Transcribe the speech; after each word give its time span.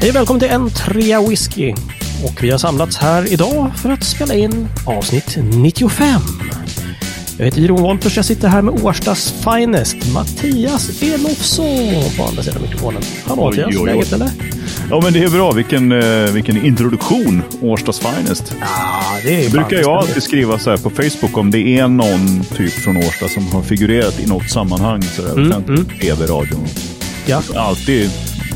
Hej 0.00 0.10
välkommen 0.12 0.40
till 0.40 0.48
en 0.50 0.70
trea 0.70 1.28
whisky. 1.28 1.72
Och 2.24 2.42
vi 2.42 2.50
har 2.50 2.58
samlats 2.58 2.96
här 2.96 3.32
idag 3.32 3.70
för 3.76 3.90
att 3.90 4.04
spela 4.04 4.34
in 4.34 4.68
avsnitt 4.86 5.38
95. 5.54 6.20
Jag 7.38 7.44
heter 7.44 7.60
Jeroen 7.60 7.82
Wolffers, 7.82 8.16
jag 8.16 8.24
sitter 8.24 8.48
här 8.48 8.62
med 8.62 8.84
Årstas 8.84 9.34
finest, 9.44 9.96
Mattias 10.14 11.02
Elofsson 11.02 12.02
på 12.16 12.24
andra 12.24 12.42
sidan 12.42 12.62
mikrofonen. 12.62 13.02
Hallå 13.24 13.44
Mattias, 13.44 13.84
läget 13.86 14.12
eller? 14.12 14.30
Ja, 14.90 15.00
men 15.02 15.12
det 15.12 15.24
är 15.24 15.28
bra. 15.28 15.52
Vilken, 15.52 15.92
eh, 15.92 16.30
vilken 16.32 16.66
introduktion. 16.66 17.42
Årstas 17.60 17.98
Finest. 18.00 18.54
Ja, 18.60 18.66
det 19.24 19.34
är 19.40 19.44
Det 19.44 19.50
brukar 19.50 19.76
jag 19.76 19.90
alltid 19.90 20.22
skriva 20.22 20.58
så 20.58 20.70
här 20.70 20.76
på 20.76 20.90
Facebook 20.90 21.38
om 21.38 21.50
det 21.50 21.78
är 21.78 21.88
någon 21.88 22.44
typ 22.56 22.72
från 22.72 22.96
Årsta 22.96 23.28
som 23.28 23.46
har 23.46 23.62
figurerat 23.62 24.20
i 24.20 24.26
något 24.26 24.50
sammanhang. 24.50 25.02
Så 25.02 25.22
där, 25.22 25.32
Mm, 25.32 25.52
mm, 25.52 25.84
TV, 26.00 26.26
radio. 26.26 26.56
Ja. 27.26 27.42
Alltid 27.56 28.10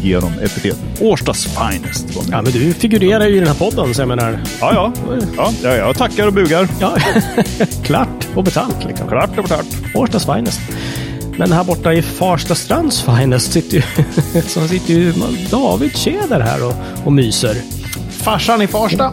ge 0.05 0.21
dem 0.21 0.33
epitet. 0.43 0.77
Årstas 1.01 1.47
Finest. 1.47 2.07
ja, 2.31 2.43
men 2.43 2.53
du 2.53 2.73
figurerar 2.73 3.27
ju 3.27 3.37
i 3.37 3.39
den 3.39 3.49
här 3.49 3.55
podden, 3.55 3.95
så 3.95 4.01
jag 4.01 4.09
menar... 4.09 4.39
Ja, 4.61 4.73
ja. 4.75 4.93
ja, 5.37 5.53
ja 5.63 5.75
jag 5.75 5.97
tackar 5.99 6.27
och 6.27 6.33
bugar. 6.33 6.69
Ja, 6.81 6.97
klart 7.85 8.29
och 8.35 8.45
betalt 8.45 8.85
liksom. 8.89 9.09
Klart 9.09 9.39
och 9.39 9.47
klart. 9.47 9.67
Årstas 9.95 10.27
finest. 10.27 10.61
Men 11.39 11.53
här 11.53 11.65
borta 11.65 11.93
i 11.93 12.03
Farsta 12.03 12.55
strands 12.55 13.03
finest 13.03 13.53
sitter 13.53 13.77
ju, 13.77 13.83
så 14.47 14.69
sitter 14.69 14.95
ju 14.95 15.13
David 15.51 15.97
Tjäder 15.97 16.41
här 16.41 16.67
och, 16.67 16.75
och 17.05 17.13
myser. 17.13 17.57
Farsan 18.11 18.63
i 18.63 18.67
Farsta. 18.67 19.13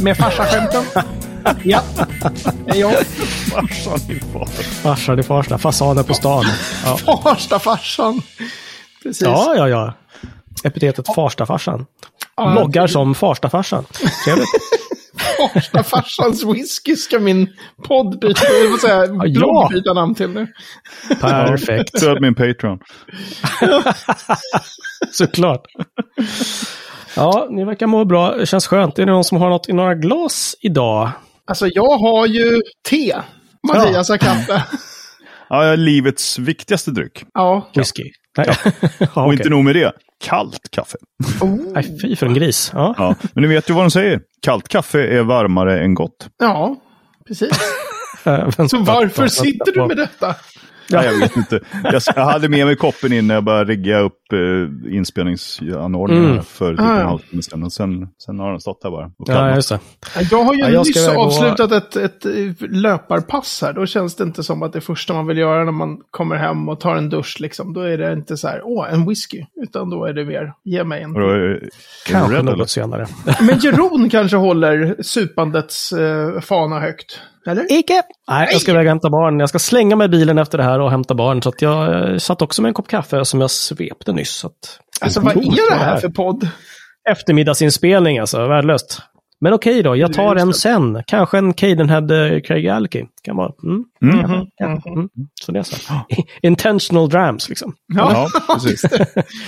Med 0.00 0.16
farsaskämten. 0.16 0.84
ja. 1.64 1.82
Det 2.66 2.70
är 2.70 2.80
jag. 2.80 2.92
Farsan 3.50 4.00
i 4.10 4.20
far. 4.32 4.46
Farsan 4.82 5.18
i 5.18 5.22
Farsta, 5.22 5.58
fasaner 5.58 6.02
på 6.02 6.14
stan. 6.14 6.44
Ja, 6.84 7.20
Farsta-farsan. 7.22 8.22
Precis. 9.02 9.22
ja, 9.22 9.54
ja. 9.56 9.68
ja. 9.68 9.94
Epitetet 10.64 11.06
Farsta-farsan. 11.06 11.86
Loggar 12.54 12.86
som 12.86 13.14
Farsta-farsan. 13.14 13.84
Trevligt. 14.24 14.48
Farsta-farsans 15.38 16.54
whisky 16.54 16.96
ska 16.96 17.18
min 17.18 17.48
podd 17.88 18.20
byta, 18.20 18.44
jag 18.62 18.70
vill 18.70 18.80
säga, 18.80 19.06
ja. 19.06 19.40
blogg 19.40 19.70
byta 19.72 19.92
namn 19.92 20.14
till 20.14 20.30
nu. 20.30 20.46
Perfekt. 21.20 21.98
Stöd 21.98 22.20
min 22.20 22.34
Patreon. 22.34 22.78
Såklart. 25.12 25.66
Ja, 27.16 27.46
ni 27.50 27.64
verkar 27.64 27.86
må 27.86 28.04
bra. 28.04 28.36
Det 28.36 28.46
känns 28.46 28.66
skönt. 28.66 28.98
Är 28.98 29.06
det 29.06 29.12
någon 29.12 29.24
som 29.24 29.38
har 29.38 29.50
något 29.50 29.68
i 29.68 29.72
några 29.72 29.94
glas 29.94 30.56
idag? 30.60 31.10
Alltså 31.46 31.66
jag 31.66 31.98
har 31.98 32.26
ju 32.26 32.62
te. 32.88 33.16
Mattias 33.68 34.08
har 34.08 34.16
kaffe. 34.16 34.64
Ja, 35.48 35.64
jag 35.64 35.72
är 35.72 35.76
livets 35.76 36.38
viktigaste 36.38 36.90
dryck. 36.90 37.24
Ja. 37.34 37.70
Whisky? 37.74 38.10
Nej. 38.38 38.56
ja, 39.14 39.24
Och 39.26 39.32
inte 39.32 39.48
nog 39.48 39.64
med 39.64 39.74
det. 39.74 39.92
Kallt 40.24 40.70
kaffe. 40.70 40.96
Nej, 41.74 41.98
fy 42.02 42.16
för 42.16 42.26
en 42.26 42.34
gris. 42.34 42.70
Ja. 42.74 42.94
Ja, 42.98 43.14
men 43.32 43.42
ni 43.42 43.48
vet 43.48 43.70
ju 43.70 43.74
vad 43.74 43.84
de 43.84 43.90
säger. 43.90 44.20
Kallt 44.42 44.68
kaffe 44.68 45.06
är 45.06 45.22
varmare 45.22 45.80
än 45.80 45.94
gott. 45.94 46.28
Ja, 46.38 46.76
precis. 47.28 47.50
Så 48.70 48.78
varför 48.78 49.28
sitter 49.28 49.72
du 49.72 49.86
med 49.86 49.96
detta? 49.96 50.34
Ja, 50.90 51.04
jag 51.04 51.18
vet 51.18 51.36
inte. 51.36 51.60
Jag, 51.84 52.02
jag 52.16 52.24
hade 52.24 52.48
med 52.48 52.66
mig 52.66 52.76
koppen 52.76 53.12
in 53.12 53.26
när 53.26 53.34
jag 53.34 53.44
började 53.44 53.72
rigga 53.72 53.98
upp 53.98 54.32
eh, 54.32 54.94
inspelningsanordningarna 54.96 56.30
Mm. 56.30 56.44
för 56.44 56.70
typ 56.70 56.80
Ah, 56.80 57.00
en 57.00 57.06
halvtimme 57.06 57.42
sedan. 57.42 57.62
Och 57.62 57.72
sen, 57.72 58.08
sen 58.24 58.38
har 58.38 58.50
den 58.50 58.60
stått 58.60 58.82
där 58.82 58.90
bara. 58.90 59.06
Och 59.06 59.28
Ja, 59.28 59.54
just 59.54 59.68
det. 59.68 59.78
Jag 60.30 60.44
har 60.44 60.54
ju 60.54 60.60
Ja, 60.60 60.68
jag 60.68 60.86
nyss 60.86 60.96
iväg 61.06 61.18
och- 61.18 61.24
avslutat 61.24 61.72
ett, 61.72 61.96
ett 61.96 62.26
eh, 62.26 62.32
löparpass 62.70 63.62
här. 63.62 63.72
Då 63.72 63.86
känns 63.86 64.16
det 64.16 64.24
inte 64.24 64.42
som 64.42 64.62
att 64.62 64.72
det 64.72 64.80
första 64.80 65.12
man 65.14 65.26
vill 65.26 65.38
göra 65.38 65.64
när 65.64 65.72
man 65.72 65.98
kommer 66.10 66.36
hem 66.36 66.68
och 66.68 66.80
tar 66.80 66.96
en 66.96 67.08
dusch, 67.10 67.36
liksom. 67.40 67.72
Då 67.72 67.80
är 67.80 67.98
det 67.98 68.12
inte 68.12 68.36
så 68.36 68.48
här, 68.48 68.60
åh, 68.64 68.92
en 68.92 69.06
whisky. 69.08 69.44
Utan 69.62 69.90
då 69.90 70.04
är 70.04 70.12
det 70.12 70.24
mer, 70.24 70.52
ge 70.64 70.84
mig 70.84 71.02
en. 71.02 71.14
Och 71.14 71.20
då 71.20 71.28
är, 71.28 71.38
är 71.38 71.68
Kanske 72.06 72.42
något 72.42 72.70
senare. 72.70 73.06
Men 73.40 73.58
Jeroen 73.58 74.10
kanske 74.10 74.36
håller 74.36 74.96
supandets 75.02 75.92
eh, 75.92 76.40
fana 76.40 76.80
högt. 76.80 77.20
Eller? 77.46 77.72
Icke! 77.72 78.02
Nej, 78.30 78.48
jag 78.52 78.60
ska 78.60 78.70
iväg 78.70 78.86
och 78.86 78.88
hämta 78.90 79.10
barn. 79.10 79.40
Jag 79.40 79.48
ska 79.48 79.58
slänga 79.58 79.96
mig 79.96 80.04
i 80.04 80.08
bilen 80.08 80.38
efter 80.38 80.58
det 80.58 80.64
här 80.64 80.80
och 80.80 80.90
hämta 80.90 81.14
barn. 81.14 81.42
Så 81.42 81.48
att 81.48 81.62
jag 81.62 82.10
eh, 82.12 82.16
satt 82.18 82.42
också 82.42 82.62
med 82.62 82.68
en 82.68 82.74
kopp 82.74 82.88
kaffe 82.88 83.24
som 83.24 83.40
jag 83.40 83.50
svepte 83.50 84.12
nyss. 84.12 84.30
Så 84.30 84.46
att... 84.46 84.54
Alltså 85.00 85.20
vad 85.20 85.36
är 85.36 85.70
det 85.70 85.84
här 85.84 85.96
för 85.96 86.08
podd? 86.08 86.48
Eftermiddagsinspelning 87.10 88.18
alltså, 88.18 88.46
värdelöst. 88.46 89.02
Men 89.42 89.52
okej 89.52 89.82
då, 89.82 89.96
jag 89.96 90.12
tar 90.12 90.36
en 90.36 90.48
det. 90.48 90.54
sen. 90.54 91.02
Kanske 91.06 91.38
en 91.38 91.52
Cadenhead 91.54 92.10
eh, 92.34 92.40
Craig 92.40 92.68
Alki. 92.68 93.04
Kan 93.22 93.36
vara. 93.36 93.52
Mm. 93.64 93.84
Mm. 94.24 94.46
Kanske. 94.58 94.90
Mm. 94.90 95.08
Så 95.42 95.52
det 95.52 95.58
är 95.58 95.62
så. 95.62 95.76
Intentional 96.42 97.08
drams 97.08 97.48
liksom. 97.48 97.74
Ja, 97.94 98.26
precis. 98.54 98.84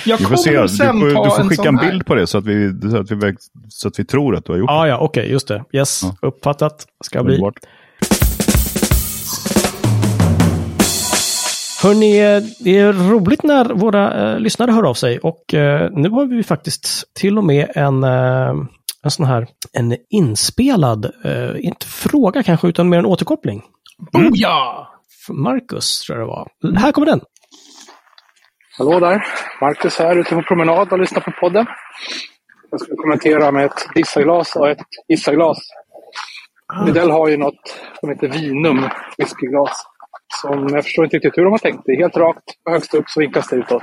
Jag 0.07 0.19
Vi 0.19 0.25
får 0.25 0.37
se. 0.37 0.51
kommer 0.51 0.63
Du 0.63 0.69
sen 0.69 1.01
får, 1.01 1.11
ta 1.15 1.25
du 1.25 1.31
får 1.31 1.41
en 1.43 1.49
skicka 1.49 1.63
sån 1.63 1.75
en 1.75 1.79
här. 1.79 1.91
bild 1.91 2.07
på 2.07 2.15
det 2.15 2.27
så 2.27 2.39
att 2.39 2.45
vi, 2.47 2.81
så 2.91 2.97
att 2.97 3.11
vi, 3.11 3.15
verk- 3.15 3.37
så 3.69 3.89
att 3.89 3.99
vi 3.99 4.05
tror 4.05 4.37
att 4.37 4.45
du 4.45 4.53
har 4.53 4.59
gjort 4.59 4.71
Ja, 4.71 4.89
ja, 4.89 4.99
okej, 4.99 5.31
just 5.31 5.49
det. 5.49 5.65
Yes, 5.73 6.01
Ja. 6.03 6.29
uppfattat. 6.29 6.87
Ska 7.05 7.19
det. 7.19 7.25
bli. 7.25 7.39
Bort. 7.39 7.55
Hörni, 11.83 12.19
eh, 12.19 12.43
det 12.65 12.79
är 12.79 12.93
roligt 12.93 13.43
när 13.43 13.65
våra 13.65 14.33
eh, 14.33 14.39
lyssnare 14.39 14.71
hör 14.71 14.83
av 14.83 14.95
sig 14.95 15.19
och 15.19 15.55
eh, 15.55 15.91
nu 15.91 16.09
har 16.09 16.27
vi 16.27 16.43
faktiskt 16.43 17.15
till 17.15 17.39
och 17.39 17.45
med 17.45 17.73
en, 17.75 18.05
eh, 18.05 18.55
en 19.05 19.11
sån 19.11 19.27
här 19.27 19.47
en 19.73 19.97
inspelad, 20.11 21.05
eh, 21.25 21.67
inte 21.67 21.87
fråga 21.87 22.43
kanske, 22.43 22.69
utan 22.69 22.89
mer 22.89 22.99
en 22.99 23.07
återkoppling. 23.07 23.63
Boja! 24.13 24.87
Marcus, 25.29 26.01
tror 26.01 26.19
jag 26.19 26.29
det 26.29 26.31
var. 26.31 26.49
Här 26.79 26.93
kommer 26.93 27.07
den. 27.07 27.21
Hallå 28.79 29.01
där! 29.01 29.25
Marcus 29.61 29.99
här 29.99 30.17
ute 30.17 30.35
på 30.35 30.43
promenad 30.43 30.93
och 30.93 30.99
lyssnar 30.99 31.21
på 31.21 31.31
podden. 31.41 31.67
Jag 32.71 32.81
ska 32.81 32.97
kommentera 32.97 33.53
med 33.53 33.65
ett 33.65 33.89
dissaglas 33.95 34.57
och 34.57 34.69
ett 34.69 34.79
gissaglas. 35.09 35.59
Lidell 36.87 37.11
har 37.11 37.29
ju 37.29 37.37
något 37.37 37.81
som 38.01 38.09
heter 38.09 38.29
Vinum 38.29 38.89
whiskyglas. 39.19 39.87
Som 40.41 40.69
jag 40.69 40.85
förstår 40.85 41.05
inte 41.05 41.17
riktigt 41.17 41.39
hur 41.39 41.45
de 41.45 41.51
har 41.51 41.59
tänkt. 41.59 41.83
Det 41.87 41.93
är 41.93 41.97
helt 41.97 42.17
rakt 42.17 42.45
och 42.67 42.73
högst 42.73 42.95
upp 42.95 43.05
så 43.09 43.21
vinkas 43.21 43.49
det 43.49 43.57
utåt. 43.57 43.83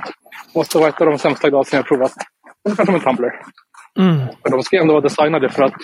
Måste 0.54 0.78
vara 0.78 0.88
ett 0.88 1.00
av 1.00 1.06
de 1.06 1.18
sämsta 1.18 1.48
glasen 1.50 1.76
jag 1.76 1.82
har 1.84 1.88
provat. 1.88 2.12
Ungefär 2.64 2.84
som 2.84 2.94
en 2.94 3.00
tumbler. 3.00 3.32
Mm. 3.98 4.16
Men 4.16 4.52
de 4.52 4.62
ska 4.62 4.80
ändå 4.80 4.92
vara 4.92 5.02
designade 5.02 5.48
för 5.48 5.62
att 5.62 5.74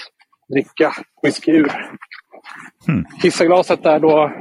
dricka 0.48 0.92
whisky 1.22 1.52
ur. 1.52 1.72
Gissaglaset 3.22 3.86
är 3.86 4.00
då 4.00 4.32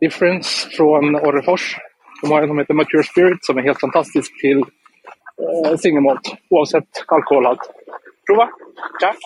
Difference 0.00 0.68
från 0.76 1.16
Orrefors. 1.16 1.76
De 2.22 2.30
har 2.30 2.42
en 2.42 2.48
som 2.48 2.58
heter 2.58 2.74
Mature 2.74 3.02
Spirit 3.02 3.44
som 3.44 3.58
är 3.58 3.62
helt 3.62 3.80
fantastisk 3.80 4.40
till 4.40 4.58
eh, 4.58 5.76
singelmalt 5.76 6.34
oavsett 6.50 7.04
alkoholhalt. 7.06 7.70
Prova! 8.26 8.48
Tack! 9.00 9.16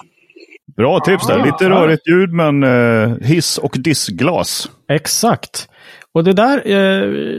Bra 0.76 1.00
tips 1.00 1.26
där. 1.26 1.44
Lite 1.44 1.70
rörigt 1.70 2.08
ljud 2.08 2.32
men 2.32 2.62
eh, 2.62 3.16
hiss 3.20 3.58
och 3.58 3.76
dissglas. 3.78 4.70
Exakt. 4.88 5.69
Och 6.14 6.25
det 6.25 6.32
där, 6.32 6.62
eh, 6.64 6.75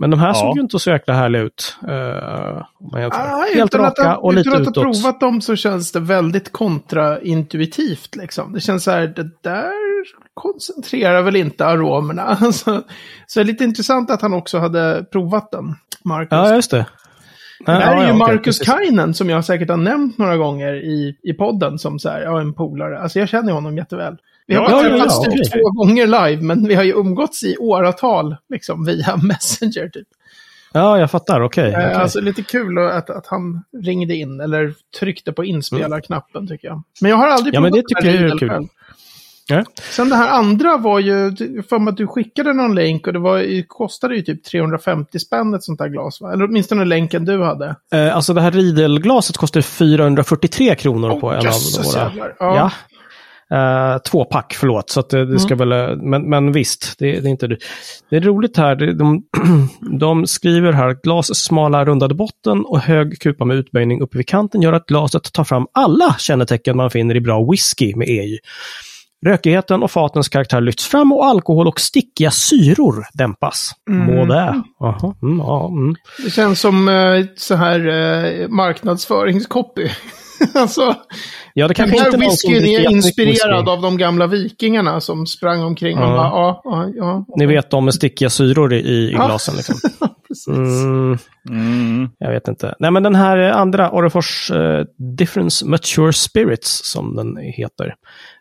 Men 0.00 0.10
de 0.10 0.20
här 0.20 0.28
Ja. 0.28 0.34
såg 0.34 0.56
ju 0.56 0.62
inte 0.62 0.78
så 0.78 0.90
jäkla 0.90 1.14
härliga 1.14 1.42
ut. 1.42 1.76
jämför. 1.82 3.20
Ah, 3.20 3.44
Helt 3.54 3.74
att, 3.74 3.80
raka 3.80 4.08
ha- 4.08 4.16
och 4.16 4.34
lite 4.34 4.48
utan 4.48 4.60
att 4.62 4.66
ha 4.66 4.70
utåt. 4.82 4.82
provat 5.02 5.20
dem 5.20 5.40
så 5.40 5.56
känns 5.56 5.92
det 5.92 6.00
väldigt 6.00 6.52
kontraintuitivt. 6.52 8.16
Liksom. 8.16 8.52
Det 8.52 8.60
känns 8.60 8.84
så 8.84 8.90
här, 8.90 9.06
det 9.06 9.30
där 9.42 9.72
koncentrerar 10.34 11.22
väl 11.22 11.36
inte 11.36 11.66
aromerna. 11.66 12.36
Så, 12.52 12.82
så 13.26 13.38
det 13.38 13.40
är 13.40 13.44
lite 13.44 13.64
intressant 13.64 14.10
att 14.10 14.22
han 14.22 14.34
också 14.34 14.58
hade 14.58 15.04
provat 15.12 15.50
den, 15.50 15.74
Marcus. 16.04 16.28
Ja, 16.30 16.54
just 16.54 16.70
det. 16.70 16.86
Det 17.66 17.72
här 17.72 17.80
Ja, 17.80 17.86
är 17.98 18.02
ju 18.02 18.08
ja, 18.08 18.14
Marcus 18.14 18.58
precis. 18.58 18.68
Kainen 18.68 19.14
som 19.14 19.30
jag 19.30 19.44
säkert 19.44 19.68
har 19.70 19.76
nämnt 19.76 20.18
några 20.18 20.36
gånger 20.36 20.74
i, 20.74 21.16
i 21.22 21.32
podden 21.32 21.78
som 21.78 21.98
så 21.98 22.08
här, 22.08 22.20
ja, 22.20 22.40
en 22.40 22.54
polare. 22.54 22.98
Alltså 22.98 23.18
jag 23.18 23.28
känner 23.28 23.52
honom 23.52 23.76
jätteväl. 23.76 24.16
Vi 24.46 24.54
har 24.54 24.62
Ja, 24.62 24.70
bara 24.70 24.82
ja, 24.82 24.88
ja, 24.88 24.96
träffats 24.96 25.20
typ 25.20 25.28
okej. 25.32 25.44
två 25.50 25.70
gånger 25.70 26.06
live, 26.06 26.42
men 26.42 26.68
vi 26.68 26.74
har 26.74 26.82
ju 26.84 26.92
umgåtts 26.92 27.42
i 27.42 27.56
åratal, 27.58 28.36
liksom 28.48 28.84
via 28.84 29.16
Messenger 29.22 29.88
typ. 29.88 30.08
Ja, 30.72 30.98
jag 30.98 31.10
fattar. 31.10 31.40
Okej. 31.40 31.64
Eh, 31.72 31.78
okej. 31.78 31.92
Alltså 31.94 32.20
lite 32.20 32.42
kul 32.42 32.78
att, 32.78 33.10
att 33.10 33.26
han 33.26 33.64
ringde 33.84 34.14
in 34.14 34.40
eller 34.40 34.74
tryckte 35.00 35.32
på 35.32 35.44
inspelarknappen 35.44 36.48
tycker 36.48 36.68
jag. 36.68 36.82
Men 37.00 37.10
jag 37.10 37.16
har 37.18 37.26
aldrig 37.28 37.54
Ja, 37.54 37.60
men 37.60 37.72
provat 37.72 37.84
det 37.88 37.94
den 37.94 38.12
tycker 38.12 38.22
jag 38.24 38.30
är 38.34 38.38
kul. 38.38 38.48
själv. 38.50 38.66
Ja. 39.48 39.64
Sen 39.90 40.08
det 40.08 40.16
här 40.16 40.28
andra 40.28 40.76
var 40.76 40.98
ju, 41.00 41.36
för 41.68 41.88
att 41.88 41.96
du 41.96 42.06
skickade 42.06 42.52
någon 42.52 42.74
länk 42.74 43.06
och 43.06 43.12
det 43.12 43.18
var, 43.18 43.62
kostade 43.66 44.16
ju 44.16 44.22
typ 44.22 44.44
350 44.44 45.18
spänn 45.18 45.54
ett 45.54 45.62
sånt 45.62 45.80
här 45.80 45.88
glas 45.88 46.20
va? 46.20 46.32
Eller 46.32 46.44
åtminstone 46.44 46.84
länken 46.84 47.24
du 47.24 47.44
hade. 47.44 47.76
Eh, 47.92 48.16
alltså 48.16 48.34
det 48.34 48.40
här 48.40 48.50
Riedel-glaset 48.50 49.36
kostar 49.36 49.60
443 49.60 50.74
kronor 50.74 51.20
på 51.20 51.26
Åh, 51.26 51.32
en 51.32 51.46
av 51.46 51.52
våra. 51.84 52.12
Ja. 52.38 52.56
Ja. 52.56 52.70
Uh, 53.54 53.98
två 53.98 54.24
pack, 54.24 54.56
förlåt. 54.60 54.90
Så 54.90 55.02
det, 55.02 55.24
det 55.26 55.38
ska 55.38 55.54
Mm. 55.54 55.68
väl, 55.68 55.90
eh, 55.90 55.96
men, 55.96 56.30
men 56.30 56.52
visst, 56.52 56.94
det, 56.98 57.20
det 57.20 57.28
är 57.28 57.30
inte 57.30 57.46
det. 57.46 57.56
Det 58.10 58.16
är 58.16 58.20
roligt 58.20 58.56
här, 58.56 58.76
det- 58.76 58.94
de, 58.94 59.22
de 59.98 60.26
skriver 60.26 60.72
här, 60.72 60.96
glas 61.02 61.34
smala 61.34 61.84
rundade 61.84 62.14
botten 62.14 62.64
och 62.64 62.80
hög 62.80 63.20
kupa 63.20 63.44
med 63.44 63.56
utböjning 63.56 64.00
uppe 64.02 64.16
vid 64.18 64.26
kanten 64.28 64.62
gör 64.62 64.72
att 64.72 64.86
glaset 64.86 65.32
tar 65.32 65.44
fram 65.44 65.66
alla 65.72 66.14
kännetecken 66.18 66.76
man 66.76 66.90
finner 66.90 67.14
i 67.16 67.20
bra 67.20 67.50
whisky 67.50 67.94
med 67.96 68.08
EJ. 68.08 68.38
Rökigheten 69.26 69.82
och 69.82 69.90
fatens 69.90 70.28
karaktär 70.28 70.60
lyfts 70.60 70.86
fram 70.86 71.12
och 71.12 71.26
alkohol 71.26 71.66
och 71.68 71.80
stickiga 71.80 72.30
syror 72.30 73.04
dämpas. 73.14 73.70
Må 73.90 74.24
det. 74.24 74.62
Mm, 75.22 75.38
ja, 75.38 75.68
mm. 75.68 75.94
Det 76.24 76.30
känns 76.30 76.60
som 76.60 76.88
eh, 76.88 77.24
så 77.36 77.54
här 77.54 77.88
eh, 77.88 78.48
marknadsföringscopy. 78.48 79.88
alltså, 80.54 80.94
Ja, 81.54 81.68
det 81.68 81.74
den 81.74 81.90
här 81.90 82.18
whiskyn 82.18 82.64
är 82.64 82.90
inspirerad 82.90 83.56
whisky. 83.56 83.70
av 83.70 83.82
de 83.82 83.96
gamla 83.98 84.26
vikingarna 84.26 85.00
som 85.00 85.26
sprang 85.26 85.62
omkring 85.62 85.98
och 85.98 86.04
Ja. 86.04 86.16
bara, 86.16 86.28
ja, 86.28 86.60
ja, 86.64 86.92
ja. 86.96 87.24
Ni 87.36 87.46
vet 87.46 87.70
de 87.70 87.84
med 87.84 87.94
stickiga 87.94 88.30
syror 88.30 88.72
i, 88.74 88.78
i 88.78 89.12
Ja. 89.12 89.26
glasen. 89.26 89.54
Liksom. 89.56 89.76
Precis. 90.28 90.48
Mm, 90.48 91.18
Mm. 91.50 92.08
jag 92.18 92.30
vet 92.30 92.48
inte. 92.48 92.74
Nej, 92.78 92.90
men 92.90 93.02
den 93.02 93.14
här 93.14 93.38
andra, 93.38 93.90
Orrefors 93.90 94.50
eh, 94.50 94.84
Difference 95.18 95.66
Mature 95.66 96.12
Spirits, 96.12 96.80
som 96.92 97.16
den 97.16 97.36
heter. 97.36 97.94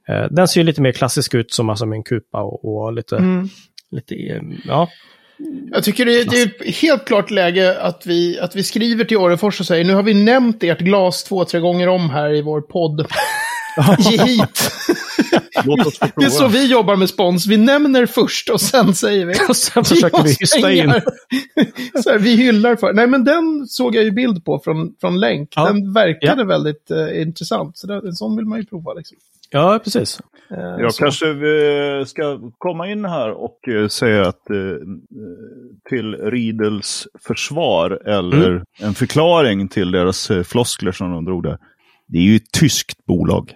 Eh, 0.10 0.26
den 0.32 0.48
ser 0.48 0.60
ju 0.62 0.66
lite 0.66 0.82
mer 0.82 0.92
klassisk 0.92 1.34
ut, 1.34 1.54
som 1.54 1.70
alltså 1.70 1.86
med 1.86 1.96
en 1.98 2.04
kupa 2.04 2.42
och, 2.42 2.66
och 2.86 2.94
lite, 2.94 3.18
Mm. 3.18 3.50
lite, 3.92 4.16
eh, 4.16 4.42
ja. 4.66 4.88
Jag 5.72 5.84
tycker 5.84 6.06
det, 6.06 6.24
det 6.24 6.42
är 6.42 6.72
helt 6.72 7.06
klart 7.06 7.32
läge 7.32 7.82
att 7.82 8.06
vi, 8.06 8.40
att 8.40 8.56
vi 8.56 8.64
skriver 8.64 9.06
till 9.06 9.18
Orrefors 9.18 9.60
och 9.60 9.66
säger 9.66 9.86
nu 9.86 9.94
har 9.94 10.04
vi 10.04 10.14
nämnt 10.14 10.64
ert 10.64 10.80
glas 10.80 11.24
två, 11.24 11.46
tre 11.46 11.60
gånger 11.60 11.88
om 11.88 12.10
här 12.10 12.34
i 12.34 12.42
vår 12.42 12.62
podd. 12.62 13.08
Ge 14.00 14.24
hit! 14.24 14.72
Det 16.16 16.26
är 16.26 16.30
så 16.30 16.48
vi 16.48 16.66
jobbar 16.66 16.96
med 16.96 17.10
spons. 17.10 17.48
Vi 17.48 17.58
nämner 17.58 18.06
först 18.06 18.50
och 18.50 18.62
sen 18.62 18.96
säger 18.96 19.26
vi. 19.26 19.34
Och 19.50 19.58
sen 19.58 19.86
försöker 19.86 20.24
vi 20.24 20.36
hysta 20.40 20.72
in. 20.72 20.94
så 22.04 22.10
här, 22.10 22.20
vi 22.20 22.36
hyllar 22.36 22.76
för. 22.76 22.94
Nej, 22.94 23.08
men 23.08 23.24
den 23.24 23.68
såg 23.68 23.96
jag 23.96 24.04
ju 24.04 24.12
bild 24.12 24.46
på 24.46 24.60
från, 24.60 24.96
från 25.02 25.20
länk. 25.20 25.50
Ja. 25.56 25.66
Den 25.66 25.94
verkade 25.94 26.46
väldigt 26.46 26.92
eh, 26.92 27.22
intressant. 27.22 27.78
Så 27.78 27.88
det, 27.88 27.96
en 27.96 28.14
sån 28.14 28.36
vill 28.36 28.46
man 28.46 28.60
ju 28.60 28.66
prova. 28.66 28.94
Liksom. 28.94 29.18
Ja, 29.56 29.80
precis. 29.84 30.20
Eh, 30.52 30.58
Jag 30.58 30.94
så. 30.94 31.04
kanske 31.04 31.30
eh, 31.30 32.06
ska 32.06 32.40
komma 32.58 32.88
in 32.88 33.06
här 33.06 33.32
och 33.32 33.68
eh, 33.68 33.88
säga 33.88 34.28
att 34.28 34.42
till 35.90 36.16
Riedels 36.16 37.08
försvar 37.28 37.92
eller 38.06 38.64
en 38.80 38.94
förklaring 38.94 39.68
till 39.68 39.92
deras 39.92 40.32
floskler 40.46 40.92
som 40.92 41.12
de 41.12 41.26
drog 41.26 41.44
där. 41.44 41.58
Det 42.08 42.18
är 42.18 42.22
ju 42.22 42.36
ett 42.36 42.52
tyskt 42.52 43.06
bolag. 43.06 43.52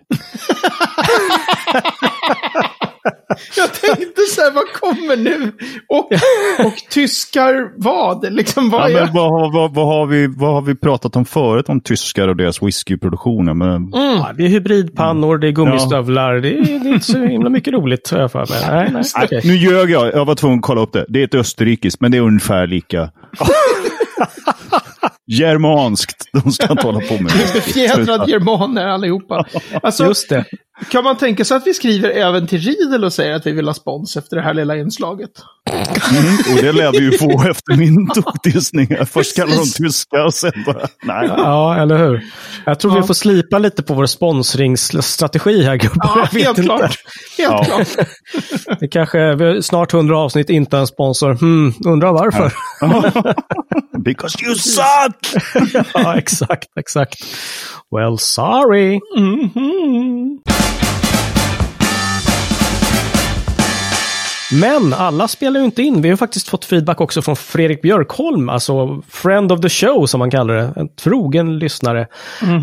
Jag 3.58 3.74
tänkte 3.74 4.22
så 4.36 4.42
här, 4.42 4.52
vad 4.52 4.68
kommer 4.74 5.16
nu? 5.18 5.52
Och, 5.90 6.12
och 6.66 6.74
tyskar 6.90 7.72
vad? 7.78 8.34
Liksom, 8.34 8.70
vad 8.70 8.92
Ja, 8.92 9.00
men 9.06 9.14
vad, 9.14 9.32
har- 9.32 9.54
vad, 9.54 9.74
vad, 9.74 9.86
har 9.86 10.06
vi, 10.06 10.28
vad 10.28 10.54
har 10.54 10.62
vi 10.62 10.76
pratat 10.76 11.16
om 11.16 11.26
förut 11.26 11.70
om 11.70 11.82
tyskar 11.82 12.28
och 12.28 12.36
deras 12.36 12.62
whiskyproduktion? 12.64 13.46
Men, 13.58 13.62
Mm. 13.70 13.92
Ja, 13.94 14.32
det 14.38 14.44
är 14.44 14.48
hybridpannor, 14.48 15.38
det 15.38 15.48
är 15.48 15.52
gummistövlar, 15.52 16.34
det, 16.34 16.50
är, 16.58 16.62
det 16.80 16.90
är 16.90 16.94
inte 16.94 17.06
så 17.06 17.18
himla 17.26 17.50
mycket 17.50 17.74
roligt, 17.74 18.12
jag 18.12 18.32
för 18.32 18.40
mig. 18.40 18.48
Nej, 18.72 18.90
nej, 18.94 19.04
Nej, 19.18 19.26
okej. 19.26 19.42
Nu 19.44 19.56
ljög 19.58 19.90
jag, 19.90 20.14
jag 20.14 20.26
var 20.26 20.36
tvungen 20.36 20.60
att 20.60 20.66
kolla 20.66 20.82
upp 20.82 20.94
det. 20.94 21.06
Det 21.10 21.20
är 21.20 21.24
ett 21.24 21.36
österrikiskt, 21.36 22.02
men 22.02 22.12
det 22.12 22.18
är 22.18 22.22
ungefär 22.22 22.68
lika. 22.68 23.10
Germanskt, 25.28 26.26
de 26.44 26.52
ska 26.52 26.72
inte 26.72 26.84
hålla 26.88 27.00
på 27.00 27.24
med. 27.24 27.32
Fjädrad 27.64 28.30
germaner 28.30 28.88
allihopa. 28.88 29.46
Alltså, 29.84 30.06
Just 30.06 30.30
det. 30.30 30.46
Kan 30.92 31.04
man 31.04 31.18
tänka 31.18 31.46
sig 31.46 31.58
att 31.58 31.68
vi 31.68 31.74
skriver 31.74 32.10
även 32.10 32.48
till 32.48 32.60
Riedel 32.60 33.04
och 33.04 33.14
säger 33.14 33.34
att 33.36 33.46
vi 33.48 33.52
vill 33.52 33.68
ha 33.68 33.74
spons 33.74 34.18
efter 34.18 34.36
det 34.36 34.42
här 34.42 34.54
lilla 34.54 34.76
inslaget? 34.78 35.30
Mm, 36.12 36.34
och 36.56 36.62
det 36.64 36.72
lär 36.72 36.92
vi 36.92 36.98
ju 37.00 37.12
få 37.18 37.44
efter 37.50 37.78
min 37.78 38.08
tokdissning. 38.08 38.88
Först 39.12 39.36
kallar 39.36 39.56
de 39.58 39.66
tyska 39.84 40.24
och 40.26 40.34
sen 40.34 40.52
bara... 40.66 40.88
Nej. 41.04 41.28
Ja, 41.38 41.76
eller 41.78 41.98
hur? 41.98 42.22
Jag 42.66 42.80
tror 42.80 42.96
Ja. 42.96 43.02
vi 43.02 43.08
får 43.08 43.14
slipa 43.14 43.60
lite 43.60 43.84
på 43.84 43.94
vår 43.94 44.06
sponsringsstrategi 44.06 45.64
här, 45.64 45.76
gubbar. 45.76 46.12
Ja, 46.16 46.28
helt 46.32 46.48
inte. 46.48 46.62
klart. 46.62 46.82
Helt 46.82 46.98
Ja. 47.38 47.64
klart. 47.64 48.08
Det 48.80 48.88
kanske, 48.88 49.36
vi 49.36 49.46
har 49.46 49.62
snart 49.62 49.94
100 49.94 50.18
avsnitt, 50.18 50.50
inte 50.50 50.78
en 50.78 50.88
sponsor. 50.88 51.34
Hmm, 51.34 51.74
undrar 51.86 52.12
varför? 52.14 52.54
Because 54.04 54.46
you 54.46 54.56
suck! 54.56 55.44
Ja, 55.94 56.18
exakt, 56.18 56.68
exakt. 56.80 57.16
Well, 57.96 58.18
sorry. 58.18 59.00
Mhm. 59.18 60.40
Men 64.54 64.94
alla 64.94 65.28
spelar 65.28 65.60
ju 65.60 65.66
inte 65.66 65.82
in. 65.84 66.02
Vi 66.02 66.10
har 66.10 66.18
faktiskt 66.18 66.48
fått 66.50 66.66
feedback 66.66 67.02
också 67.02 67.22
från 67.22 67.36
Fredrik 67.36 67.82
Björkholm, 67.82 68.50
alltså 68.50 69.02
friend 69.10 69.52
of 69.52 69.62
the 69.62 69.70
show 69.70 70.06
som 70.06 70.20
man 70.20 70.32
kallar 70.32 70.54
det. 70.56 70.74
En 70.76 70.96
trogen 70.96 71.60
lyssnare. 71.60 72.08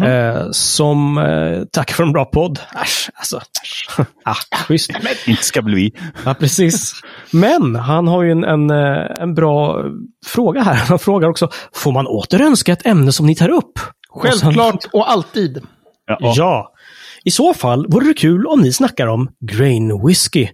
Eh, 0.07 0.47
som 0.51 1.19
eh, 1.19 1.63
tackar 1.73 1.95
för 1.95 2.03
en 2.03 2.13
bra 2.13 2.25
podd. 2.25 2.61
Äsch, 2.83 3.11
alltså. 3.15 3.37
Äsch. 3.63 3.89
ah, 4.25 4.35
schysst. 4.69 4.91
Inte 5.27 5.43
ska 5.43 5.63
bli 5.63 5.75
vi. 5.75 5.93
Ja, 6.25 6.35
precis. 6.35 6.93
Men 7.31 7.77
han 7.77 8.09
har 8.09 8.23
ju 8.23 8.31
en, 8.31 8.45
en, 8.45 8.71
eh, 8.71 9.07
en 9.21 9.35
bra 9.35 9.85
fråga 10.27 10.63
här. 10.63 10.75
Han 10.75 10.99
frågar 10.99 11.29
också, 11.29 11.49
får 11.75 11.93
man 11.93 12.07
återönska 12.07 12.73
ett 12.73 12.87
ämne 12.87 13.13
som 13.13 13.27
ni 13.27 13.35
tar 13.35 13.49
upp? 13.49 13.73
Och 14.11 14.23
sen- 14.27 14.39
Självklart 14.41 14.85
och 14.93 15.11
alltid. 15.11 15.63
Ja. 16.07 16.17
Ja. 16.21 16.73
I 17.27 17.31
så 17.31 17.55
fall 17.55 17.87
vore 17.89 18.07
det 18.07 18.15
kul 18.15 18.47
om 18.47 18.61
ni 18.61 18.73
snackar 18.73 19.07
om 19.07 19.29
grain 19.53 20.07
whisky. 20.07 20.49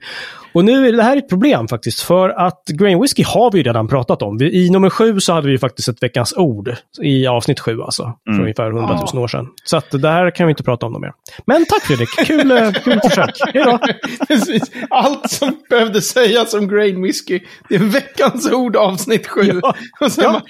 Och 0.54 0.64
nu 0.64 0.88
är 0.88 0.92
det 0.92 1.02
här 1.02 1.16
ett 1.16 1.28
problem 1.28 1.68
faktiskt, 1.68 2.00
för 2.00 2.28
att 2.28 2.62
grain 2.68 3.00
whisky 3.00 3.22
har 3.26 3.52
vi 3.52 3.58
ju 3.58 3.64
redan 3.64 3.88
pratat 3.88 4.22
om. 4.22 4.42
I 4.42 4.70
nummer 4.70 4.90
sju 4.90 5.20
så 5.20 5.32
hade 5.32 5.46
vi 5.46 5.52
ju 5.52 5.58
faktiskt 5.58 5.88
ett 5.88 6.02
veckans 6.02 6.34
ord, 6.36 6.74
i 7.02 7.26
avsnitt 7.26 7.60
sju 7.60 7.80
alltså, 7.82 8.12
för 8.36 8.40
ungefär 8.42 8.66
100 8.70 8.98
000 9.14 9.22
år 9.24 9.28
sedan. 9.28 9.46
Så 9.64 9.76
att 9.76 9.90
det 9.90 10.08
här 10.08 10.30
kan 10.30 10.46
vi 10.46 10.50
inte 10.50 10.62
prata 10.62 10.86
om 10.86 11.00
mer. 11.00 11.12
Men 11.46 11.64
tack 11.66 11.82
Fredrik, 11.82 12.08
kul, 12.26 12.50
eh, 12.50 12.72
kul 12.72 13.00
försök. 13.04 13.30
Hej 13.54 13.64
då! 13.64 13.78
Precis. 14.28 14.62
Allt 14.90 15.30
som 15.30 15.56
behövde 15.70 16.00
sägas 16.02 16.54
om 16.54 16.68
grain 16.68 17.02
whisky, 17.02 17.40
det 17.68 17.74
är 17.74 17.78
veckans 17.78 18.52
ord 18.52 18.76
avsnitt 18.76 19.26
sju. 19.28 19.60
Ja. 19.62 19.74
Och 20.00 20.12
sen 20.12 20.24
Ja. 20.24 20.32
bara, 20.32 20.42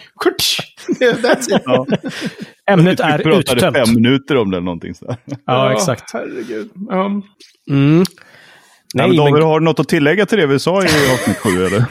that's 1.00 1.56
it. 1.56 1.62
Ja. 1.66 1.86
Ämnet 2.70 3.00
Vi 3.00 3.04
är 3.04 3.18
pratade 3.18 3.38
uttömt. 3.38 3.76
fem 3.76 3.94
minuter 3.94 4.36
om 4.36 4.50
det 4.50 4.56
eller 4.56 4.64
någonting 4.64 4.94
sådär. 4.94 5.16
Ja, 5.46 5.72
exakt. 5.72 6.12
Herregud. 6.12 6.70
Ja. 6.88 7.06
Mm. 7.06 7.22
Nej, 7.68 8.04
Nej, 8.94 9.08
men 9.08 9.16
David, 9.16 9.32
men, 9.34 9.42
har 9.42 9.60
du 9.60 9.64
något 9.64 9.80
att 9.80 9.88
tillägga 9.88 10.26
till 10.26 10.38
det 10.38 10.46
vi 10.46 10.58
sa 10.58 10.82
i 10.82 10.86
avsnitt 10.86 11.36
sju 11.38 11.64
eller? 11.66 11.84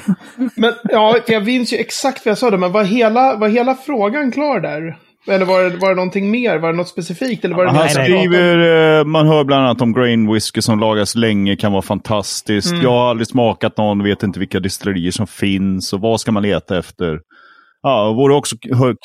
Men 0.56 0.74
ja, 0.84 1.18
jag 1.28 1.46
minns 1.46 1.74
ju 1.74 1.78
exakt 1.78 2.26
vad 2.26 2.32
jag 2.32 2.38
sa 2.38 2.50
där, 2.52 2.58
men 2.58 2.72
var 2.72 2.84
hela, 2.84 3.36
var 3.36 3.48
hela 3.48 3.76
frågan 3.76 4.32
klar 4.32 4.60
där? 4.60 4.98
Eller 5.28 5.46
var 5.46 5.64
det, 5.64 5.78
var 5.78 5.90
det 5.90 5.96
någonting 5.96 6.32
mer? 6.32 6.58
Var 6.58 6.72
det 6.72 6.78
något 6.78 6.88
specifikt? 6.88 7.46
Eller 7.46 7.56
var 7.56 7.66
det 7.66 7.72
Han 7.72 7.90
skriver, 7.90 9.00
eh, 9.00 9.06
man 9.06 9.28
hör 9.28 9.44
bland 9.44 9.66
annat 9.66 9.82
om 9.82 9.94
grain 9.94 10.34
whisky 10.34 10.62
som 10.62 10.80
lagas 10.80 11.16
länge 11.16 11.56
kan 11.56 11.72
vara 11.72 11.82
fantastiskt. 11.82 12.74
Jag 12.84 12.92
har 12.92 13.10
aldrig 13.10 13.28
smakat 13.28 13.78
någon, 13.78 14.04
vet 14.04 14.24
inte 14.24 14.40
vilka 14.40 14.60
distillerier 14.60 15.12
som 15.12 15.28
finns 15.28 15.94
och 15.94 16.02
vad 16.02 16.22
ska 16.22 16.32
man 16.32 16.44
leta 16.44 16.78
efter. 16.78 17.20
Ja, 17.84 18.08
det 18.08 18.14
vore 18.14 18.34
också 18.34 18.56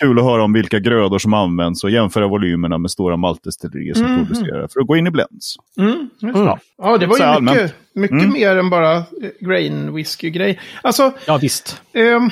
kul 0.01 0.19
att 0.19 0.25
höra 0.25 0.45
om 0.45 0.53
vilka 0.53 0.79
grödor 0.79 1.19
som 1.19 1.35
används 1.35 1.85
och 1.85 1.91
jämföra 1.91 2.27
volymerna 2.27 2.79
med 2.79 2.91
stora 2.91 3.17
maltdestillerier 3.17 3.95
som 3.95 4.27
producerar 4.27 4.69
för 4.73 4.81
att 4.81 4.87
gå 4.87 4.97
in 4.97 5.07
i 5.07 5.11
blends. 5.11 5.57
Mm, 5.79 6.11
det. 6.21 6.27
Mm. 6.27 6.59
Ja, 6.79 6.99
det 6.99 7.07
var 7.07 7.19
ju 7.19 7.23
allmänt. 7.25 7.59
mycket, 7.59 7.75
mycket 7.95 8.33
mer 8.33 8.57
än 8.57 8.71
bara 8.71 8.97
eh, 8.97 9.05
grain 9.41 9.95
whisky-grej. 9.95 10.61
Alltså, 10.83 11.13
ja, 11.27 11.37
visst. 11.37 11.83
Ehm, 11.93 12.31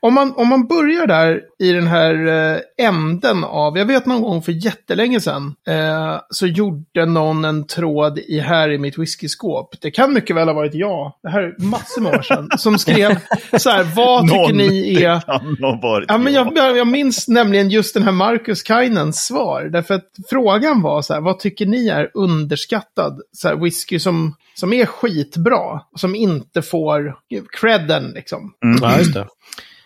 om, 0.00 0.14
man, 0.14 0.34
om 0.36 0.48
man 0.48 0.66
börjar 0.66 1.06
där 1.06 1.42
i 1.58 1.72
den 1.72 1.86
här 1.86 2.26
eh, 2.26 2.86
änden 2.86 3.44
av, 3.44 3.78
jag 3.78 3.84
vet 3.84 4.06
någon 4.06 4.22
gång 4.22 4.42
för 4.42 4.52
jättelänge 4.52 5.20
sedan, 5.20 5.54
eh, 5.68 6.20
så 6.30 6.46
gjorde 6.46 7.06
någon 7.06 7.44
en 7.44 7.66
tråd 7.66 8.18
i 8.18 8.40
här 8.40 8.70
i 8.70 8.78
mitt 8.78 8.98
whiskyskåp. 8.98 9.74
Det 9.80 9.90
kan 9.90 10.12
mycket 10.14 10.36
väl 10.36 10.48
ha 10.48 10.54
varit 10.54 10.74
jag, 10.74 11.12
det 11.22 11.28
här 11.30 11.42
är 11.42 11.54
massor 11.58 12.00
med 12.00 12.14
år 12.14 12.22
sedan, 12.22 12.48
som 12.58 12.78
skrev 12.78 13.18
så 13.58 13.70
här, 13.70 13.84
vad 13.96 14.22
tycker 14.22 14.38
Någon, 14.38 14.56
ni 14.56 14.94
är... 14.94 15.14
Det 15.14 15.22
kan 15.26 15.56
ha 15.60 15.80
varit 15.82 16.04
Ja, 16.08 16.18
men 16.18 16.32
jag. 16.32 16.46
jag, 16.46 16.56
jag, 16.56 16.76
jag 16.76 16.86
minns 16.86 17.28
nämligen 17.28 17.70
just 17.70 17.94
den 17.94 18.02
här 18.02 18.12
Marcus 18.12 18.62
Kainens 18.62 19.26
svar. 19.26 19.62
Därför 19.62 19.94
att 19.94 20.06
frågan 20.30 20.82
var 20.82 21.02
så 21.02 21.14
här, 21.14 21.20
vad 21.20 21.38
tycker 21.38 21.66
ni 21.66 21.88
är 21.88 22.10
underskattad 22.14 23.20
så 23.32 23.48
här, 23.48 23.56
whisky 23.56 23.98
som, 23.98 24.36
som 24.54 24.72
är 24.72 24.86
skitbra? 24.86 25.80
Som 25.96 26.14
inte 26.14 26.62
får 26.62 27.16
credden 27.60 28.10
liksom. 28.10 28.52
Ja, 28.80 28.98
just 28.98 29.14
det. 29.14 29.26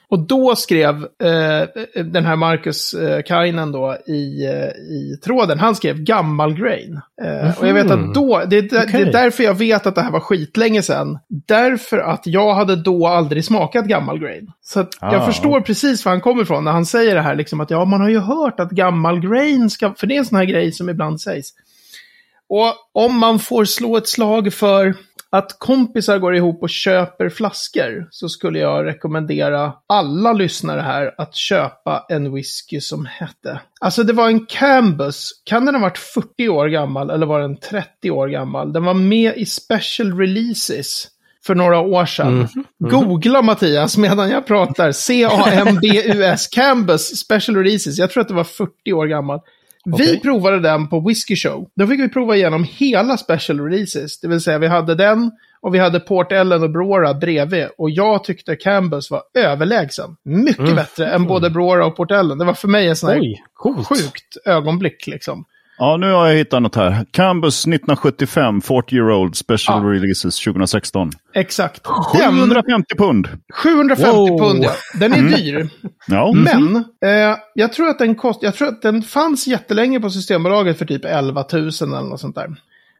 Och 0.08 0.18
då 0.18 0.56
skrev 0.56 0.94
eh, 1.22 2.02
den 2.04 2.24
här 2.24 2.36
Marcus 2.36 2.94
eh, 2.94 3.22
Kainen 3.22 3.72
då 3.72 3.96
i, 4.06 4.46
eh, 4.46 4.68
i 4.94 5.18
tråden, 5.24 5.58
han 5.58 5.74
skrev 5.76 5.98
gammal 5.98 6.54
grain. 6.54 7.00
Eh, 7.22 7.58
Och 7.60 7.68
jag 7.68 7.74
vet 7.74 7.90
att 7.90 8.14
då, 8.14 8.42
det, 8.46 8.56
är 8.56 8.62
där- 8.62 8.86
det 8.92 8.98
är 8.98 9.12
därför 9.12 9.44
jag 9.44 9.54
vet 9.54 9.86
att 9.86 9.94
det 9.94 10.00
här 10.02 10.10
var 10.10 10.20
skitlänge 10.20 10.82
sedan. 10.82 11.18
Därför 11.28 11.98
att 11.98 12.26
jag 12.26 12.54
hade 12.54 12.76
då 12.76 13.06
aldrig 13.06 13.44
smakat 13.44 13.84
gammal 13.84 14.18
grain. 14.18 14.50
Så 14.62 14.80
att 14.80 14.88
jag 15.00 15.14
Ah. 15.14 15.26
förstår 15.26 15.60
precis 15.60 16.04
var 16.04 16.12
han 16.12 16.20
kommer 16.20 16.42
ifrån 16.42 16.64
när 16.64 16.72
han 16.72 16.86
säger 16.86 17.14
det 17.14 17.20
här, 17.22 17.34
liksom 17.36 17.60
att 17.60 17.70
ja, 17.70 17.84
man 17.84 18.00
har 18.00 18.08
ju 18.08 18.18
hört 18.18 18.60
att 18.60 18.70
gammal 18.70 19.20
grain 19.20 19.70
ska, 19.70 19.94
för 19.94 20.06
det 20.06 20.14
är 20.14 20.18
en 20.18 20.26
sån 20.26 20.38
här 20.38 20.44
grej 20.44 20.72
som 20.72 20.88
ibland 20.88 21.20
sägs. 21.20 21.48
Och 22.48 22.74
om 22.92 23.18
man 23.18 23.38
får 23.38 23.64
slå 23.64 23.96
ett 23.96 24.08
slag 24.08 24.52
för 24.52 24.94
att 25.30 25.58
kompisar 25.58 26.18
går 26.18 26.36
ihop 26.36 26.62
och 26.62 26.70
köper 26.70 27.28
flaskor 27.28 28.08
så 28.10 28.28
skulle 28.28 28.58
jag 28.58 28.86
rekommendera 28.86 29.72
alla 29.86 30.32
lyssnare 30.32 30.80
här 30.80 31.14
att 31.18 31.34
köpa 31.36 32.06
en 32.08 32.34
whisky 32.34 32.80
som 32.80 33.06
hette... 33.06 33.60
Alltså 33.80 34.02
det 34.02 34.12
var 34.12 34.28
en 34.28 34.46
Cambus. 34.46 35.30
Kan 35.44 35.66
den 35.66 35.74
ha 35.74 35.82
varit 35.82 35.98
40 35.98 36.48
år 36.48 36.68
gammal 36.68 37.10
eller 37.10 37.26
var 37.26 37.40
den 37.40 37.56
30 37.56 38.10
år 38.10 38.28
gammal? 38.28 38.72
Den 38.72 38.84
var 38.84 38.94
med 38.94 39.36
i 39.36 39.46
special 39.46 40.18
releases 40.18 41.08
för 41.46 41.54
några 41.54 41.80
år 41.80 42.06
sedan. 42.06 42.28
Mm. 42.28 42.66
Googla 42.78 43.42
Mattias 43.42 43.96
medan 43.96 44.30
jag 44.30 44.46
pratar. 44.46 44.92
C-A-M-B-U-S, 44.92 46.48
Cambus 46.48 47.16
Special 47.16 47.56
Releases. 47.56 47.98
Jag 47.98 48.10
tror 48.10 48.20
att 48.20 48.28
det 48.28 48.34
var 48.34 48.44
40 48.44 48.92
år 48.92 49.06
gammal. 49.06 49.40
Vi 49.86 49.92
Okej. 49.92 50.20
provade 50.20 50.60
den 50.60 50.88
på 50.88 51.00
Whiskey 51.00 51.36
Show. 51.36 51.68
Då 51.76 51.86
fick 51.86 52.00
vi 52.00 52.08
prova 52.08 52.36
igenom 52.36 52.66
hela 52.70 53.16
Special 53.16 53.60
Releases. 53.60 54.20
Det 54.20 54.28
vill 54.28 54.40
säga 54.40 54.58
vi 54.58 54.66
hade 54.66 54.94
den 54.94 55.30
och 55.60 55.74
vi 55.74 55.78
hade 55.78 56.00
Port 56.00 56.32
Ellen 56.32 56.62
och 56.62 56.70
Brora 56.70 57.14
bredvid. 57.14 57.66
Och 57.78 57.90
jag 57.90 58.24
tyckte 58.24 58.56
Cambus 58.56 59.10
var 59.10 59.22
överlägsen. 59.34 60.16
Mycket 60.22 60.58
Mm. 60.58 60.74
bättre 60.74 61.06
än 61.08 61.24
både 61.26 61.50
Brora 61.50 61.86
och 61.86 61.96
Port 61.96 62.10
Ellen. 62.10 62.38
Det 62.38 62.44
var 62.44 62.54
för 62.54 62.68
mig 62.68 62.88
en 62.88 62.96
sån 62.96 63.10
här 63.10 63.20
Oj, 63.20 63.42
coolt. 63.54 63.88
sjukt 63.88 64.36
ögonblick 64.44 65.06
liksom. 65.06 65.44
Ja, 65.78 65.96
nu 65.96 66.12
har 66.12 66.26
jag 66.28 66.34
hittat 66.36 66.62
något 66.62 66.74
här. 66.76 67.04
Cambus 67.10 67.60
1975, 67.66 68.60
40 68.60 68.94
year 68.96 69.10
old 69.10 69.36
special 69.36 69.82
Ja. 69.84 69.90
releases 69.90 70.38
2016. 70.44 71.10
Exakt. 71.34 71.84
Den, 72.12 72.32
750 72.38 72.94
pund. 72.98 73.28
750 73.54 74.10
Wow. 74.16 74.38
pund 74.38 74.64
ja. 74.64 74.70
Den 75.00 75.12
är 75.12 75.36
dyr. 75.36 75.68
Ja, 76.06 76.32
Men 76.32 76.76
eh, 76.76 77.36
jag 77.54 77.72
tror 77.72 77.88
att 77.88 77.98
den 77.98 78.14
kost, 78.14 78.42
jag 78.42 78.54
tror 78.54 78.68
att 78.68 78.82
den 78.82 79.02
fanns 79.02 79.46
jättelänge 79.46 80.00
på 80.00 80.10
Systembolaget 80.10 80.78
för 80.78 80.84
typ 80.84 81.04
11 81.04 81.44
000 81.52 81.60
eller 81.62 82.00
något 82.08 82.20
sånt 82.20 82.34
där. 82.36 82.54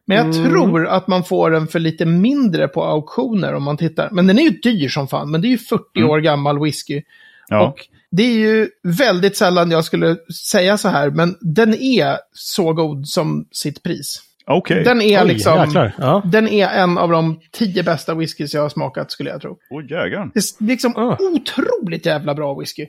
Men 0.05 0.17
jag 0.17 0.33
tror 0.33 0.87
att 0.87 1.07
man 1.07 1.23
får 1.23 1.51
den 1.51 1.67
för 1.67 1.79
lite 1.79 2.05
mindre 2.05 2.67
på 2.67 2.83
auktioner 2.83 3.53
om 3.53 3.63
man 3.63 3.77
tittar. 3.77 4.09
Men 4.11 4.27
den 4.27 4.39
är 4.39 4.43
ju 4.43 4.49
dyr 4.49 4.89
som 4.89 5.07
fan, 5.07 5.31
men 5.31 5.41
det 5.41 5.47
är 5.47 5.49
ju 5.49 5.57
40 5.57 6.03
år 6.03 6.19
gammal 6.19 6.63
whisky. 6.63 7.01
ja. 7.49 7.67
Och 7.67 7.87
det 8.11 8.23
är 8.23 8.33
ju 8.37 8.69
väldigt 8.83 9.37
sällan 9.37 9.71
jag 9.71 9.85
skulle 9.85 10.15
säga 10.51 10.77
så 10.77 10.87
här, 10.89 11.09
men 11.09 11.35
den 11.41 11.73
är 11.73 12.17
så 12.33 12.73
god 12.73 13.07
som 13.07 13.47
sitt 13.51 13.83
pris. 13.83 14.21
okej. 14.49 14.83
Den 14.83 15.01
är 15.01 15.21
Oj, 15.23 15.27
liksom. 15.27 15.91
Ja. 15.97 16.21
den 16.25 16.47
är 16.47 16.67
en 16.69 16.97
av 16.97 17.11
de 17.11 17.39
tio 17.51 17.83
bästa 17.83 18.13
whiskys 18.15 18.53
jag 18.53 18.61
har 18.61 18.69
smakat 18.69 19.11
skulle 19.11 19.29
jag 19.29 19.41
tro. 19.41 19.57
Åh 19.71 19.83
jägaren. 19.83 20.31
Det 20.33 20.39
är 20.39 20.63
liksom 20.67 20.95
Ah. 20.97 21.17
otroligt 21.19 22.05
jävla 22.05 22.35
bra 22.35 22.53
whisky. 22.59 22.85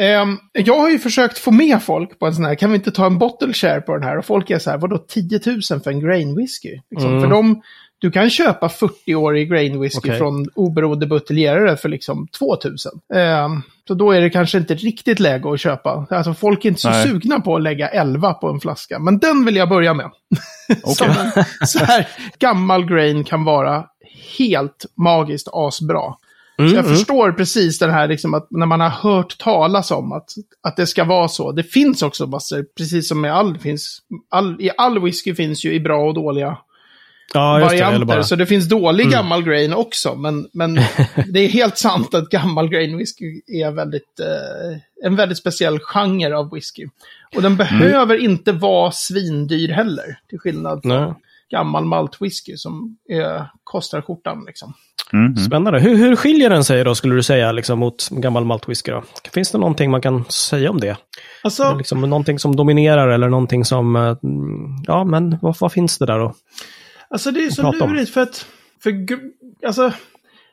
Ehm, 0.00 0.38
jag 0.52 0.78
har 0.78 0.90
ju 0.90 0.98
försökt 0.98 1.38
få 1.38 1.50
med 1.50 1.82
folk 1.82 2.18
på 2.18 2.26
en 2.26 2.34
sån 2.34 2.44
här, 2.44 2.54
kan 2.54 2.70
vi 2.70 2.76
inte 2.76 2.90
ta 2.90 3.06
en 3.06 3.18
bottle 3.18 3.52
share 3.52 3.80
på 3.80 3.92
den 3.94 4.02
här? 4.02 4.18
Och 4.18 4.24
folk 4.24 4.50
är 4.50 4.58
så 4.58 4.70
här, 4.70 4.78
vadå 4.78 4.98
10 4.98 5.40
000 5.46 5.80
för 5.80 5.90
en 5.90 6.00
grain 6.00 6.36
whisky? 6.36 6.80
Liksom, 6.90 7.10
Mm. 7.10 7.22
För 7.22 7.30
de, 7.30 7.62
du 8.02 8.10
kan 8.10 8.30
köpa 8.30 8.68
40-årig 8.68 9.50
grain 9.50 9.80
whisky 9.80 9.98
Okej. 9.98 10.18
från 10.18 10.46
oberoende 10.54 11.06
buteljerare 11.06 11.76
för 11.76 11.88
liksom 11.88 12.28
2 12.38 12.56
000. 12.64 12.76
Ehm, 13.14 13.62
så 13.88 13.94
då 13.94 14.12
är 14.12 14.20
det 14.20 14.30
kanske 14.30 14.58
inte 14.58 14.74
riktigt 14.74 15.20
läge 15.20 15.52
att 15.52 15.60
köpa. 15.60 16.06
Alltså 16.10 16.34
folk 16.34 16.64
är 16.64 16.68
inte 16.68 16.80
så 16.80 16.90
Nej. 16.90 17.08
sugna 17.08 17.40
på 17.40 17.56
att 17.56 17.62
lägga 17.62 17.88
11 17.88 18.34
på 18.34 18.48
en 18.48 18.60
flaska. 18.60 18.98
Men 18.98 19.18
den 19.18 19.44
vill 19.44 19.56
jag 19.56 19.68
börja 19.68 19.94
med. 19.94 20.10
Som 20.84 21.10
en 21.10 21.44
så 21.66 21.78
här 21.78 22.08
gammal 22.38 22.84
grain 22.86 23.24
kan 23.24 23.44
vara 23.44 23.84
helt 24.38 24.86
magiskt 24.96 25.48
asbra. 25.52 26.14
Så 26.56 26.62
jag 26.62 26.70
Mm, 26.70 26.84
mm. 26.84 26.96
förstår 26.96 27.32
precis 27.32 27.78
den 27.78 27.90
här, 27.90 28.08
liksom, 28.08 28.34
att 28.34 28.46
när 28.50 28.66
man 28.66 28.80
har 28.80 28.88
hört 28.88 29.38
talas 29.38 29.90
om 29.90 30.12
att, 30.12 30.28
att 30.62 30.76
det 30.76 30.86
ska 30.86 31.04
vara 31.04 31.28
så. 31.28 31.52
Det 31.52 31.62
finns 31.62 32.02
också 32.02 32.26
massor, 32.26 32.64
precis 32.76 33.08
som 33.08 33.20
med 33.20 33.34
all, 33.34 33.58
finns, 33.58 33.98
all, 34.30 34.60
i 34.60 34.70
all 34.76 35.02
whisky 35.02 35.34
finns 35.34 35.64
ju 35.64 35.72
i 35.74 35.80
bra 35.80 36.08
och 36.08 36.14
dåliga 36.14 36.58
Ja, 37.34 37.60
just 37.60 37.70
det. 37.70 37.74
varianter. 37.76 37.94
Eller 37.96 38.06
bara... 38.06 38.12
Mm. 38.14 38.24
Så 38.24 38.36
det 38.36 38.46
finns 38.46 38.68
dålig 38.68 39.10
gammal 39.10 39.42
grain 39.42 39.72
också. 39.72 40.14
Men, 40.14 40.48
men 40.52 40.74
det 41.28 41.40
är 41.40 41.48
helt 41.48 41.78
sant 41.78 42.14
att 42.14 42.28
gammal 42.28 42.68
grain 42.68 42.96
whisky 42.98 43.40
är 43.46 43.70
väldigt, 43.70 44.20
eh, 44.20 45.06
en 45.06 45.16
väldigt 45.16 45.38
speciell 45.38 45.78
genre 45.78 46.36
av 46.36 46.50
whisky. 46.50 46.86
Och 47.36 47.42
den 47.42 47.56
behöver 47.56 48.16
inte 48.16 48.52
vara 48.52 48.90
svindyr 48.90 49.68
heller. 49.68 50.18
Till 50.28 50.38
skillnad 50.38 50.82
från 50.82 51.02
Nej. 51.02 51.14
gammal 51.50 51.84
maltwhisky 51.84 52.56
som 52.56 52.96
eh, 53.10 53.42
kostar 53.64 54.00
skjortan. 54.02 54.44
Liksom. 54.46 54.74
Mhm. 55.12 55.36
Spännande. 55.36 55.80
Hur, 55.80 55.96
hur 55.96 56.16
skiljer 56.16 56.50
den 56.50 56.64
sig 56.64 56.84
då, 56.84 56.94
skulle 56.94 57.14
du 57.14 57.22
säga, 57.22 57.52
liksom, 57.52 57.78
mot 57.78 58.08
gammal 58.10 58.44
maltwhisky? 58.44 58.90
Då? 58.92 59.02
Finns 59.32 59.50
det 59.50 59.58
någonting 59.58 59.90
man 59.90 60.00
kan 60.00 60.24
säga 60.24 60.70
om 60.70 60.80
det? 60.80 60.96
Alltså, 61.42 61.74
Liksom, 61.78 62.00
någonting 62.00 62.38
som 62.38 62.56
dominerar 62.56 63.08
eller 63.08 63.28
någonting 63.28 63.64
som... 63.64 63.96
eh, 63.96 64.02
mm, 64.02 64.76
Ja, 64.86 65.04
men 65.04 65.38
vad, 65.42 65.56
vad 65.60 65.72
finns 65.72 65.98
det 65.98 66.06
där 66.06 66.18
då? 66.18 66.34
Alltså 67.12 67.30
det 67.30 67.44
är 67.44 67.50
så 67.50 67.72
lurigt 67.72 68.10
för 68.10 68.20
att, 68.20 68.46
för, 68.82 68.92
alltså, 69.66 69.92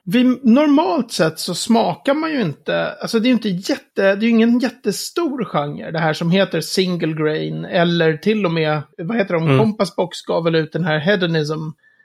vi, 0.03 0.23
normalt 0.43 1.11
sett 1.11 1.39
så 1.39 1.55
smakar 1.55 2.13
man 2.13 2.31
ju 2.31 2.41
inte, 2.41 2.91
alltså 3.01 3.19
det 3.19 3.25
är 3.25 3.29
ju 3.29 3.33
inte 3.33 3.49
jätte, 3.49 3.81
det 3.95 4.05
är 4.05 4.21
ju 4.23 4.29
ingen 4.29 4.59
jättestor 4.59 5.45
genre, 5.45 5.91
det 5.91 5.99
här 5.99 6.13
som 6.13 6.31
heter 6.31 6.61
single 6.61 7.13
grain, 7.13 7.65
eller 7.65 8.17
till 8.17 8.45
och 8.45 8.51
med, 8.51 8.81
vad 8.97 9.17
heter 9.17 9.33
de, 9.33 9.43
Mm. 9.43 9.59
Compass 9.59 9.95
Box 9.95 10.21
gav 10.21 10.43
väl 10.43 10.55
ut 10.55 10.71
den 10.73 10.85
här 10.85 10.99
Hedonism, 10.99 11.59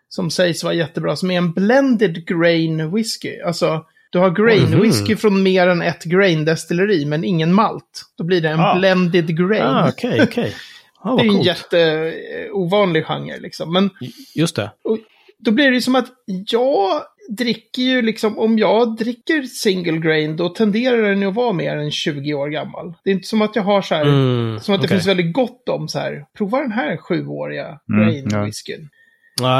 som 0.08 0.30
sägs 0.30 0.64
vara 0.64 0.74
jättebra, 0.74 1.16
som 1.16 1.30
är 1.30 1.38
en 1.38 1.52
blended 1.52 2.26
grain 2.26 2.94
whisky. 2.94 3.40
Alltså, 3.40 3.84
du 4.10 4.18
har 4.18 4.30
grain 4.30 4.70
Mhm. 4.70 4.80
whisky 4.82 5.16
från 5.16 5.42
mer 5.42 5.68
än 5.68 5.82
ett 5.82 6.04
grain 6.04 6.44
destilleri, 6.44 7.04
men 7.04 7.24
ingen 7.24 7.52
malt. 7.54 8.02
Då 8.18 8.24
blir 8.24 8.40
det 8.40 8.48
en 8.48 8.60
Ah. 8.60 8.74
blended 8.78 9.36
grain. 9.38 9.62
Ah, 9.62 9.88
Okej, 9.88 10.22
okej. 10.22 10.54
Ah, 11.04 11.16
det 11.16 11.22
är 11.22 11.26
en 11.26 11.32
coolt. 11.34 11.46
jätteovanlig 11.46 13.04
genre 13.06 13.38
liksom. 13.38 13.72
Men 13.72 13.90
Just 14.34 14.56
det. 14.56 14.70
och 14.84 14.98
då 15.38 15.50
blir 15.50 15.70
det 15.70 15.80
som 15.82 15.94
att 15.94 16.06
jag 16.26 17.02
dricker 17.28 17.82
ju 17.82 18.02
liksom, 18.02 18.38
om 18.38 18.58
jag 18.58 18.96
dricker 18.96 19.42
single 19.42 19.98
grain, 19.98 20.36
då 20.36 20.48
tenderar 20.48 21.02
den 21.02 21.20
ju 21.20 21.28
att 21.28 21.34
vara 21.34 21.52
mer 21.52 21.76
än 21.76 21.90
20 21.90 22.34
år 22.34 22.48
gammal. 22.48 22.94
Det 23.04 23.10
är 23.10 23.14
inte 23.14 23.28
som 23.28 23.42
att 23.42 23.56
jag 23.56 23.62
har 23.62 23.82
så 23.82 23.94
här, 23.94 24.02
Mm, 24.02 24.60
som 24.60 24.74
att 24.74 24.80
det 24.80 24.86
okej. 24.86 24.96
finns 24.96 25.06
väldigt 25.08 25.32
gott 25.32 25.68
om 25.68 25.88
så 25.88 25.98
här, 25.98 26.26
prova 26.38 26.58
den 26.60 26.72
här 26.72 26.96
sjuåriga 26.96 27.78
Mm, 27.92 28.04
grain 28.06 28.44
whiskyn. 28.44 28.88
Ja, 28.92 28.98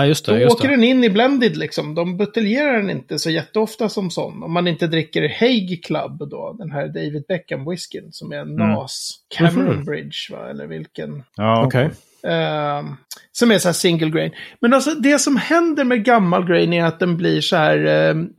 just 0.06 0.26
Då 0.26 0.32
det. 0.32 0.40
Just 0.40 0.56
åker 0.56 0.68
det. 0.68 0.74
den 0.74 0.84
in 0.84 1.04
i 1.04 1.10
blended 1.10 1.56
liksom. 1.56 1.94
De 1.94 2.16
buteljerar 2.16 2.76
den 2.76 2.90
inte 2.90 3.18
så 3.18 3.30
jätteofta 3.30 3.88
som 3.88 4.10
sån. 4.10 4.42
Om 4.42 4.52
man 4.52 4.68
inte 4.68 4.86
dricker 4.86 5.28
Hague 5.40 5.76
Club 5.76 6.30
då, 6.30 6.56
den 6.58 6.70
här 6.70 6.86
David 6.88 7.24
Beckham 7.28 7.70
whiskyn 7.70 8.08
som 8.12 8.32
är 8.32 8.36
en 8.36 8.56
NAS 8.56 9.10
Cameron 9.36 9.74
Mhm. 9.76 9.84
Bridge, 9.84 10.16
va? 10.30 10.50
eller 10.50 10.66
vilken. 10.66 11.22
Ja, 11.36 11.66
Okej. 11.66 11.90
Ehm, 12.26 12.96
som 13.32 13.50
är 13.50 13.58
så 13.58 13.68
här 13.68 13.72
single 13.72 14.10
grain. 14.10 14.30
Men 14.60 14.74
alltså 14.74 14.90
det 14.94 15.18
som 15.18 15.36
händer 15.36 15.84
med 15.84 16.04
gammal 16.04 16.46
grain 16.46 16.72
är 16.72 16.84
att 16.84 17.00
den 17.00 17.16
blir 17.16 17.40
så 17.40 17.56
här 17.56 18.10
um, 18.10 18.30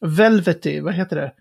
velvety, 0.00 0.80
vad 0.80 0.94
heter 0.94 1.16
det? 1.16 1.32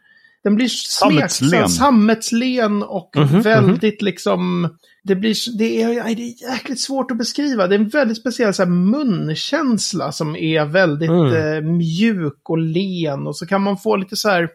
Den 0.44 0.56
blir 0.56 0.68
smeksam, 0.68 1.50
sammetslen 1.70 2.84
och 2.84 3.12
Mhm, 3.16 3.42
väldigt 3.42 4.02
liksom... 4.02 4.70
Det, 5.04 5.16
blir, 5.16 5.58
det, 5.58 5.82
är, 5.82 6.16
det 6.16 6.22
är 6.22 6.52
jäkligt 6.52 6.80
svårt 6.80 7.12
att 7.12 7.18
beskriva. 7.18 7.68
Det 7.68 7.76
är 7.76 7.80
en 7.80 7.90
väldigt 7.90 8.18
speciell 8.18 8.54
så 8.54 8.64
här, 8.64 8.70
munkänsla 8.70 10.12
som 10.12 10.36
är 10.36 10.66
väldigt 10.66 11.10
Mm. 11.10 11.34
eh, 11.34 11.62
mjuk 11.72 12.50
och 12.50 12.58
len. 12.58 13.28
Och 13.28 13.38
så 13.38 13.46
kan 13.46 13.62
man 13.62 13.78
få 13.78 13.96
lite 13.96 14.16
så 14.16 14.30
här... 14.30 14.50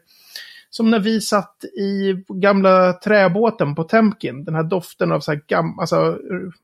Som 0.76 0.90
när 0.90 0.98
vi 0.98 1.20
satt 1.20 1.64
i 1.64 2.14
gamla 2.28 2.92
träbåten 2.92 3.74
på 3.74 3.84
Temkin. 3.84 4.44
Den 4.44 4.54
här 4.54 4.62
doften 4.62 5.12
av 5.12 5.20
så 5.20 5.32
här 5.32 5.40
gam, 5.48 5.78
alltså, 5.78 6.16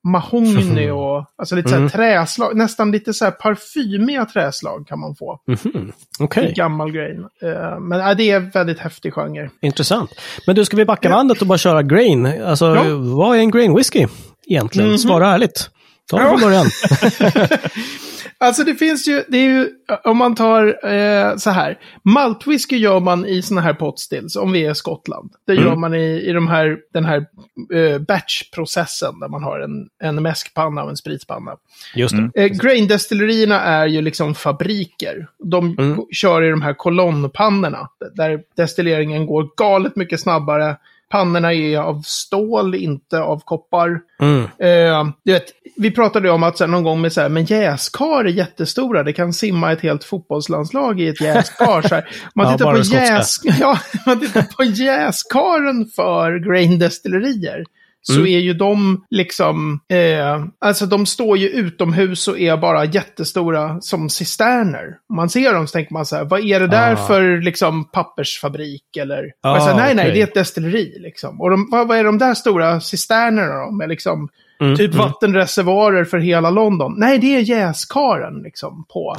mahogny 0.08 0.90
och 0.90 1.24
alltså 1.38 1.56
lite 1.56 1.68
så 1.68 1.74
här 1.74 1.80
Mm. 1.80 1.90
träslag. 1.90 2.56
Nästan 2.56 2.90
lite 2.92 3.14
så 3.14 3.24
här 3.24 3.32
parfymiga 3.32 4.24
träslag 4.24 4.86
kan 4.88 5.00
man 5.00 5.14
få. 5.14 5.40
Mhm. 5.46 5.88
I 6.20 6.24
Okej, 6.24 6.52
gammal 6.56 6.90
grain. 6.92 7.26
Eh, 7.42 7.80
men 7.80 8.00
äh, 8.00 8.16
det 8.16 8.30
är 8.30 8.40
väldigt 8.40 8.78
häftig 8.78 9.14
genre. 9.14 9.50
intressant. 9.60 10.10
Men 10.46 10.56
du, 10.56 10.64
ska 10.64 10.76
vi 10.76 10.84
backa 10.84 11.08
bandet 11.08 11.40
och 11.40 11.46
bara 11.46 11.58
köra 11.58 11.82
grain? 11.82 12.26
Alltså, 12.26 12.66
Ja. 12.74 12.82
vad 13.16 13.36
är 13.36 13.40
en 13.40 13.50
grain 13.50 13.74
whisky 13.76 14.06
egentligen? 14.46 14.88
Mhm. 14.88 14.98
Svara 14.98 15.28
ärligt. 15.28 15.70
Ta 16.10 16.18
det 16.18 16.28
från 16.28 16.40
början. 16.40 16.66
Alltså 18.42 18.64
det 18.64 18.74
finns 18.74 19.08
ju, 19.08 19.24
det 19.28 19.38
är 19.38 19.48
ju, 19.48 19.68
om 20.04 20.16
man 20.16 20.34
tar 20.34 20.86
eh, 20.92 21.36
så 21.36 21.50
här. 21.50 21.78
Maltwhisky 22.02 22.76
gör 22.76 23.00
man 23.00 23.26
i 23.26 23.42
såna 23.42 23.60
här 23.60 23.74
potstills, 23.74 24.36
om 24.36 24.52
vi 24.52 24.66
är 24.66 24.70
i 24.70 24.74
Skottland. 24.74 25.30
Det 25.46 25.54
gör 25.54 25.66
Mm. 25.66 25.80
man 25.80 25.94
i, 25.94 26.20
i 26.20 26.32
de 26.32 26.48
här, 26.48 26.78
den 26.92 27.04
här 27.04 27.26
eh, 27.74 27.98
batchprocessen 27.98 29.20
där 29.20 29.28
man 29.28 29.42
har 29.42 29.60
en, 29.60 29.88
en 30.02 30.22
mäskpanna 30.22 30.82
och 30.82 30.90
en 30.90 30.96
spritpanna. 30.96 31.56
Just 31.94 32.14
det. 32.34 32.42
Eh, 32.44 32.48
grain-destillerierna 32.48 33.60
är 33.60 33.86
ju 33.86 34.02
liksom 34.02 34.34
fabriker. 34.34 35.26
De 35.44 35.76
Mm. 35.78 36.00
kör 36.12 36.42
i 36.42 36.50
de 36.50 36.62
här 36.62 36.74
kolonnpannorna. 36.74 37.88
Där 38.14 38.40
destilleringen 38.56 39.26
går 39.26 39.48
galet 39.56 39.96
mycket 39.96 40.20
snabbare. 40.20 40.76
Pannorna 41.10 41.54
är 41.54 41.78
av 41.78 42.02
stål, 42.04 42.74
inte 42.74 43.20
av 43.20 43.40
koppar. 43.44 44.00
Mm. 44.20 44.42
Eh, 44.42 45.12
du 45.24 45.32
vet, 45.32 45.44
vi 45.76 45.90
pratade 45.90 46.30
om 46.30 46.42
att 46.42 46.58
så 46.58 46.64
här, 46.64 46.68
någon 46.70 46.82
gång 46.82 47.00
med 47.00 47.12
så 47.12 47.20
här, 47.20 47.28
men 47.28 47.44
jäskar 47.44 48.24
är 48.24 48.28
jättestora. 48.28 49.02
Det 49.02 49.12
kan 49.12 49.32
simma 49.32 49.72
ett 49.72 49.80
helt 49.80 50.04
fotbollslandslag 50.04 51.00
i 51.00 51.08
ett 51.08 51.20
jäskar. 51.20 51.82
Så 51.82 51.94
här. 51.94 52.08
Man 52.34 52.46
Ja, 52.46 52.52
tittar 52.52 52.64
bara 52.64 52.76
på 52.76 52.82
jäs, 52.82 53.36
ja, 53.60 53.78
man 54.06 54.20
tittar 54.20 54.42
på 54.42 54.64
jäskaren 54.64 55.86
för 55.96 56.38
grain-destillerier. 56.38 57.64
så 58.02 58.12
Mm. 58.12 58.26
är 58.26 58.38
ju 58.38 58.52
de 58.54 59.04
liksom, 59.10 59.80
eh, 59.88 60.44
alltså 60.58 60.86
de 60.86 61.06
står 61.06 61.38
ju 61.38 61.48
utomhus 61.48 62.28
och 62.28 62.38
är 62.40 62.56
bara 62.56 62.84
jättestora 62.84 63.80
som 63.80 64.10
cisterner. 64.10 64.96
Om 65.08 65.16
man 65.16 65.28
ser 65.30 65.54
dem 65.54 65.66
så 65.66 65.72
tänker 65.72 65.92
man 65.92 66.06
så 66.06 66.16
här, 66.16 66.24
vad 66.24 66.40
är 66.44 66.60
det 66.60 66.66
där 66.66 66.92
Ah. 66.92 66.96
för 67.06 67.42
liksom 67.42 67.90
pappersfabrik 67.90 68.96
eller? 68.96 69.24
Ah, 69.42 69.60
så 69.60 69.66
här, 69.66 69.76
nej, 69.76 69.94
nej, 69.94 70.04
okej. 70.04 70.14
det 70.14 70.20
är 70.20 70.26
ett 70.26 70.34
destilleri 70.34 70.98
liksom. 71.00 71.40
Och 71.40 71.50
de, 71.50 71.68
vad, 71.70 71.88
vad 71.88 71.98
är 71.98 72.04
de 72.04 72.18
där 72.18 72.34
stora 72.34 72.80
cisternerna 72.80 73.64
då? 73.64 73.70
Med 73.70 73.88
liksom 73.88 74.28
Mm, 74.60 74.76
typ 74.76 74.94
mm. 74.94 75.06
vattenreservoarer 75.06 76.04
för 76.04 76.18
hela 76.18 76.50
London. 76.50 76.94
Nej, 76.96 77.18
det 77.18 77.36
är 77.36 77.40
jäskaren 77.40 78.42
liksom 78.42 78.84
på, 78.88 79.16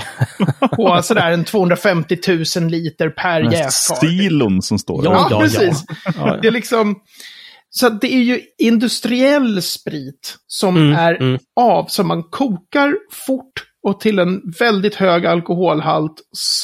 på 0.75 1.01
sådär 1.03 1.31
en 1.31 1.45
250 1.45 2.17
000 2.57 2.69
liter 2.69 3.09
per 3.09 3.41
jäskar. 3.41 3.95
Stilon 3.95 4.61
som 4.61 4.79
står 4.79 5.03
Ja, 5.05 5.09
där. 5.09 5.17
Ja, 5.17 5.27
ja, 5.31 5.39
precis. 5.39 5.83
Ja, 6.15 6.37
Det 6.41 6.47
är 6.47 6.51
liksom... 6.51 6.95
Så 7.73 7.89
det 7.89 8.13
är 8.13 8.21
ju 8.21 8.41
industriell 8.57 9.61
sprit 9.61 10.35
som 10.47 10.77
Mm, 10.77 10.93
är 10.93 11.13
mm. 11.13 11.39
av, 11.55 11.85
som 11.85 12.07
man 12.07 12.23
kokar 12.23 12.95
fort 13.11 13.70
och 13.83 13.99
till 13.99 14.19
en 14.19 14.41
väldigt 14.59 14.95
hög 14.95 15.25
alkoholhalt 15.25 16.13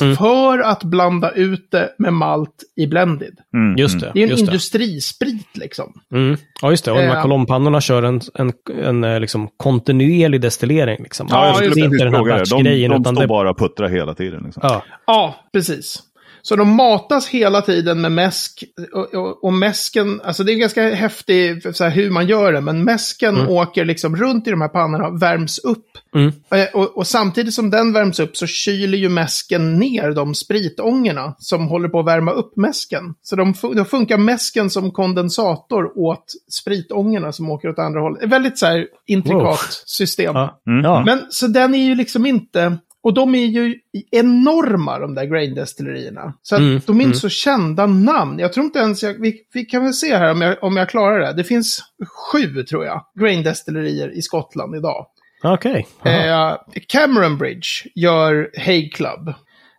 Mm. 0.02 0.16
för 0.16 0.60
att 0.60 0.84
blanda 0.84 1.32
ut 1.32 1.72
det 1.72 1.90
med 1.98 2.14
malt 2.14 2.64
i 2.76 2.88
blended. 2.88 3.38
Mm, 3.54 3.78
Just 3.78 4.00
det. 4.00 4.12
Det 4.14 4.20
är 4.20 4.24
en 4.24 4.30
just 4.30 4.46
det. 4.46 4.52
industrisprit 4.52 5.58
liksom. 5.58 5.94
Mm. 6.14 6.38
Ja, 6.62 6.70
just 6.72 6.86
det. 6.86 6.92
Och 6.92 6.98
de 6.98 7.04
här 7.04 7.16
Eh. 7.16 7.22
kolonnpannorna 7.22 7.82
kör 7.82 8.04
en, 8.04 8.22
en, 8.34 8.54
en, 8.84 9.04
eh, 9.04 9.20
liksom 9.20 9.50
kontinuerlig 9.58 10.42
destillering. 10.42 11.04
Liksom. 11.04 11.28
Ja, 11.30 11.36
Ja, 11.38 11.44
jag 11.46 11.50
just 11.50 11.58
skulle 11.58 11.76
det 11.76 11.80
inte 11.86 11.90
precis 11.90 12.04
den 12.04 12.14
här 12.14 12.20
fråga 12.20 12.34
det. 12.34 12.40
batchgrejen. 12.40 12.92
De, 12.92 12.96
de 12.98 13.02
utan 13.02 13.16
står 13.16 13.22
det, 13.24 13.28
bara 13.28 13.50
och 13.50 13.58
puttrar 13.60 13.90
hela 13.90 14.14
tiden. 14.14 14.42
Liksom. 14.46 14.62
ja. 14.66 14.84
Ja, 15.08 15.36
precis. 15.54 16.00
Så 16.48 16.56
de 16.56 16.76
matas 16.76 17.28
hela 17.28 17.62
tiden 17.62 18.02
med 18.02 18.12
mäsk. 18.12 18.64
Och, 18.94 19.14
och, 19.14 19.44
och 19.44 19.54
mäsken, 19.54 20.22
alltså 20.24 20.44
det 20.44 20.52
är 20.52 20.56
ganska 20.56 20.94
häftigt 20.96 21.78
så 21.78 21.84
här, 21.84 21.92
hur 21.92 22.10
man 22.10 22.28
gör 22.28 22.54
det, 22.54 22.62
men 22.62 22.84
mäsken 22.84 23.48
åker 23.48 23.86
liksom 23.86 24.16
runt 24.16 24.48
i 24.48 24.52
de 24.52 24.62
här 24.62 24.68
pannorna, 24.68 25.10
värms 25.10 25.60
upp. 25.60 25.86
Mm. 26.16 26.32
Eh, 26.52 26.66
Och, 26.74 26.98
och 26.98 27.08
samtidigt 27.08 27.54
som 27.54 27.70
den 27.70 27.94
värms 27.94 28.20
upp 28.20 28.38
så 28.38 28.48
kyler 28.48 28.98
ju 28.98 29.10
mäsken 29.10 29.80
ner 29.80 30.12
de 30.12 30.36
spritångorna 30.36 31.36
som 31.40 31.68
håller 31.68 31.90
på 31.90 32.00
att 32.00 32.06
värma 32.08 32.32
upp 32.32 32.58
mäsken. 32.58 33.04
Så 33.22 33.36
de, 33.36 33.54
då 33.76 33.86
funkar 33.86 34.18
mäsken 34.18 34.70
som 34.70 34.92
kondensator 34.92 35.98
åt 35.98 36.26
spritångorna 36.52 37.32
som 37.32 37.52
åker 37.52 37.70
åt 37.70 37.80
andra 37.80 38.02
hållet. 38.02 38.24
Väldigt 38.32 38.58
så 38.58 38.66
här 38.66 38.86
intrikat 39.08 39.42
Wow. 39.42 39.58
system. 39.86 40.36
Ja. 40.36 40.62
Mm. 40.68 41.04
Men 41.06 41.22
så 41.30 41.48
den 41.48 41.76
är 41.76 41.84
ju 41.86 41.96
liksom 41.96 42.26
inte... 42.26 42.78
Och 43.08 43.14
de 43.14 43.36
är 43.36 43.46
ju 43.46 43.76
enorma, 44.12 45.00
de 45.00 45.16
där 45.16 45.26
grain-destillerierna. 45.26 46.34
Så 46.42 46.56
att 46.56 46.62
Mm, 46.62 46.82
de 46.86 46.98
är 47.00 47.02
inte 47.02 47.06
mm. 47.06 47.20
så 47.20 47.30
kända 47.30 47.86
namn. 47.86 48.40
Jag 48.40 48.54
tror 48.54 48.66
inte 48.66 48.80
ens 48.80 49.04
jag... 49.04 49.14
Vi, 49.14 49.42
vi 49.54 49.66
kan 49.66 49.84
väl 49.84 49.94
se 49.94 50.16
här 50.16 50.32
om 50.32 50.42
jag, 50.42 50.64
om 50.64 50.78
jag 50.78 50.90
klarar 50.90 51.20
det. 51.20 51.34
Det 51.34 51.44
finns 51.44 51.84
sju, 52.32 52.64
tror 52.64 52.86
jag, 52.86 53.06
grain-destillerier 53.20 54.18
i 54.18 54.22
Skottland 54.22 54.76
idag. 54.76 55.06
Okej. 55.44 55.88
Jaha. 56.04 56.52
Eh, 56.52 56.82
Cameron 56.88 57.38
Bridge 57.38 57.68
gör 57.96 58.52
Hay 58.58 58.90
Club. 58.90 59.28
Eh, 59.28 59.34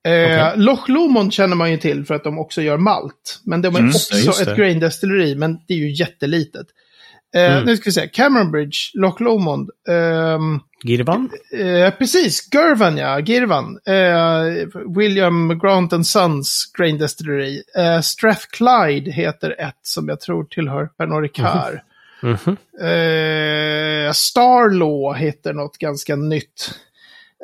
Okej. 0.05 0.53
Loch 0.57 0.89
Lomond 0.89 1.33
känner 1.33 1.57
man 1.57 1.71
ju 1.71 1.77
till 1.77 2.05
för 2.05 2.15
att 2.15 2.25
de 2.25 2.39
också 2.39 2.63
gör 2.63 2.77
malt. 2.77 3.41
Men 3.45 3.63
de 3.63 3.75
är 3.75 3.79
Mm, 3.79 3.91
också 3.91 4.43
ett 4.43 4.57
grain-destilleri, 4.57 5.35
men 5.35 5.59
det 5.69 5.75
är 5.75 5.79
ju 5.79 5.91
jättelitet. 5.95 6.67
Eh, 7.35 7.53
Mm. 7.53 7.65
Nu 7.65 7.77
ska 7.77 7.85
vi 7.85 7.93
se, 7.93 8.09
Cameron 8.09 8.51
Bridge, 8.51 8.77
Loch 8.95 9.21
Lomond. 9.21 9.71
ehm, 9.89 10.61
Girvan? 10.85 11.31
Eh, 11.53 11.91
precis, 11.91 12.49
Girvan 12.53 12.97
ja, 12.97 13.21
Girvan. 13.21 13.79
Eh, 13.87 14.67
William 14.97 15.59
Grant 15.59 15.93
and 15.93 16.07
Sons 16.07 16.71
Grain 16.79 16.99
Distillery. 16.99 17.63
Strathclyde 18.03 19.11
heter 19.13 19.55
ett 19.59 19.79
som 19.83 20.09
jag 20.09 20.21
tror 20.21 20.45
tillhör 20.45 20.87
Pernod 20.99 21.23
Ricard. 21.23 21.81
Mhm. 22.23 22.57
Eh, 22.81 24.13
Starlaw 24.13 25.19
heter 25.19 25.53
något 25.53 25.79
ganska 25.79 26.17
nytt. 26.17 26.71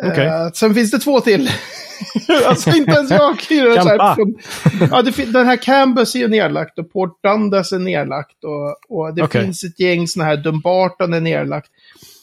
Eh, 0.03 0.11
Okej. 0.11 0.51
sen 0.55 0.75
finns 0.75 0.91
det 0.91 0.99
två 0.99 1.21
till. 1.21 1.51
alltså 2.47 2.71
inte 2.71 2.93
ens 2.93 3.11
jag. 3.11 3.39
Campa. 3.75 4.15
Från, 4.15 4.35
ja, 4.91 5.03
det, 5.03 5.33
den 5.33 5.47
här 5.47 5.57
Cambus 5.57 6.15
är 6.15 6.19
ju 6.19 6.29
nedlagt 6.29 6.79
och 6.79 6.93
Port 6.93 7.23
Dundas 7.23 7.73
är 7.73 7.79
nedlagt. 7.79 8.45
Och, 8.45 8.99
och 8.99 9.15
det 9.15 9.23
Okej. 9.23 9.43
finns 9.43 9.65
ett 9.65 9.81
gäng 9.81 10.09
sådana 10.09 10.31
här, 10.31 10.37
Dumbarton 10.37 11.15
är 11.15 11.21
nedlagt. 11.21 11.71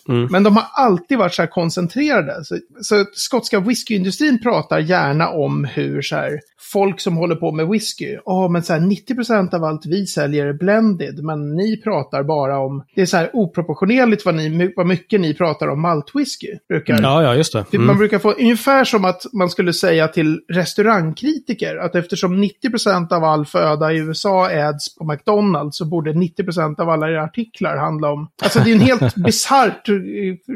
Mm. 0.08 0.28
Men 0.32 0.44
de 0.44 0.56
har 0.56 0.66
alltid 0.74 1.18
varit 1.18 1.34
så 1.34 1.42
här 1.42 1.50
koncentrerade. 1.50 2.46
Så, 2.46 2.58
så 2.82 3.06
skotska 3.14 3.60
whiskyindustrin 3.60 4.42
pratar 4.44 4.80
gärna 4.80 5.30
om 5.30 5.66
hur 5.66 6.02
så 6.02 6.16
här, 6.16 6.40
folk 6.72 7.00
som 7.02 7.18
håller 7.18 7.36
på 7.36 7.52
med 7.52 7.68
whisky, 7.68 8.18
ja 8.26 8.48
men 8.48 8.64
så 8.64 8.74
här 8.74 8.80
90% 8.80 9.56
av 9.56 9.64
allt 9.64 9.86
vi 9.86 10.06
säljer 10.06 10.46
är 10.46 10.54
blended, 10.54 11.24
men 11.24 11.56
ni 11.56 11.78
pratar 11.82 12.24
bara 12.24 12.60
om, 12.60 12.84
det 12.96 13.02
är 13.02 13.06
så 13.06 13.18
här 13.18 13.30
oproportionerligt 13.34 14.26
vad, 14.26 14.36
ni, 14.36 14.74
vad 14.76 14.88
mycket 14.88 15.22
ni 15.22 15.34
pratar 15.34 15.68
om 15.68 15.82
maltwhisky. 15.82 16.48
Brukar. 16.70 17.02
Ja, 17.02 17.24
ja, 17.24 17.36
just 17.36 17.54
det. 17.54 17.64
Typ 17.64 17.74
Man 17.74 17.84
Mm. 17.90 17.98
brukar 17.98 18.20
få 18.20 18.32
ungefär 18.32 18.84
som 18.84 19.06
att 19.06 19.22
man 19.34 19.50
skulle 19.50 19.74
säga 19.74 20.08
till 20.08 20.40
restaurangkritiker 20.54 21.76
att 21.78 21.96
eftersom 21.96 22.44
90% 22.44 23.12
av 23.14 23.24
all 23.24 23.46
föda 23.46 23.92
i 23.94 23.98
USA 23.98 24.50
äds 24.50 24.96
på 24.96 25.04
McDonalds 25.12 25.78
så 25.78 25.86
borde 25.86 26.14
90% 26.14 26.80
av 26.82 26.90
alla 26.90 27.10
era 27.10 27.24
artiklar 27.24 27.78
handla 27.78 28.12
om... 28.12 28.28
Alltså 28.44 28.60
det 28.60 28.70
är 28.72 28.74
en 28.76 28.80
helt 28.82 29.16
bisarrt 29.26 29.90
eh, 29.90 29.96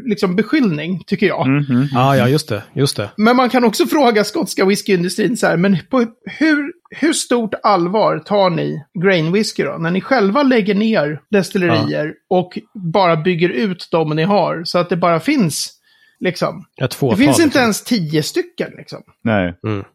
liksom, 0.05 0.35
beskyllning, 0.35 1.03
tycker 1.07 1.27
jag. 1.27 1.47
Mhm. 1.47 1.87
Ja, 1.93 2.17
ja, 2.17 2.27
just 2.29 2.49
det. 2.49 2.63
Just 2.73 2.97
det. 2.97 3.09
Men 3.17 3.35
man 3.35 3.49
kan 3.49 3.63
också 3.63 3.85
fråga 3.85 4.23
skotska 4.23 4.65
whiskyindustrin 4.65 5.37
så 5.37 5.47
här, 5.47 5.57
men 5.57 5.77
på 5.95 6.11
hur, 6.25 6.73
hur 6.89 7.13
stort 7.13 7.53
allvar 7.63 8.19
tar 8.19 8.49
ni 8.49 8.83
grain 9.03 9.31
whisky 9.31 9.63
då? 9.63 9.77
När 9.77 9.91
ni 9.91 10.01
själva 10.01 10.43
lägger 10.43 10.75
ner 10.75 11.21
destillerier 11.31 12.13
och 12.29 12.59
bara 12.73 13.15
bygger 13.15 13.49
ut 13.49 13.87
de 13.91 14.15
ni 14.15 14.23
har 14.23 14.63
så 14.63 14.79
att 14.79 14.89
det 14.89 14.97
bara 14.97 15.19
finns, 15.19 15.71
liksom. 16.19 16.65
Det 16.77 16.95
finns 16.95 17.39
inte 17.39 17.43
liksom. 17.43 17.61
ens 17.61 17.83
tio 17.83 18.23
stycken, 18.23 18.71
liksom 18.77 19.03
Nej. 19.23 19.53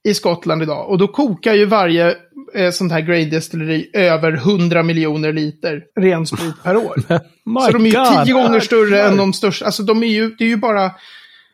i 0.09 0.15
Skottland 0.15 0.63
idag. 0.63 0.89
Och 0.89 0.99
då 0.99 1.09
kokar 1.09 1.55
ju 1.55 1.65
varje 1.65 2.15
eh, 2.55 2.71
sånt 2.71 2.93
här 2.93 3.01
grain 3.01 3.31
destilleri 3.31 3.91
över 3.93 4.33
100 4.33 4.83
miljoner 4.83 5.33
liter 5.33 5.83
ren 6.01 6.27
sprit 6.27 6.63
per 6.63 6.77
år. 6.77 7.03
Så 7.67 7.73
de 7.73 7.87
är 7.87 7.91
ju 7.91 7.97
God. 7.97 8.25
tio 8.25 8.35
gånger 8.35 8.61
större 8.61 9.03
än 9.03 9.17
de 9.17 9.33
största. 9.33 9.65
Alltså 9.65 9.83
de 9.83 10.03
är 10.03 10.07
ju, 10.07 10.35
det 10.39 10.45
är 10.45 10.49
ju 10.49 10.57
bara... 10.57 10.91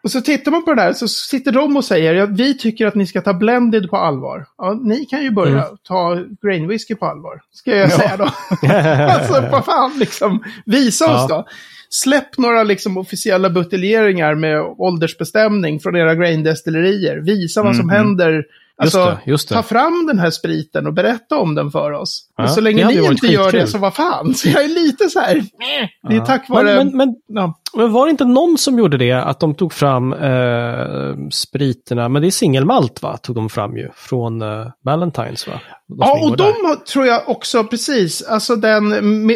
Och 0.07 0.13
så 0.13 0.21
tittar 0.21 0.51
man 0.51 0.65
på 0.65 0.75
det 0.75 0.83
där 0.83 0.93
så 0.93 1.09
sitter 1.09 1.53
de 1.53 1.77
och 1.77 1.85
säger 1.85 2.15
ja, 2.15 2.27
vi 2.27 2.59
tycker 2.59 2.87
att 2.87 2.95
ni 2.95 3.07
ska 3.07 3.21
ta 3.21 3.35
blended 3.35 3.91
på 3.91 3.97
allvar. 3.97 4.47
Ja, 4.59 4.81
ni 4.85 5.05
kan 5.07 5.23
ju 5.23 5.31
börja 5.31 5.53
Mm. 5.65 5.77
ta 5.89 6.19
grain 6.43 6.69
whisky 6.69 6.95
på 6.95 7.07
allvar. 7.07 7.41
Ska 7.53 7.77
jag 7.77 7.93
säga 7.93 8.17
då. 8.17 8.25
alltså 9.13 9.41
vad 9.53 9.65
fan 9.65 9.99
liksom. 9.99 10.45
Visa 10.67 11.05
oss 11.15 11.27
Ja. 11.31 11.37
då. 11.37 11.47
Släpp 11.91 12.39
några 12.39 12.63
liksom 12.63 12.97
officiella 12.97 13.51
buteljeringar 13.51 14.35
med 14.35 14.61
åldersbestämning 14.79 15.81
från 15.81 15.97
era 15.97 16.15
grain-destillerier. 16.15 17.17
Visa 17.17 17.63
vad 17.63 17.77
som 17.77 17.87
Mhm. 17.87 17.97
händer. 17.97 18.45
Alltså, 18.79 19.05
det, 19.05 19.31
just 19.31 19.49
det. 19.49 19.55
ta 19.55 19.63
fram 19.63 20.07
den 20.07 20.19
här 20.19 20.31
spriten 20.31 20.87
och 20.87 20.93
berätta 20.93 21.37
om 21.37 21.55
den 21.55 21.71
för 21.71 21.93
oss. 21.93 22.29
Ja, 22.37 22.45
och 22.45 22.51
så 22.51 22.61
länge 22.61 22.87
ni 22.87 22.95
inte 23.07 23.27
gör 23.27 23.53
det 23.53 23.67
så 23.67 23.79
vad 23.79 23.95
fan. 23.95 24.35
Så 24.35 24.49
jag 24.49 24.65
är 24.65 24.69
lite 24.69 25.09
så 25.11 25.21
här, 25.21 25.35
meh. 25.35 25.89
det 26.09 26.15
är 26.15 26.19
Ja. 26.19 26.27
tack 26.27 26.49
vare... 26.49 26.65
Men, 26.77 26.87
men, 26.97 26.97
men, 26.97 27.15
ja. 27.27 27.59
Men 27.75 27.93
var 27.93 28.07
det 28.07 28.11
inte 28.11 28.25
någon 28.25 28.59
som 28.59 28.79
gjorde 28.79 28.97
det? 28.99 29.13
Att 29.13 29.41
de 29.41 29.55
tog 29.55 29.73
fram 29.73 30.13
eh, 30.13 31.15
spriterna, 31.33 32.09
men 32.09 32.23
det 32.23 32.29
är 32.29 32.31
singelmalt 32.31 33.03
va? 33.03 33.17
Tog 33.17 33.37
de 33.37 33.49
fram 33.49 33.77
ju. 33.77 33.89
Från 33.95 34.43
eh, 34.43 34.67
Valentines 34.85 35.47
va? 35.47 35.53
De 35.89 35.97
Ja, 35.99 36.21
och 36.25 36.37
där. 36.37 36.45
de 36.45 36.67
har, 36.69 36.75
tror 36.77 37.07
jag 37.07 37.29
också, 37.29 37.65
precis, 37.65 38.23
alltså 38.23 38.57
den, 38.57 38.89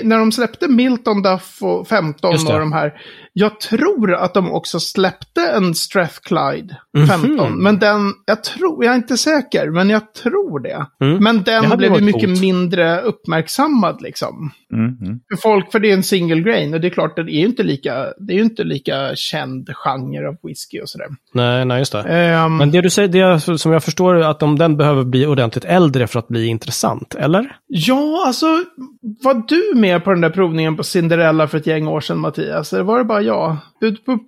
när 0.05 0.19
de 0.19 0.33
släppte 0.33 0.69
Milton 0.69 1.23
Duff 1.23 1.59
och 1.62 1.88
15 1.88 2.33
Just 2.33 2.47
det. 2.49 2.55
och 2.55 2.61
de 2.61 2.73
här, 2.73 2.93
jag 3.33 3.61
tror 3.61 4.14
att 4.14 4.35
de 4.35 4.53
också 4.53 4.81
släppte 4.81 5.40
en 5.57 5.75
Strathclyde 5.75 6.77
Mhm. 6.99 7.07
15, 7.07 7.62
men 7.62 7.79
den, 7.79 8.12
jag 8.27 8.45
tror, 8.45 8.85
jag 8.85 8.93
är 8.93 8.97
inte 8.97 9.16
säker, 9.16 9.71
men 9.71 9.90
jag 9.90 10.14
tror 10.14 10.61
det. 10.61 10.87
Mm. 11.05 11.25
Men 11.25 11.43
den 11.43 11.79
blev 11.79 11.95
ju 11.95 12.01
mycket 12.01 12.25
coolt. 12.29 12.40
mindre 12.40 13.01
uppmärksammad 13.01 14.03
liksom. 14.03 14.51
Mhm. 14.73 15.21
För 15.33 15.40
folk, 15.43 15.73
för 15.73 15.79
det 15.79 15.90
är 15.90 15.95
en 15.95 16.03
single 16.03 16.40
grain, 16.40 16.75
och 16.75 16.81
det 16.81 16.87
är 16.88 16.90
klart, 16.90 17.16
det 17.16 17.23
är 17.23 17.40
ju 17.40 17.47
inte 17.47 17.62
lika, 17.62 18.07
det 18.26 18.33
är 18.33 18.37
ju 18.37 18.42
inte 18.42 18.64
lika 18.64 19.16
känd 19.16 19.70
genre 19.74 20.28
av 20.28 20.37
whisky 20.42 20.80
och 20.80 20.88
sådär. 20.88 21.06
Nej, 21.35 21.64
nej, 21.64 21.78
just 21.78 21.92
det. 21.92 22.02
Ehm, 22.02 22.56
Men 22.56 22.70
det 22.70 22.80
du 22.80 22.90
säger, 22.90 23.09
det 23.09 23.59
som 23.59 23.72
jag 23.72 23.85
förstår 23.85 24.14
är 24.14 24.20
att 24.20 24.42
om 24.42 24.59
den 24.59 24.76
behöver 24.76 25.04
bli 25.04 25.26
ordentligt 25.26 25.64
äldre 25.64 26.06
för 26.06 26.18
att 26.18 26.28
bli 26.28 26.46
intressant, 26.46 27.14
eller? 27.14 27.56
Ja, 27.66 28.24
alltså, 28.26 28.46
var 29.22 29.42
du 29.48 29.80
med 29.80 30.04
på 30.04 30.11
den 30.11 30.20
där 30.20 30.30
provningen 30.30 30.76
på 30.76 30.83
Cinderella 30.83 31.48
för 31.48 31.59
ett 31.59 31.66
gäng 31.66 31.87
år 31.87 32.00
sedan, 32.00 32.18
Mattias? 32.18 32.72
Eller 32.72 32.85
var 32.85 32.98
det 32.98 33.04
bara 33.04 33.22
jag? 33.22 33.56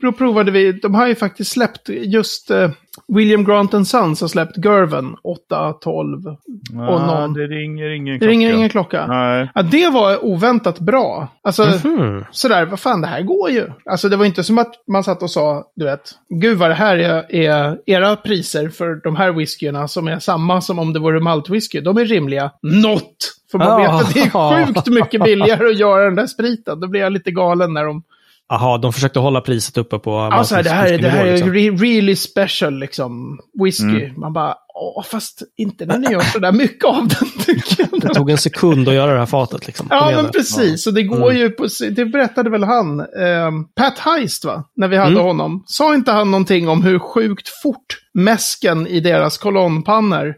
Då 0.01 0.13
provade 0.13 0.51
vi, 0.51 0.73
de 0.73 0.95
har 0.95 1.07
ju 1.07 1.15
faktiskt 1.15 1.51
släppt 1.51 1.89
just 1.89 2.51
eh, 2.51 2.71
William 3.09 3.45
Grant 3.45 3.75
and 3.75 3.87
Sons 3.89 4.21
har 4.21 4.29
släppt 4.29 4.65
Gerven 4.65 5.17
8, 5.23 5.73
12. 5.73 6.27
Och 6.27 7.01
någon- 7.01 7.33
Det 7.35 7.47
ringer 7.47 7.89
ingen 7.91 8.19
Det 8.19 8.27
ringer 8.27 8.49
klocka. 8.49 8.57
ingen 8.59 8.69
klocka. 8.69 9.07
Nej. 9.07 9.51
Ja, 9.55 9.63
det 9.63 9.89
var 9.89 10.25
oväntat 10.25 10.79
bra. 10.81 11.29
Alltså, 11.43 11.65
Mhm. 11.89 12.25
sådär, 12.31 12.67
vad 12.67 12.81
fan, 12.81 13.01
det 13.01 13.07
här 13.07 13.23
går 13.23 13.51
ju. 13.51 13.69
Alltså 13.85 14.09
det 14.09 14.17
var 14.17 14.25
inte 14.25 14.45
som 14.45 14.59
att 14.59 14.73
man 14.89 15.05
satt 15.05 15.23
och 15.23 15.31
sa, 15.31 15.65
du 15.77 15.85
vet, 15.85 16.11
gud 16.29 16.59
vad 16.59 16.71
det 16.71 16.75
här 16.75 16.97
är, 16.97 17.35
är 17.35 17.79
era 17.87 18.17
priser 18.17 18.69
för 18.69 18.95
de 19.05 19.17
här 19.17 19.33
whiskyerna 19.33 19.89
som 19.89 20.09
är 20.09 20.19
samma 20.19 20.61
som 20.61 20.79
om 20.79 20.93
det 20.93 20.99
vore 21.01 21.21
maltwhisky. 21.21 21.81
De 21.81 21.99
är 21.99 22.05
rimliga. 22.05 22.51
Not 22.63 23.17
För 23.51 23.59
man 23.59 23.81
vet 23.81 23.91
att 23.91 24.15
det 24.15 24.21
är 24.21 24.67
sjukt 24.67 24.87
mycket 24.87 25.25
billigare 25.25 25.67
att 25.69 25.79
göra 25.79 26.05
den 26.05 26.15
där 26.15 26.27
spriten. 26.27 26.81
Då 26.81 26.89
blir 26.89 27.01
jag 27.01 27.13
lite 27.13 27.31
galen 27.31 27.73
när 27.73 27.85
de... 27.85 28.03
Jaha, 28.49 28.79
de 28.79 28.93
försökte 28.93 29.19
hålla 29.19 29.41
priset 29.41 29.77
uppe 29.79 29.99
på... 29.99 30.19
Alltså 30.19 30.63
det 30.63 30.71
här, 30.71 30.93
är- 30.93 30.99
det 30.99 31.09
här 31.09 31.27
är 31.27 31.33
liksom. 31.33 31.53
re- 31.55 31.79
really 31.79 32.17
special 32.17 32.79
liksom. 32.79 33.39
Whisky. 33.65 33.85
Mm. 34.05 34.21
Man 34.21 34.33
bara, 34.33 34.55
åh 34.75 35.05
fast 35.05 35.43
inte 35.57 35.87
när 35.87 35.99
ni 35.99 36.11
gör 36.13 36.21
så 36.21 36.39
där 36.39 36.53
mycket 36.53 36.85
av 36.85 37.09
den 37.09 37.29
tycker 37.47 37.87
jag. 37.91 38.01
Det 38.01 38.15
tog 38.15 38.31
en 38.31 38.39
sekund 38.39 38.89
att 38.89 38.95
göra 38.95 39.13
det 39.13 39.19
här 39.19 39.27
fatet 39.27 39.67
liksom. 39.67 39.87
Ja, 39.91 40.11
men 40.15 40.25
nu. 40.25 40.31
precis. 40.31 40.87
Och 40.87 40.95
det 40.95 41.03
går 41.03 41.31
Mm. 41.31 41.37
ju 41.37 41.51
på, 41.51 41.67
det 41.91 42.05
berättade 42.07 42.51
väl 42.51 42.65
han, 42.65 43.01
ehm, 43.01 43.65
Pat 43.77 43.99
Heist 43.99 44.45
va? 44.45 44.65
När 44.77 44.89
vi 44.89 44.97
hade 44.97 45.11
Mm. 45.13 45.25
honom. 45.25 45.63
Sa 45.67 45.95
inte 45.95 46.13
han 46.13 46.31
någonting 46.31 46.69
om 46.69 46.83
hur 46.83 46.99
sjukt 46.99 47.49
fort 47.63 47.99
mäsken 48.15 48.87
i 48.87 49.01
deras 49.01 49.39
kolonnpannor, 49.39 50.35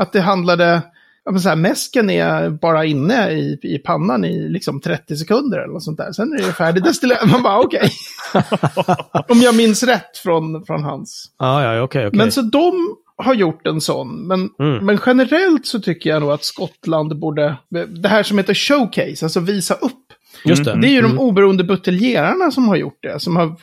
att 0.00 0.12
det 0.12 0.20
handlade, 0.20 0.82
men 1.30 1.40
så 1.40 1.48
här, 1.48 1.56
mäsken 1.56 2.10
är 2.10 2.50
bara 2.50 2.84
inne 2.84 3.30
i, 3.30 3.58
i 3.62 3.78
pannan 3.78 4.24
i 4.24 4.48
liksom 4.48 4.80
30 4.80 5.16
sekunder 5.16 5.58
eller 5.58 5.72
något 5.72 5.84
sånt 5.84 5.98
där. 5.98 6.12
Sen 6.12 6.32
är 6.32 6.46
det 6.46 6.52
färdigt 6.52 6.84
destillerat. 6.84 7.30
Man 7.30 7.42
bara 7.42 7.58
okej. 7.60 7.90
om 9.28 9.38
jag 9.40 9.56
minns 9.56 9.82
rätt 9.82 10.16
från, 10.18 10.64
från 10.64 10.82
hans. 10.84 11.30
Ja, 11.38 11.62
ja, 11.74 11.82
okej, 11.82 12.06
okej. 12.06 12.18
Men 12.18 12.32
så 12.32 12.42
de 12.42 12.96
har 13.16 13.34
gjort 13.34 13.66
en 13.66 13.80
sån. 13.80 14.26
Men, 14.26 14.48
Mm. 14.58 14.86
men 14.86 14.98
generellt 15.06 15.66
så 15.66 15.80
tycker 15.80 16.10
jag 16.10 16.20
nog 16.20 16.30
att 16.30 16.44
Skottland 16.44 17.18
borde, 17.18 17.56
det 18.02 18.08
här 18.08 18.22
som 18.22 18.38
heter 18.38 18.54
showcase, 18.54 19.24
alltså 19.24 19.40
visa 19.40 19.74
upp. 19.74 19.92
Just 20.44 20.64
det. 20.64 20.80
Det 20.80 20.86
är 20.86 20.90
ju 20.90 20.98
Mm. 20.98 21.10
de 21.10 21.18
oberoende 21.18 21.64
buteljerarna 21.64 22.50
som 22.50 22.68
har 22.68 22.76
gjort 22.76 22.98
det. 23.02 23.20
Som 23.20 23.36
har 23.36 23.56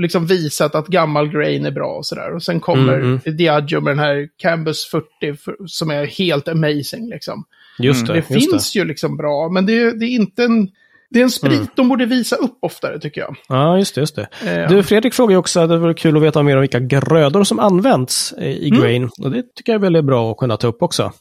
liksom 0.00 0.26
visat 0.26 0.74
att 0.74 0.86
gammal 0.86 1.28
grain 1.28 1.66
är 1.66 1.70
bra 1.70 1.96
och 1.96 2.06
sådär. 2.06 2.34
Och 2.34 2.42
sen 2.42 2.60
kommer 2.60 2.94
Mm, 2.94 3.20
Diageo 3.36 3.80
med 3.80 3.90
den 3.92 3.98
här 4.04 4.28
Cambus 4.36 4.84
40 4.86 5.36
för, 5.36 5.56
som 5.66 5.90
är 5.90 6.06
helt 6.06 6.48
amazing 6.48 7.08
liksom. 7.10 7.44
Just 7.78 8.06
det. 8.06 8.12
Det 8.12 8.18
just 8.34 8.50
finns 8.50 8.76
ju 8.76 8.84
liksom 8.84 9.16
bra, 9.16 9.48
men 9.48 9.66
det, 9.66 9.78
är- 9.78 9.92
det 9.92 10.06
är 10.06 10.10
inte 10.14 10.44
en... 10.44 10.68
Det 11.12 11.18
är 11.18 11.22
en 11.24 11.30
sprit 11.30 11.52
Mm. 11.52 11.66
de 11.76 11.88
borde 11.88 12.06
visa 12.06 12.36
upp 12.36 12.58
oftare 12.62 12.98
tycker 13.00 13.20
jag. 13.20 13.36
Ja, 13.48 13.78
just 13.78 13.94
det. 13.94 14.00
Just 14.00 14.16
det. 14.16 14.28
Eh, 14.62 14.68
Du, 14.68 14.82
Fredrik 14.82 15.14
frågar 15.14 15.30
ju 15.32 15.36
också 15.36 15.60
att 15.60 15.68
det 15.68 15.76
vore 15.78 15.94
kul 15.94 16.16
att 16.16 16.22
veta 16.22 16.42
mer 16.42 16.54
om 16.56 16.60
vilka 16.60 16.80
grödor 16.80 17.44
som 17.44 17.58
används 17.58 18.32
eh, 18.38 18.46
i 18.48 18.68
Mm. 18.68 18.80
grain. 18.80 19.10
Och 19.18 19.30
det 19.30 19.42
tycker 19.56 19.72
jag 19.72 19.78
är 19.78 19.82
väldigt 19.82 20.04
bra 20.04 20.30
att 20.30 20.36
kunna 20.36 20.56
ta 20.56 20.66
upp 20.66 20.82
också. 20.82 21.12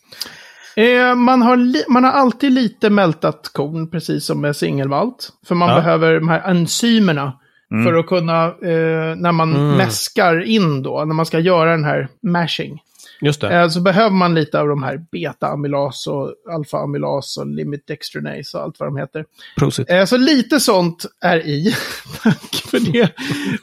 Eh, 0.79 1.15
man, 1.15 1.41
har 1.41 1.91
man 1.91 2.03
har 2.03 2.11
alltid 2.11 2.51
lite 2.51 2.89
mältat 2.89 3.49
korn, 3.53 3.89
precis 3.89 4.25
som 4.25 4.41
med 4.41 4.55
singelmalt. 4.55 5.29
För 5.47 5.55
man 5.55 5.69
Ja. 5.69 5.75
behöver 5.75 6.13
de 6.19 6.29
här 6.29 6.49
enzymerna 6.51 7.33
Mm. 7.71 7.85
för 7.85 7.93
att 7.99 8.07
kunna, 8.07 8.45
eh, 8.45 9.15
när 9.17 9.31
man 9.31 9.55
Mm. 9.55 9.77
mäskar 9.77 10.41
in 10.43 10.83
då, 10.83 11.05
när 11.05 11.13
man 11.13 11.25
ska 11.25 11.39
göra 11.39 11.71
den 11.71 11.83
här 11.83 12.07
mashing. 12.23 12.81
Just 13.21 13.41
det. 13.41 13.55
Eh, 13.59 13.69
så 13.69 13.81
behöver 13.81 14.15
man 14.15 14.35
lite 14.35 14.59
av 14.59 14.67
de 14.67 14.83
här 14.83 14.97
beta-amylas 15.11 16.07
och 16.07 16.33
alfa-amylas 16.53 17.37
och 17.39 17.47
limit 17.47 17.87
dextrinase 17.87 18.57
och 18.57 18.63
allt 18.63 18.79
vad 18.79 18.89
de 18.89 18.97
heter. 18.97 19.25
Prosit. 19.57 19.89
Eh, 19.89 20.05
Så 20.05 20.17
lite 20.17 20.59
sånt 20.59 21.05
är 21.21 21.37
i. 21.47 21.75
Tack 22.23 22.55
för 22.55 22.91
det. 22.93 23.09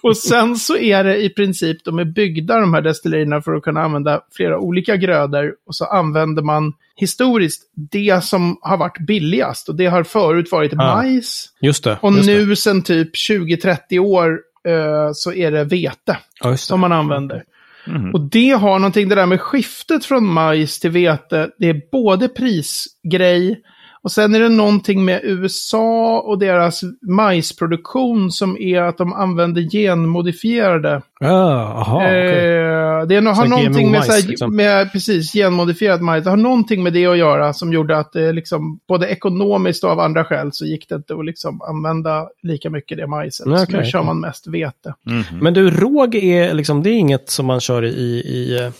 Och 0.02 0.16
sen 0.16 0.56
så 0.56 0.76
är 0.76 1.04
det 1.04 1.22
i 1.24 1.28
princip, 1.30 1.84
de 1.84 1.98
är 1.98 2.04
byggda 2.04 2.60
de 2.60 2.74
här 2.74 2.82
destillerierna 2.82 3.42
för 3.42 3.54
att 3.54 3.62
kunna 3.62 3.82
använda 3.82 4.20
flera 4.32 4.58
olika 4.58 4.96
grödor. 4.96 5.52
Och 5.66 5.74
så 5.76 5.84
använder 5.84 6.42
man 6.42 6.72
historiskt 6.96 7.62
det 7.92 8.24
som 8.24 8.58
har 8.60 8.76
varit 8.76 8.98
billigast. 9.06 9.68
Och 9.68 9.74
det 9.76 9.86
har 9.86 10.02
förut 10.04 10.52
varit 10.52 10.72
Ah, 10.72 10.76
majs. 10.76 11.48
Just 11.60 11.84
det. 11.84 11.98
Och 12.02 12.12
just 12.12 12.26
det. 12.28 12.34
nu 12.34 12.56
sen 12.56 12.82
typ 12.82 13.14
20-30 13.14 13.98
år 13.98 14.40
eh, 14.68 15.10
så 15.14 15.32
är 15.32 15.50
det 15.50 15.64
vete 15.64 16.18
Ja, 16.42 16.50
det. 16.50 16.56
som 16.56 16.80
man 16.80 16.92
använder. 16.92 17.44
Mm. 17.86 18.14
Och 18.14 18.20
det 18.30 18.50
har 18.50 18.78
någonting, 18.78 19.08
det 19.08 19.14
där 19.14 19.26
med 19.26 19.40
skiftet 19.40 20.04
från 20.04 20.32
majs 20.32 20.80
till 20.80 20.90
vete, 20.90 21.50
det 21.58 21.68
är 21.68 21.80
både 21.92 22.28
prisgrej 22.28 23.62
och 24.06 24.12
sen 24.12 24.34
är 24.34 24.40
det 24.40 24.48
någonting 24.48 25.04
med 25.04 25.20
USA 25.24 26.20
och 26.20 26.38
deras 26.38 26.80
majsproduktion 27.02 28.30
som 28.30 28.56
är 28.58 28.82
att 28.82 28.98
de 28.98 29.12
använder 29.12 29.62
genmodifierade. 29.62 31.02
Ja, 31.20 31.62
aha, 31.62 31.96
okej. 31.96 32.18
eh, 32.18 33.06
det 33.06 33.16
är, 33.16 33.34
har 33.34 33.46
någonting 33.46 33.90
med, 33.90 34.00
GMO-majs, 34.00 34.06
så 34.06 34.12
här, 34.12 34.28
liksom. 34.28 34.56
med 34.56 34.92
precis, 34.92 35.32
genmodifierad 35.32 36.00
majs. 36.00 36.24
Det 36.24 36.30
har 36.30 36.36
någonting 36.36 36.82
med 36.82 36.92
det 36.92 37.06
att 37.06 37.18
göra 37.18 37.52
som 37.52 37.72
gjorde 37.72 37.98
att 37.98 38.12
det 38.12 38.32
liksom, 38.32 38.80
både 38.88 39.06
ekonomiskt 39.06 39.84
och 39.84 39.90
av 39.90 40.00
andra 40.00 40.24
skäl 40.24 40.50
så 40.52 40.66
gick 40.66 40.88
det 40.88 40.94
inte 40.94 41.14
att 41.14 41.24
liksom 41.24 41.62
använda 41.62 42.28
lika 42.42 42.70
mycket 42.70 42.98
det 42.98 43.06
majset. 43.06 43.46
Nej, 43.46 43.66
Så 43.66 43.72
nu 43.72 43.84
kör 43.84 44.02
man 44.02 44.20
mest 44.20 44.46
vete. 44.46 44.94
Mhm. 45.06 45.38
Men 45.40 45.54
du, 45.54 45.70
råg 45.70 46.14
är 46.14 46.54
liksom, 46.54 46.82
det 46.82 46.90
är 46.90 46.94
inget 46.94 47.30
som 47.30 47.46
man 47.46 47.60
kör 47.60 47.84
i, 47.84 47.88
i, 47.88 48.58
eh, 48.60 48.70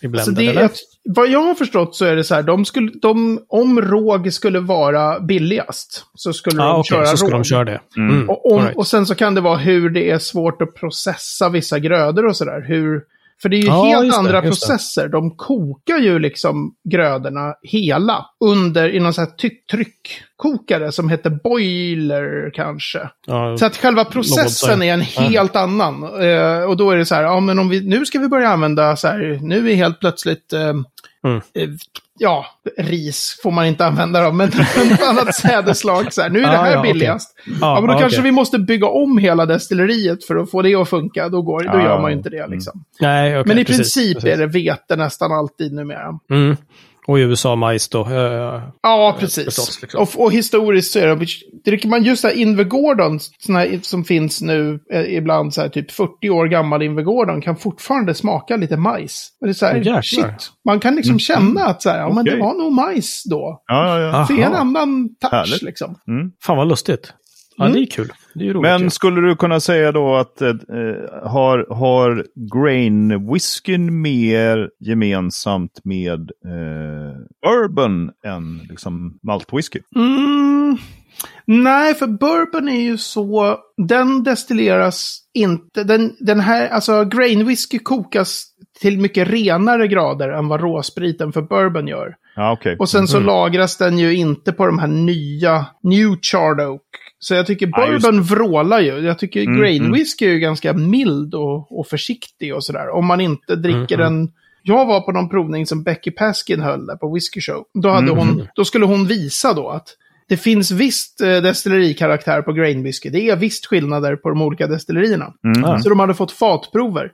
i 0.00 0.08
blender, 0.08 0.24
Så 0.24 0.30
det 0.30 0.46
eller? 0.46 0.70
Vad 1.04 1.28
jag 1.28 1.40
har 1.42 1.54
förstått 1.54 1.96
så 1.96 2.04
är 2.04 2.16
det 2.16 2.24
så 2.24 2.34
här, 2.34 2.42
de 2.42 2.64
skulle, 2.64 2.90
de, 3.02 3.38
om 3.48 3.80
råg 3.80 4.32
skulle 4.32 4.60
vara 4.60 5.20
billigast 5.20 6.04
så 6.14 6.32
skulle 6.32 6.62
Ja, 6.62 6.68
de 6.68 6.80
okej, 6.80 6.88
köra 6.90 7.06
så 7.06 7.16
ska 7.16 7.26
råg. 7.26 7.32
de 7.32 7.44
köra 7.44 7.64
det. 7.64 7.80
Mm. 7.96 8.30
Och, 8.30 8.52
om, 8.52 8.62
right. 8.62 8.76
och 8.76 8.86
sen 8.86 9.06
så 9.06 9.14
kan 9.14 9.34
det 9.34 9.40
vara 9.40 9.56
hur 9.56 9.90
det 9.90 10.10
är 10.10 10.18
svårt 10.18 10.62
att 10.62 10.74
processa 10.74 11.48
vissa 11.48 11.78
grödor 11.78 12.26
och 12.26 12.36
sådär. 12.36 12.64
Hur, 12.68 13.02
för 13.44 13.48
det 13.48 13.56
är 13.56 13.60
ju 13.60 13.66
Ja, 13.66 13.84
helt 13.84 14.14
andra 14.14 14.40
det. 14.40 14.48
processer. 14.48 15.08
De 15.08 15.36
kokar 15.36 15.98
ju 15.98 16.18
liksom 16.18 16.74
grödorna 16.90 17.54
hela 17.62 18.26
under 18.44 18.88
i 18.94 19.00
någon 19.00 19.14
sån 19.14 19.24
här 19.24 19.32
tryckkokare 19.70 20.92
som 20.92 21.08
heter 21.08 21.30
boiler 21.30 22.50
kanske. 22.54 23.08
Ja, 23.26 23.56
Så 23.58 23.66
att 23.66 23.76
själva 23.76 24.04
processen 24.04 24.82
är 24.82 24.92
en 24.94 25.00
helt 25.00 25.56
annan. 25.56 26.02
Eh, 26.02 26.62
och 26.62 26.76
då 26.76 26.90
är 26.90 26.96
det 26.96 27.06
så 27.06 27.14
här, 27.14 27.22
ja 27.22 27.40
men 27.40 27.58
om 27.58 27.68
vi, 27.68 27.80
nu 27.88 28.06
ska 28.06 28.18
vi 28.18 28.28
börja 28.28 28.48
använda 28.48 28.96
så 28.96 29.08
här, 29.08 29.38
nu 29.42 29.70
är 29.70 29.74
helt 29.74 30.00
plötsligt, 30.00 30.52
eh, 30.52 30.74
Mm. 31.24 31.36
eh, 31.54 31.68
ja, 32.18 32.46
ris 32.78 33.40
får 33.42 33.50
man 33.50 33.66
inte 33.66 33.86
använda 33.86 34.24
då, 34.24 34.32
men 34.32 34.48
ett 34.92 35.02
annat 35.08 35.34
sädesslag 35.34 36.12
så 36.12 36.22
här, 36.22 36.30
nu 36.30 36.38
är 36.38 36.42
det 36.42 36.58
Ah, 36.58 36.62
här 36.64 36.72
ja, 36.72 36.82
billigast. 36.82 37.34
Ja, 37.46 37.52
Ja, 37.60 37.74
men 37.80 37.86
då 37.88 37.92
ja, 37.92 37.98
kanske 37.98 38.18
okej. 38.18 38.30
vi 38.30 38.32
måste 38.32 38.58
bygga 38.58 38.86
om 38.86 39.18
hela 39.18 39.46
destilleriet 39.46 40.24
för 40.24 40.36
att 40.36 40.50
få 40.50 40.62
det 40.62 40.74
att 40.74 40.88
funka, 40.88 41.28
då, 41.28 41.42
går, 41.42 41.60
då 41.62 41.78
Ja, 41.78 41.82
gör 41.84 42.00
man 42.00 42.10
ju 42.10 42.16
inte 42.16 42.30
det 42.30 42.46
liksom. 42.46 42.84
Nej, 43.00 43.40
okej, 43.40 43.48
men 43.48 43.58
i 43.58 43.64
precis, 43.64 43.76
princip 43.94 44.14
precis. 44.16 44.30
är 44.30 44.36
det 44.38 44.46
vete 44.46 44.96
nästan 44.96 45.32
alltid 45.32 45.72
numera. 45.72 46.18
Mm. 46.30 46.56
Och 47.06 47.18
i 47.18 47.22
USA 47.22 47.56
majs 47.56 47.88
då. 47.88 48.00
eh, 48.04 48.62
Ja, 48.82 49.16
precis. 49.20 49.44
förstås, 49.44 49.82
liksom. 49.82 50.00
och, 50.02 50.08
och 50.24 50.32
historiskt 50.32 50.92
så 50.92 50.98
är 50.98 51.06
det, 51.16 51.26
dricker 51.64 51.88
man 51.88 52.02
just 52.04 52.22
det 52.22 52.28
här 52.28 52.36
Invergordon, 52.36 53.20
som 53.82 54.04
finns 54.04 54.42
nu 54.42 54.80
eh, 54.92 55.14
ibland 55.14 55.54
så 55.54 55.60
här 55.60 55.68
typ 55.68 55.90
40 55.90 56.30
år 56.30 56.46
gammal 56.46 56.82
Invergordon, 56.82 57.40
kan 57.40 57.56
fortfarande 57.56 58.14
smaka 58.14 58.56
lite 58.56 58.76
majs. 58.76 59.28
Men 59.40 59.48
det 59.48 59.50
är 59.50 59.54
så 59.54 59.66
här, 59.66 59.76
jäklar. 59.76 60.02
shit. 60.02 60.50
Man 60.64 60.80
kan 60.80 60.94
liksom 60.96 61.18
känna 61.18 61.64
att 61.64 61.82
så 61.82 61.90
här, 61.90 61.98
ja 61.98 62.12
men 62.12 62.24
det 62.24 62.36
var 62.36 62.54
nog 62.54 62.72
majs 62.72 63.22
då. 63.30 63.62
Ja, 63.66 64.00
ja, 64.00 64.06
ja. 64.06 64.26
Det 64.36 64.42
är 64.42 64.46
en 64.46 64.54
annan 64.54 65.08
touch 65.20 65.32
Härligt. 65.32 65.62
liksom. 65.62 65.98
Mm. 66.08 66.30
Fan 66.42 66.56
vad 66.56 66.68
lustigt. 66.68 67.12
Ja, 67.56 67.64
Mm. 67.64 67.72
det 67.76 67.80
är 67.82 67.86
kul. 67.86 68.12
Det 68.34 68.48
är 68.48 68.52
roligt. 68.54 68.62
Men 68.62 68.90
skulle 68.90 69.20
du 69.20 69.36
kunna 69.36 69.60
säga 69.60 69.92
då 69.92 70.14
att 70.16 70.40
eh, 70.42 70.54
har, 71.22 71.74
har 71.74 72.26
grain 72.54 73.32
whiskyn 73.32 74.02
mer 74.02 74.70
gemensamt 74.80 75.80
med 75.84 76.20
eh, 76.20 77.16
bourbon 77.42 78.10
än 78.26 78.58
liksom 78.70 79.18
maltwhisky? 79.22 79.78
Mm. 79.96 80.76
Nej, 81.46 81.94
för 81.94 82.06
bourbon 82.06 82.68
är 82.68 82.80
ju 82.82 82.98
så, 82.98 83.58
den 83.76 84.22
destilleras 84.22 85.20
inte, 85.34 85.84
den, 85.84 86.16
den 86.20 86.40
här, 86.40 86.68
alltså 86.68 87.04
grain 87.04 87.46
whisky 87.46 87.78
kokas 87.78 88.44
till 88.80 88.98
mycket 89.00 89.28
renare 89.28 89.88
grader 89.88 90.28
än 90.28 90.48
vad 90.48 90.60
råspriten 90.60 91.32
för 91.32 91.42
bourbon 91.42 91.86
gör. 91.88 92.14
Ja, 92.36 92.52
okej. 92.52 92.76
Och 92.78 92.88
sen 92.88 93.08
så 93.08 93.16
Mhm. 93.16 93.26
lagras 93.26 93.76
den 93.76 93.98
ju 93.98 94.14
inte 94.14 94.52
på 94.52 94.66
de 94.66 94.78
här 94.78 94.86
nya 94.88 95.66
New 95.82 96.16
Charred 96.22 96.66
Oak. 96.68 96.82
Så 97.24 97.34
jag 97.34 97.46
tycker 97.46 97.70
Ja, 97.72 97.86
bourbon 97.86 98.22
vrålar 98.22 98.80
ju. 98.80 98.98
Jag 98.98 99.18
tycker 99.18 99.42
Mm, 99.42 99.58
grain 99.60 99.80
mm. 99.82 99.92
whisky 99.92 100.26
är 100.26 100.30
ju 100.30 100.38
ganska 100.38 100.72
mild 100.72 101.34
och, 101.34 101.78
och 101.78 101.86
försiktig 101.86 102.54
och 102.54 102.64
sådär. 102.64 102.88
Om 102.94 103.06
man 103.06 103.20
inte 103.20 103.56
dricker 103.56 103.94
Mm, 104.00 104.14
den... 104.14 104.32
Jag 104.62 104.86
var 104.86 105.00
på 105.00 105.12
någon 105.12 105.28
provning 105.28 105.66
som 105.66 105.82
Becky 105.82 106.10
Paskin 106.10 106.60
höll 106.60 106.86
där 106.86 106.96
på 106.96 107.14
Whisky 107.14 107.40
Show. 107.40 107.64
Då, 107.82 107.88
hade 107.88 108.12
Mm. 108.12 108.16
hon, 108.18 108.48
då 108.54 108.64
skulle 108.64 108.84
hon 108.86 109.06
visa 109.06 109.52
då 109.52 109.68
att 109.68 109.88
det 110.28 110.36
finns 110.36 110.70
visst 110.70 111.20
eh, 111.20 111.28
destillerikaraktär 111.28 112.42
på 112.42 112.52
grain 112.52 112.82
whisky. 112.82 113.10
Det 113.10 113.28
är 113.30 113.36
visst 113.36 113.66
skillnader 113.66 114.16
på 114.16 114.28
de 114.28 114.42
olika 114.42 114.66
destillerierna. 114.66 115.32
Mm. 115.44 115.60
Ja. 115.62 115.78
Så 115.78 115.88
de 115.88 115.98
hade 116.00 116.14
fått 116.14 116.32
fatprover. 116.32 117.12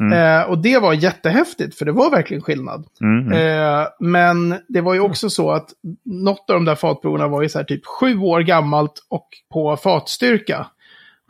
Mm. 0.00 0.12
Eh, 0.12 0.42
och 0.50 0.58
det 0.58 0.78
var 0.78 0.92
jättehäftigt, 0.92 1.78
för 1.78 1.84
det 1.84 1.92
var 1.92 2.10
verkligen 2.10 2.42
skillnad. 2.42 2.86
Mm. 3.00 3.32
Eh, 3.32 3.86
men 4.00 4.54
det 4.68 4.80
var 4.80 4.94
ju 4.94 5.00
också 5.00 5.30
så 5.30 5.50
att 5.50 5.68
något 6.04 6.50
av 6.50 6.54
de 6.54 6.64
där 6.64 6.74
fatproverna 6.74 7.28
var 7.28 7.42
ju 7.42 7.48
så 7.48 7.58
här 7.58 7.64
typ 7.64 7.86
sju 7.86 8.18
år 8.18 8.40
gammalt 8.40 9.06
och 9.08 9.28
på 9.52 9.76
fatstyrka. 9.76 10.66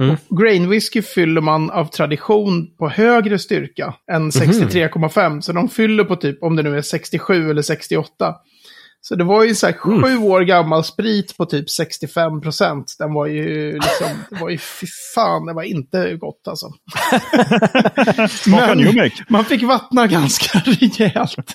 Mm. 0.03 0.17
Grain 0.31 0.69
whisky 0.69 1.03
fyller 1.03 1.41
man 1.41 1.71
av 1.71 1.85
tradition 1.85 2.77
på 2.79 2.89
högre 2.89 3.39
styrka 3.39 3.95
än 4.13 4.31
63,5. 4.31 5.41
Så 5.41 5.53
de 5.53 5.69
fyller 5.69 6.05
på 6.05 6.17
typ, 6.17 6.43
om 6.43 6.57
det 6.57 6.63
nu 6.63 6.77
är 6.77 6.83
67 6.83 7.51
eller 7.51 7.63
68. 7.63 8.35
Så 9.01 9.15
det 9.15 9.25
var 9.25 9.45
ju 9.45 9.55
så 9.55 9.67
här 9.67 9.73
sju 9.73 10.17
år 10.19 10.41
gammal 10.41 10.85
sprit 10.85 11.37
på 11.37 11.47
typ 11.47 11.71
65 11.71 12.41
procent. 12.41 12.97
Den 12.99 13.15
var 13.15 13.27
ju 13.27 13.73
liksom, 13.73 14.07
det 14.31 14.37
var 14.41 14.49
ju 14.51 14.59
fy 14.59 14.87
fan, 15.15 15.47
det 15.47 15.53
var 15.53 15.63
inte 15.63 16.15
gott 16.17 16.49
alltså. 16.49 16.67
Make. 18.97 19.13
man 19.29 19.45
fick 19.45 19.63
vattna 19.63 20.07
ganska 20.07 20.59
rejält. 20.65 21.55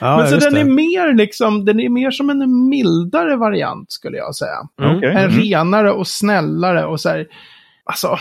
Ja, 0.00 0.16
Men 0.16 0.28
så 0.30 0.36
den 0.36 0.56
är 0.56 0.64
det. 0.64 0.70
mer 0.70 1.14
liksom, 1.14 1.64
den 1.64 1.80
är 1.80 1.88
mer 1.88 2.10
som 2.10 2.30
en 2.30 2.68
mildare 2.68 3.36
variant 3.36 3.92
skulle 3.92 4.16
jag 4.16 4.34
säga. 4.34 4.58
Mm. 4.82 5.02
En 5.04 5.16
Mm. 5.16 5.30
renare 5.40 5.92
och 5.92 6.08
snällare 6.08 6.86
och 6.86 7.00
så 7.00 7.08
här, 7.08 7.26
alltså. 7.84 8.18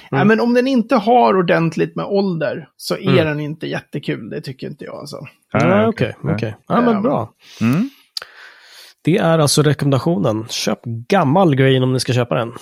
Mm. 0.00 0.18
Nej, 0.18 0.24
men 0.36 0.40
om 0.40 0.54
den 0.54 0.66
inte 0.66 0.96
har 0.96 1.36
ordentligt 1.36 1.96
med 1.96 2.04
ålder 2.04 2.68
så 2.76 2.94
är 2.96 3.00
Mm. 3.12 3.26
den 3.26 3.40
inte 3.40 3.66
jättekul. 3.66 4.30
Det 4.30 4.40
tycker 4.40 4.66
inte 4.66 4.84
jag 4.84 4.94
alltså. 4.94 5.16
Ja, 5.52 5.86
Okej, 5.88 6.16
okej. 6.22 6.56
Ja, 6.68 6.80
men 6.80 7.02
bra. 7.02 7.30
Mm. 7.60 7.90
Det 9.04 9.16
är 9.16 9.38
alltså 9.38 9.62
rekommendationen. 9.62 10.46
Köp 10.50 10.80
gammal 10.84 11.56
grain 11.56 11.82
om 11.82 11.92
ni 11.92 12.00
ska 12.00 12.12
köpa 12.12 12.34
den. 12.34 12.52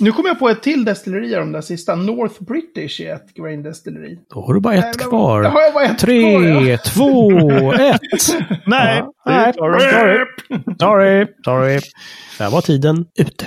Nu 0.00 0.12
kommer 0.12 0.28
jag 0.28 0.38
på 0.38 0.48
ett 0.48 0.62
till 0.62 0.84
destilleri 0.84 1.34
av 1.34 1.40
de 1.40 1.52
där 1.52 1.60
sista. 1.60 1.94
North 1.94 2.42
British 2.42 3.00
är 3.00 3.14
ett 3.14 3.34
grain 3.34 3.62
destilleri. 3.62 4.18
Då 4.34 4.40
har 4.46 4.54
du 4.54 4.60
bara 4.60 4.74
ett 4.74 4.80
Nej, 4.84 4.92
men- 4.98 5.08
kvar. 5.08 5.42
Då 5.42 5.48
har 5.48 5.60
jag 5.62 5.74
bara 5.74 5.84
ett 5.84 5.98
Tre, 5.98 6.22
kvar, 6.22 6.62
ja. 6.70 6.78
två, 6.78 7.72
ett. 7.80 8.00
Nej, 8.66 8.98
Ja, 8.98 9.12
nej, 9.26 9.52
sorry. 9.54 9.80
Sorry, 10.80 11.26
sorry. 11.44 11.80
Där 12.38 12.50
var 12.50 12.60
tiden 12.60 13.06
ute. 13.18 13.46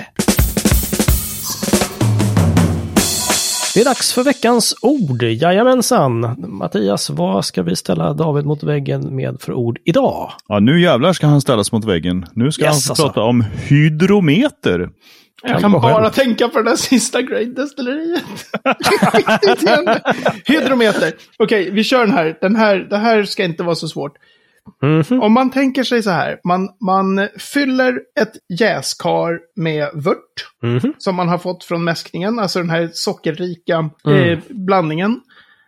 Det 3.76 3.80
är 3.80 3.84
dags 3.84 4.12
för 4.12 4.22
veckans 4.24 4.74
ord. 4.82 5.22
Jajamensan. 5.22 6.36
Mattias, 6.48 7.10
vad 7.10 7.44
ska 7.44 7.62
vi 7.62 7.76
ställa 7.76 8.12
David 8.12 8.44
mot 8.44 8.62
väggen 8.62 9.16
med 9.16 9.36
för 9.40 9.52
ord 9.52 9.78
idag? 9.84 10.32
Ja, 10.48 10.58
nu 10.60 10.80
jävlar 10.80 11.12
ska 11.12 11.26
han 11.26 11.40
ställas 11.40 11.72
mot 11.72 11.84
väggen. 11.84 12.26
Nu 12.34 12.52
ska 12.52 12.64
Yes, 12.64 12.72
han 12.72 12.80
få 12.80 12.90
alltså. 12.92 13.04
prata 13.06 13.20
om 13.22 13.44
hydrometer. 13.68 14.88
Jag 15.42 15.60
kan 15.60 15.72
vara 15.72 15.82
bara 15.82 16.02
själv. 16.02 16.12
tänka 16.12 16.48
på 16.48 16.62
det 16.62 16.70
där 16.70 16.76
sista 16.76 17.22
grain 17.22 17.54
destilleriet. 17.54 18.22
Hydrometer. 20.46 21.12
Okej, 21.38 21.70
vi 21.70 21.84
kör 21.84 22.00
den 22.06 22.14
här. 22.14 22.38
den 22.40 22.56
här. 22.56 22.76
Det 22.90 22.96
här 22.98 23.24
ska 23.24 23.44
inte 23.44 23.62
vara 23.62 23.74
så 23.74 23.88
svårt. 23.88 24.12
Mhm. 24.82 25.22
Om 25.22 25.32
man 25.32 25.50
tänker 25.50 25.84
sig 25.84 26.02
så 26.02 26.10
här. 26.10 26.40
Man, 26.44 26.68
man 26.86 27.28
fyller 27.38 28.00
ett 28.20 28.32
jäskar 28.60 29.40
med 29.56 29.88
vört. 29.94 30.46
Mhm. 30.62 30.92
Som 30.98 31.14
man 31.14 31.28
har 31.28 31.38
fått 31.38 31.64
från 31.64 31.84
mäskningen. 31.84 32.38
Alltså 32.38 32.58
den 32.58 32.70
här 32.70 32.90
sockerrika 32.92 33.90
Mm. 34.06 34.32
eh, 34.32 34.38
blandningen. 34.48 35.20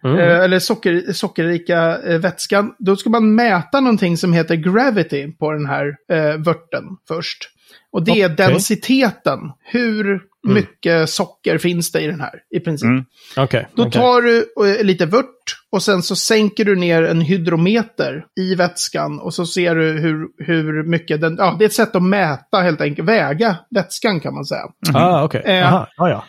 Mm. 0.04 0.18
Eh, 0.18 0.40
eller 0.40 0.58
socker, 0.58 1.12
sockerrika 1.12 1.98
eh, 2.02 2.18
vätskan. 2.18 2.74
Då 2.78 2.96
ska 2.96 3.10
man 3.10 3.34
mäta 3.34 3.80
någonting 3.80 4.16
som 4.16 4.32
heter 4.32 4.54
gravity 4.54 5.32
på 5.32 5.52
den 5.52 5.66
här 5.66 5.96
eh, 6.12 6.36
vörten 6.36 6.84
först. 7.08 7.50
Och 7.92 8.04
det 8.04 8.20
är. 8.20 8.24
Mm. 8.24 8.36
densiteten. 8.36 9.38
Hur 9.64 10.20
mycket 10.48 11.10
socker 11.10 11.58
finns 11.58 11.92
det 11.92 12.00
i 12.00 12.06
den 12.06 12.20
här 12.20 12.34
i 12.56 12.60
princip. 12.60 12.86
Mm. 12.86 13.04
Okej. 13.36 13.68
Då 13.74 13.82
okej. 13.82 13.92
tar 13.92 14.22
du 14.22 14.46
eh, 14.66 14.84
lite 14.84 15.06
vört 15.06 15.56
och 15.72 15.82
sen 15.82 16.02
så 16.02 16.16
sänker 16.16 16.64
du 16.64 16.76
ner 16.76 17.02
en 17.02 17.20
hydrometer 17.20 18.24
i 18.40 18.54
vätskan 18.54 19.20
och 19.20 19.34
så 19.34 19.46
ser 19.46 19.74
du 19.74 19.92
hur, 19.92 20.44
hur 20.44 20.82
mycket 20.82 21.20
den... 21.20 21.36
Ja, 21.38 21.56
det 21.58 21.64
är 21.64 21.66
ett 21.66 21.72
sätt 21.72 21.96
att 21.96 22.02
mäta 22.02 22.60
helt 22.60 22.80
enkelt, 22.80 23.08
väga 23.08 23.56
vätskan 23.70 24.20
kan 24.20 24.34
man 24.34 24.44
säga. 24.44 24.64
Ah, 24.94 25.24
okej. 25.24 25.42
Eh, 25.44 25.66
Aha, 25.66 25.88
ah, 25.96 26.08
ja. 26.08 26.24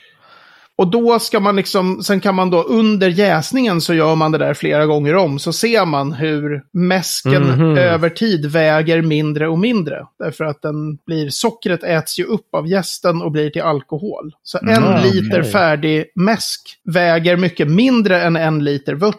Och 0.80 0.88
då 0.88 1.20
ska 1.20 1.40
man 1.40 1.56
liksom, 1.56 2.04
sen 2.04 2.20
kan 2.20 2.36
man 2.36 2.50
då 2.50 2.64
under 2.64 3.10
jäsningen 3.10 3.82
så 3.82 3.94
gör 3.94 4.16
man 4.16 4.32
det 4.32 4.38
där 4.38 4.54
flera 4.54 4.86
gånger 4.86 5.16
om. 5.16 5.40
Så 5.40 5.54
ser 5.54 5.86
man 5.86 6.14
hur 6.14 6.62
mäsken 6.74 7.44
Mhm. 7.44 7.78
över 7.78 8.10
tid 8.10 8.46
väger 8.46 9.02
mindre 9.02 9.48
och 9.48 9.60
mindre. 9.60 10.06
Därför 10.20 10.46
att 10.46 10.62
den 10.62 10.98
blir, 11.06 11.30
sockret 11.30 11.84
äts 11.84 12.20
ju 12.20 12.24
upp 12.24 12.48
av 12.56 12.68
jästen 12.68 13.22
och 13.22 13.32
blir 13.32 13.50
till 13.50 13.62
alkohol. 13.62 14.32
Så 14.44 14.58
en 14.58 14.70
Mm, 14.70 15.04
liter 15.04 15.44
färdig 15.44 16.06
mäsk 16.16 16.62
väger 16.86 17.38
mycket 17.38 17.68
mindre 17.68 18.22
än 18.22 18.36
en 18.36 18.64
liter 18.64 18.94
vört. 18.94 19.16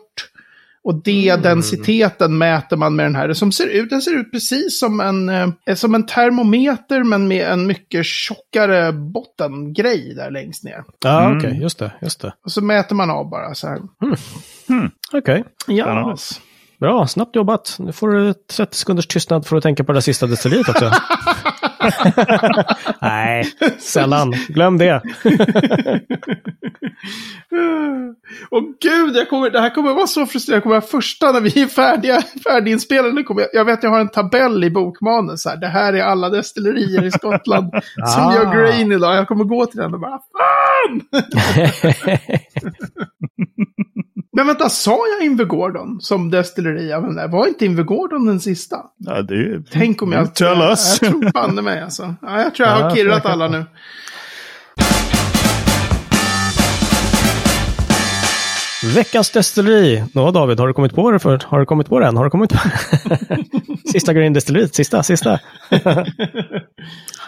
Och 0.84 1.02
det 1.04 1.28
Mm. 1.30 1.42
densiteten 1.42 2.38
mäter 2.38 2.76
man 2.76 2.96
med 2.96 3.06
den 3.06 3.16
här. 3.16 3.32
Som 3.32 3.52
ser 3.52 3.66
ut, 3.66 3.90
den 3.90 4.02
ser 4.02 4.14
ut 4.20 4.32
precis 4.32 4.80
som 4.80 5.00
en, 5.00 5.28
eh, 5.28 5.74
som 5.74 5.94
en 5.94 6.06
termometer 6.06 7.04
men 7.04 7.28
med 7.28 7.48
en 7.52 7.66
mycket 7.66 8.06
tjockare 8.06 8.92
bottengrej 8.92 10.14
där 10.16 10.30
längst 10.30 10.64
ner. 10.64 10.84
Ah, 11.04 11.24
Mm. 11.26 11.38
Okej, 11.38 11.58
just 11.62 11.78
det. 11.78 11.92
Just 12.02 12.20
det. 12.20 12.32
Och 12.44 12.52
så 12.52 12.60
mäter 12.64 12.94
man 12.94 13.10
av 13.10 13.30
bara 13.30 13.54
så 13.54 13.66
här. 13.68 13.78
Okej. 15.12 15.44
Ja. 15.66 15.84
Spännande. 15.84 16.16
Bra, 16.80 17.06
snabbt 17.06 17.36
jobbat. 17.36 17.76
Nu 17.78 17.92
får 17.92 18.08
du 18.08 18.34
30 18.56 18.76
sekunders 18.76 19.06
tystnad 19.06 19.46
för 19.46 19.56
att 19.56 19.62
tänka 19.62 19.84
på 19.84 19.92
det 19.92 19.96
där 19.96 20.00
sista 20.00 20.26
destilleriet 20.26 20.68
också. 20.68 20.90
Nej, 23.02 23.44
sällan. 23.78 24.32
Glöm 24.48 24.78
det. 24.78 25.02
Och 28.50 28.62
gud, 28.80 29.16
jag 29.16 29.28
kommer, 29.30 29.50
det 29.50 29.60
här 29.60 29.70
kommer 29.74 29.94
vara 29.94 30.06
så 30.06 30.26
frustrerande. 30.26 30.56
Jag 30.56 30.62
kommer 30.62 30.76
vara 30.76 30.86
första 30.90 31.32
när 31.32 31.40
vi 31.40 31.62
är 31.62 31.66
färdiga, 31.66 32.22
färdiginspelade. 32.44 33.22
Kommer 33.22 33.40
jag, 33.40 33.50
jag 33.52 33.64
vet, 33.64 33.82
jag 33.82 33.90
har 33.90 34.00
en 34.00 34.08
tabell 34.08 34.64
i 34.64 34.70
bokmanus. 34.70 35.44
Här. 35.46 35.56
Det 35.56 35.66
här 35.68 35.92
är 35.92 36.02
alla 36.02 36.28
destillerier 36.28 37.04
i 37.04 37.10
Skottland 37.10 37.70
som 38.14 38.22
Ah. 38.26 38.34
gör 38.34 38.54
grain 38.54 38.92
idag. 38.92 39.16
Jag 39.16 39.28
kommer 39.28 39.44
gå 39.44 39.66
till 39.66 39.80
den 39.80 39.94
och 39.94 40.00
bara, 40.00 40.18
fan! 40.32 41.00
Men 44.40 44.46
vänta, 44.46 44.68
sa 44.68 44.98
jag 45.18 45.26
Invergordon 45.26 46.00
som 46.00 46.30
destilleri? 46.30 46.90
Jag 46.90 47.00
vet 47.00 47.10
inte, 47.10 47.26
Var 47.26 47.46
inte 47.46 47.64
Invergordon 47.64 48.26
den 48.26 48.40
sista? 48.40 48.76
Ja, 48.96 49.22
det, 49.22 49.62
Tänk 49.72 50.02
om 50.02 50.12
jag... 50.12 50.34
Tell 50.34 50.58
jag, 50.58 50.70
us. 50.70 50.98
jag 51.02 51.10
tror 51.10 51.32
banne 51.32 51.62
mig 51.62 51.80
alltså. 51.80 52.14
Ja, 52.22 52.42
jag 52.42 52.54
tror 52.54 52.68
jag 52.68 52.74
har 52.74 52.82
Ja, 52.82 52.94
kirrat 52.94 53.26
alla 53.26 53.48
nu. 53.48 53.64
Veckans 58.94 59.30
destilleri. 59.30 60.04
Nå 60.14 60.30
David, 60.30 60.60
har 60.60 60.66
du 60.66 60.72
kommit 60.72 60.94
på 60.94 61.10
det 61.10 61.18
för? 61.18 61.42
Har 61.46 61.60
du 61.60 61.66
kommit 61.66 61.88
på 61.88 62.00
den? 62.00 62.16
Har 62.16 62.24
du 62.24 62.30
kommit 62.30 62.50
på 62.50 62.58
Sista 63.92 64.12
grejen 64.12 64.32
destilleriet, 64.32 64.74
sista, 64.74 65.02
sista. 65.02 65.38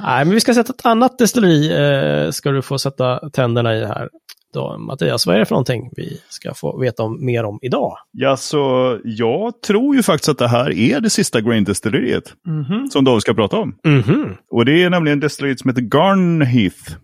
Nej, 0.01 0.25
men 0.25 0.31
vi 0.31 0.40
ska 0.40 0.55
sätta 0.55 0.72
ett 0.72 0.87
annat 0.87 1.18
destilleri. 1.18 1.72
Eh, 1.72 2.31
ska 2.31 2.51
du 2.51 2.62
få 2.62 2.79
sätta 2.79 3.31
tänderna 3.31 3.75
i 3.75 3.85
här. 3.85 4.09
Då, 4.52 4.78
Mattias, 4.78 5.26
vad 5.26 5.34
är 5.36 5.38
det 5.38 5.46
för 5.46 5.54
någonting 5.54 5.90
vi 5.96 6.20
ska 6.28 6.54
få 6.54 6.78
veta 6.80 7.02
om, 7.02 7.24
mer 7.26 7.44
om 7.44 7.58
idag? 7.62 7.96
Ja, 8.12 8.36
så 8.36 8.98
jag 9.04 9.62
tror 9.62 9.96
ju 9.96 10.02
faktiskt 10.02 10.28
att 10.28 10.38
det 10.38 10.48
här 10.48 10.70
är 10.78 11.00
det 11.00 11.10
sista 11.10 11.40
grain 11.40 11.64
destilleriet 11.64 12.32
som 12.92 13.04
David 13.04 13.22
ska 13.22 13.34
prata 13.34 13.56
om. 13.56 13.74
Mhm. 13.84 14.36
Och 14.50 14.64
det 14.64 14.82
är 14.82 14.90
nämligen 14.90 15.20
destilleriet 15.20 15.60
som 15.60 15.68
heter 15.70 15.82
Garnheath. 15.82 16.96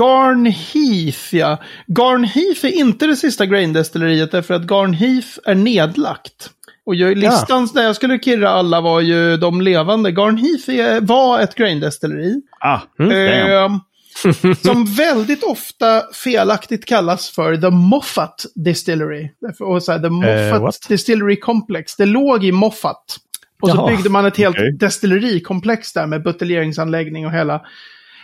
Garnheath, 0.00 1.34
ja. 1.34 1.56
Garnheath 1.86 2.64
är 2.66 2.78
inte 2.78 3.06
det 3.06 3.16
sista 3.16 3.46
grain-destilleriet 3.46 4.30
därför 4.30 4.54
att 4.54 4.62
Garnheath 4.70 5.28
är 5.44 5.54
nedlagt. 5.54 6.50
Och 6.86 6.94
ju, 6.94 7.14
listan 7.14 7.68
där 7.74 7.82
jag 7.82 7.96
skulle 7.96 8.18
kirra 8.18 8.48
alla 8.50 8.80
var 8.80 9.00
ju 9.00 9.36
de 9.36 9.60
levande. 9.60 10.10
Garnheath 10.10 11.04
var 11.06 11.40
ett 11.40 11.54
grain-destilleri. 11.54 12.42
Ah, 12.60 12.80
Mm. 12.98 13.10
damn. 13.10 13.80
Som 14.62 14.84
väldigt 14.84 15.42
ofta 15.42 16.02
felaktigt 16.14 16.84
kallas 16.86 17.30
för 17.30 17.56
The 17.56 17.70
Moffat 17.70 18.46
Distillery. 18.54 19.30
Och 19.60 19.82
så 19.82 19.92
här, 19.92 19.98
the 19.98 20.08
Moffat 20.08 20.62
what? 20.62 20.88
Distillery 20.88 21.40
Complex. 21.40 21.96
Det 21.96 22.06
låg 22.06 22.44
i 22.44 22.52
Moffat. 22.52 23.18
Och 23.62 23.70
så 23.70 23.76
Jaha, 23.76 23.90
byggde 23.90 24.10
man 24.10 24.26
ett 24.26 24.36
helt 24.36 24.56
okej. 24.56 24.72
destillerikomplex 24.72 25.92
där 25.92 26.06
med 26.06 26.22
buteljeringsanläggning 26.22 27.26
och 27.26 27.32
hela. 27.32 27.62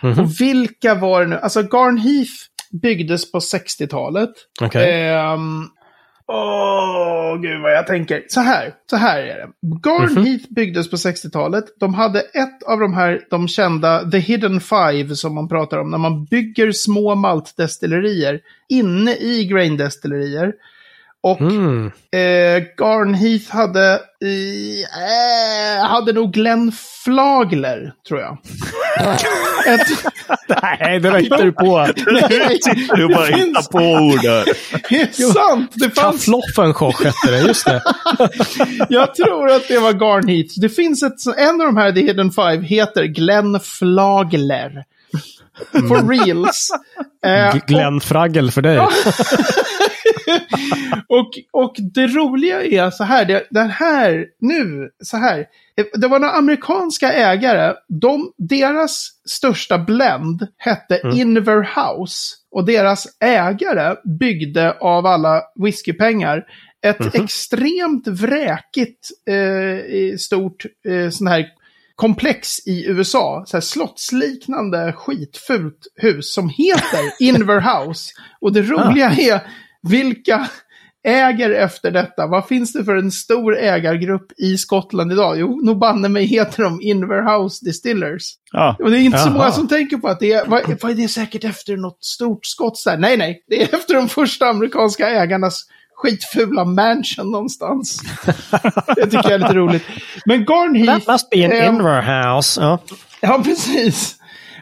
Mhm. 0.03 0.19
Och 0.19 0.41
vilka 0.41 0.95
var 0.95 1.21
det 1.21 1.27
nu? 1.27 1.35
Alltså 1.35 1.61
Garnheath 1.61 2.31
byggdes 2.71 3.31
på 3.31 3.39
60-talet. 3.39 4.29
Okej. 4.61 5.09
Ehm, 5.09 5.63
Åh, 6.31 7.41
gud 7.41 7.61
vad 7.61 7.71
jag 7.71 7.87
tänker. 7.87 8.23
Så 8.27 8.39
här, 8.39 8.73
så 8.89 8.95
här 8.95 9.21
är 9.21 9.37
det. 9.37 9.49
Garnheath 9.89 10.45
byggdes 10.49 10.89
på 10.89 10.95
60-talet. 10.95 11.65
De 11.79 11.93
hade 11.93 12.19
ett 12.19 12.63
av 12.63 12.79
de 12.79 12.93
här, 12.93 13.21
de 13.29 13.47
kända 13.47 14.11
The 14.11 14.17
Hidden 14.17 14.59
Five 14.61 15.15
som 15.15 15.35
man 15.35 15.47
pratar 15.47 15.77
om. 15.77 15.91
När 15.91 15.97
man 15.97 16.25
bygger 16.25 16.71
små 16.71 17.15
maltdestillerier 17.15 18.39
inne 18.69 19.15
i 19.15 19.45
graindestillerier. 19.45 20.53
Och 21.23 21.41
Mm. 21.41 21.85
eh, 21.87 22.63
Garnheath 22.77 23.51
hade, 23.55 23.93
eh, 23.93 25.87
hade 25.87 26.13
nog 26.13 26.33
Glenn 26.33 26.71
Flagler, 27.03 27.93
tror 28.07 28.19
jag. 28.19 28.37
ett, 29.67 29.87
Nej, 30.61 30.99
det 30.99 31.09
där 31.09 31.19
hittar 31.19 31.43
du 31.45 31.51
på. 31.51 31.87
nej, 32.11 32.59
Du 32.95 33.07
bara 33.07 33.25
hittar 33.25 33.71
på 33.71 33.77
ord 34.05 34.21
där. 34.23 34.45
Det 34.89 35.01
är 35.01 35.33
sant! 35.33 35.71
Det 35.75 35.89
fanns 35.89 36.25
Kaffloffenschock 36.25 37.03
hette 37.03 37.31
det, 37.31 37.39
just 37.39 37.65
det. 37.65 37.81
Jag 38.89 39.15
tror 39.15 39.51
att 39.51 39.67
det 39.67 39.79
var 39.79 39.93
Garnheath. 39.93 40.49
Det 40.61 40.69
finns 40.69 41.03
ett, 41.03 41.37
en 41.37 41.61
av 41.61 41.67
de 41.67 41.77
här 41.77 41.91
The 41.91 42.01
Hidden 42.01 42.31
Five 42.31 42.61
heter 42.65 43.03
Glenn 43.03 43.59
Flagler. 43.59 44.83
For 45.71 46.09
reals. 46.09 46.69
Eh, 47.25 47.55
Glenn 47.67 48.01
Fraggel 48.01 48.51
för 48.51 48.61
dig. 48.61 48.77
och, 51.07 51.29
och 51.51 51.75
det 51.93 52.07
roliga 52.07 52.63
är 52.63 52.89
så 52.89 53.03
här, 53.03 53.25
det, 53.25 53.47
den 53.49 53.69
här, 53.69 54.25
nu, 54.39 54.89
så 55.03 55.17
här. 55.17 55.45
Det 55.93 56.07
var 56.07 56.19
några 56.19 56.33
amerikanska 56.33 57.13
ägare, 57.13 57.73
de, 57.87 58.31
deras 58.37 59.09
största 59.25 59.77
blend 59.77 60.47
hette 60.57 60.95
Mm. 60.97 61.17
Inverhouse. 61.17 62.35
Och 62.51 62.65
deras 62.65 63.07
ägare 63.19 63.95
byggde 64.19 64.71
av 64.71 65.05
alla 65.05 65.41
whiskypengar 65.63 66.43
ett 66.81 66.99
Mhm. 66.99 67.09
extremt 67.23 68.07
vräkigt 68.07 69.07
eh, 69.27 70.17
stort 70.17 70.65
eh, 70.89 71.09
sån 71.09 71.27
här 71.27 71.45
komplex 71.95 72.67
i 72.67 72.85
USA. 72.87 73.43
Så 73.47 73.57
här 73.57 73.61
slottsliknande 73.61 74.93
skitfult 74.93 75.87
hus 75.95 76.33
som 76.33 76.49
heter 76.49 76.99
Inverhouse. 77.19 78.11
Och 78.41 78.53
det 78.53 78.61
roliga 78.61 79.09
är 79.11 79.41
vilka 79.87 80.47
äger 81.07 81.49
efter 81.51 81.91
detta. 81.91 82.27
Vad 82.27 82.47
finns 82.47 82.73
det 82.73 82.83
för 82.85 82.95
en 82.95 83.11
stor 83.11 83.57
ägargrupp 83.57 84.31
i 84.37 84.57
Skottland 84.57 85.11
idag? 85.11 85.39
Jo, 85.39 85.59
nog 85.63 85.79
banne 85.79 86.09
mig 86.09 86.25
heter 86.25 86.63
de 86.63 86.81
Inverhouse 86.81 87.65
Distillers. 87.65 88.23
Ja, 88.51 88.75
Och 88.79 88.91
det 88.91 88.97
är 88.99 89.01
inte 89.01 89.17
så 89.17 89.27
Jaha. 89.27 89.33
många 89.33 89.51
som 89.51 89.67
tänker 89.67 89.97
på 89.97 90.07
att 90.07 90.19
det 90.19 90.33
är, 90.33 90.45
vad, 90.45 90.61
vad 90.81 90.91
är 90.91 90.95
det 90.95 91.07
säkert 91.07 91.43
efter 91.43 91.77
något 91.77 92.03
stort 92.03 92.45
skott? 92.45 92.77
Så 92.77 92.89
här, 92.89 92.97
nej, 92.97 93.17
nej, 93.17 93.43
det 93.47 93.61
är 93.61 93.75
efter 93.75 93.93
de 93.93 94.09
första 94.09 94.45
amerikanska 94.45 95.09
ägarnas 95.09 95.65
skitfula 95.95 96.65
mansion 96.65 97.31
någonstans. 97.31 98.01
det 98.95 99.03
tycker 99.03 99.23
jag 99.23 99.31
är 99.31 99.39
lite 99.39 99.53
roligt. 99.53 99.83
Men 100.25 100.45
Garn 100.45 100.75
Heath... 100.75 101.05
That 101.05 101.13
must 101.13 101.29
be 101.29 101.45
an 101.45 101.51
eh, 101.51 101.67
Inverhouse. 101.67 102.61
Ja. 102.61 102.79
Ja, 103.21 103.41
precis. 103.43 104.15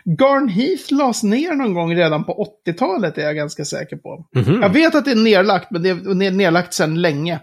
Garn 0.09 0.49
Heath 0.49 0.93
lades 0.93 1.23
ner 1.23 1.55
någon 1.55 1.73
gång 1.73 1.95
redan 1.95 2.23
på 2.23 2.49
80-talet 2.65 3.17
är 3.17 3.21
jag 3.21 3.35
ganska 3.35 3.65
säker 3.65 3.97
på. 3.97 4.25
Mhm. 4.35 4.61
Jag 4.61 4.69
vet 4.69 4.95
att 4.95 5.05
det 5.05 5.11
är 5.11 5.15
nedlagt, 5.15 5.71
men 5.71 5.83
det 5.83 5.89
är 5.89 6.31
nedlagt 6.31 6.73
sedan 6.73 7.01
länge. 7.01 7.39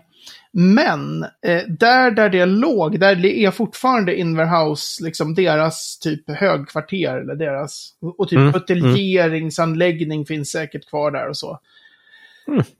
Men 0.52 1.22
eh, 1.22 1.62
där, 1.68 2.10
där 2.10 2.28
det 2.28 2.46
låg, 2.46 3.00
där 3.00 3.14
det 3.14 3.44
är 3.44 3.50
fortfarande 3.50 4.16
Inverhouse, 4.16 5.04
liksom 5.04 5.34
deras 5.34 5.98
typ 5.98 6.30
högkvarter, 6.30 7.20
eller 7.20 7.34
deras, 7.34 7.90
och 8.18 8.28
typ 8.28 8.38
Mm, 8.38 8.52
buteljeringsanläggning 8.52 10.26
finns 10.26 10.50
säkert 10.50 10.88
kvar 10.88 11.10
där 11.10 11.28
och 11.28 11.36
så. 11.36 11.58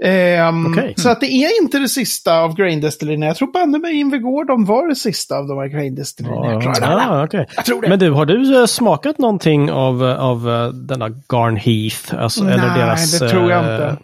Ehm, 0.05 0.55
Mm. 0.57 0.73
Okej. 0.73 0.95
Så 0.97 1.09
att 1.09 1.21
det 1.21 1.27
är 1.27 1.63
inte 1.63 1.79
det 1.79 1.89
sista 1.89 2.39
av 2.39 2.55
Grain 2.57 2.81
Destillerierna. 2.81 3.27
Jag 3.27 3.37
tror 3.37 3.53
banne 3.53 3.79
mig 3.79 3.95
Invergård, 3.95 4.47
de 4.47 4.65
var 4.65 4.89
det 4.89 4.95
sista 4.97 5.37
av 5.37 5.47
de 5.49 5.59
här 5.59 5.67
Grain 5.67 5.95
Destillerierna. 5.95 6.53
Jag. 6.53 6.77
Ja. 6.81 7.47
Jag 7.57 7.65
tror 7.65 7.83
det. 7.83 7.89
Men 7.89 7.99
du, 7.99 8.11
har 8.11 8.27
du 8.27 8.61
eh, 8.61 8.67
smakat 8.67 9.19
någonting 9.19 9.71
av, 9.73 10.05
eh, 10.05 10.21
av 10.21 10.51
eh, 10.51 10.69
denna 10.69 11.09
Garn 11.09 11.57
Heath? 11.57 12.23
Alltså, 12.23 12.45
eller 12.45 12.69
Nej, 12.69 12.79
deras, 12.79 13.19
det 13.21 13.29
tror 13.29 13.51
jag 13.51 13.61
inte. 13.61 13.97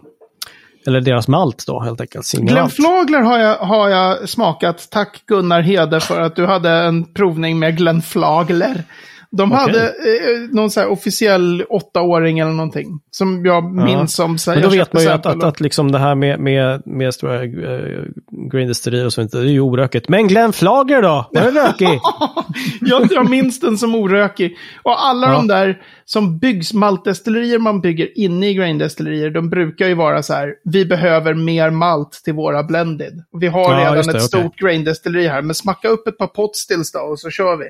Eller 0.87 1.01
deras 1.01 1.29
malt 1.29 1.65
då, 1.67 1.81
helt 1.81 2.01
enkelt. 2.01 2.31
Glenn 2.31 2.47
Singelmalt. 2.49 2.75
Flagler 2.75 3.21
har 3.21 3.39
jag, 3.39 3.57
har 3.57 3.89
jag 3.89 4.29
smakat. 4.29 4.89
Tack 4.91 5.23
Gunnar 5.27 5.61
Hede 5.61 6.01
för 6.01 6.21
att 6.21 6.37
du 6.37 6.47
hade 6.47 6.71
en 6.71 7.05
provning 7.05 7.59
med 7.59 7.77
Glenn 7.77 8.03
Flagler. 8.03 8.85
De 9.33 9.53
Okej. 9.53 9.61
hade 9.63 9.87
eh, 9.87 10.41
någon 10.53 10.71
så 10.71 10.81
här 10.81 10.89
officiell 10.89 11.65
åttaåring 11.69 12.39
eller 12.39 12.51
någonting. 12.53 13.01
Som 13.11 13.45
jag 13.47 13.65
minns 13.75 14.15
som 14.15 14.39
så 14.39 14.51
här, 14.51 14.61
Men 14.61 14.71
då 14.71 14.77
vet 14.77 14.93
man 14.93 15.03
ju 15.03 15.09
att, 15.09 15.27
att, 15.27 15.43
att 15.45 15.61
liksom 15.61 15.93
det 15.93 15.99
här 15.99 16.15
med, 16.15 16.41
med, 16.41 16.83
med 16.87 17.15
stora 17.15 17.45
uh, 17.45 18.05
green 18.53 18.69
destillerier 18.69 19.07
och 19.07 19.13
sånt, 19.13 19.33
det 19.33 19.39
är 19.39 19.43
ju 19.45 19.61
orökigt. 19.61 20.09
Men 20.09 20.29
Glenn 20.29 20.53
Flager 20.53 21.03
då? 21.03 21.29
Var 21.33 21.43
det 21.43 21.51
rökig? 21.51 22.01
jag, 22.81 23.09
jag 23.13 23.31
minns 23.31 23.61
den 23.61 23.79
som 23.79 23.95
orökig. 23.95 24.57
Och 24.83 25.05
alla 25.05 25.27
Ja. 25.27 25.33
de 25.33 25.47
där 25.47 25.83
som 26.05 26.39
byggs, 26.39 26.73
maltdestillerier 26.73 27.59
man 27.59 27.81
bygger 27.81 28.19
inne 28.19 28.49
i 28.51 28.55
graindestillerier, 28.55 29.31
de 29.31 29.51
brukar 29.51 29.87
ju 29.87 29.95
vara 29.95 30.23
så 30.23 30.35
här, 30.35 30.55
vi 30.65 30.85
behöver 30.87 31.35
mer 31.35 31.71
malt 31.71 32.13
till 32.25 32.35
våra 32.35 32.63
blended. 32.63 33.23
Vi 33.41 33.47
har 33.47 33.75
Ja, 33.75 33.81
redan 33.81 33.97
just 33.97 34.09
ett 34.09 34.13
det, 34.15 34.19
okej. 34.19 34.29
stort 34.41 34.57
graindestilleri 34.59 35.27
här, 35.29 35.43
men 35.43 35.55
smacka 35.55 35.89
upp 35.89 36.07
ett 36.09 36.19
par 36.19 36.27
potstills 36.27 36.93
då 36.93 36.99
och 36.99 37.21
så 37.21 37.31
kör 37.31 37.57
vi. 37.57 37.65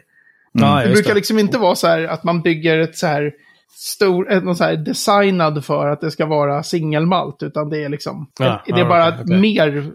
Ja, 0.53 0.83
Det 0.85 0.93
brukar 0.93 1.15
liksom 1.15 1.39
inte 1.39 1.59
vara 1.59 1.75
så 1.75 1.87
här 1.87 2.05
att 2.05 2.25
man 2.25 2.43
bygger 2.43 2.79
ett 2.79 2.97
så 2.97 3.07
här 3.07 3.33
stor, 3.73 4.33
ett, 4.33 4.45
någon 4.45 4.57
så 4.57 4.65
här 4.65 4.77
designad 4.77 5.65
för 5.65 5.89
att 5.89 6.01
det 6.01 6.11
ska 6.11 6.27
vara 6.27 6.63
singelmalt, 6.63 7.43
utan 7.43 7.71
det 7.71 7.85
är 7.85 7.89
liksom, 7.89 8.31
Ja, 8.39 8.63
det 8.67 8.73
är 8.73 8.79
ja, 8.79 8.89
bara 8.89 9.09
okej, 9.09 9.21
okej. 9.25 9.41
mer 9.41 9.91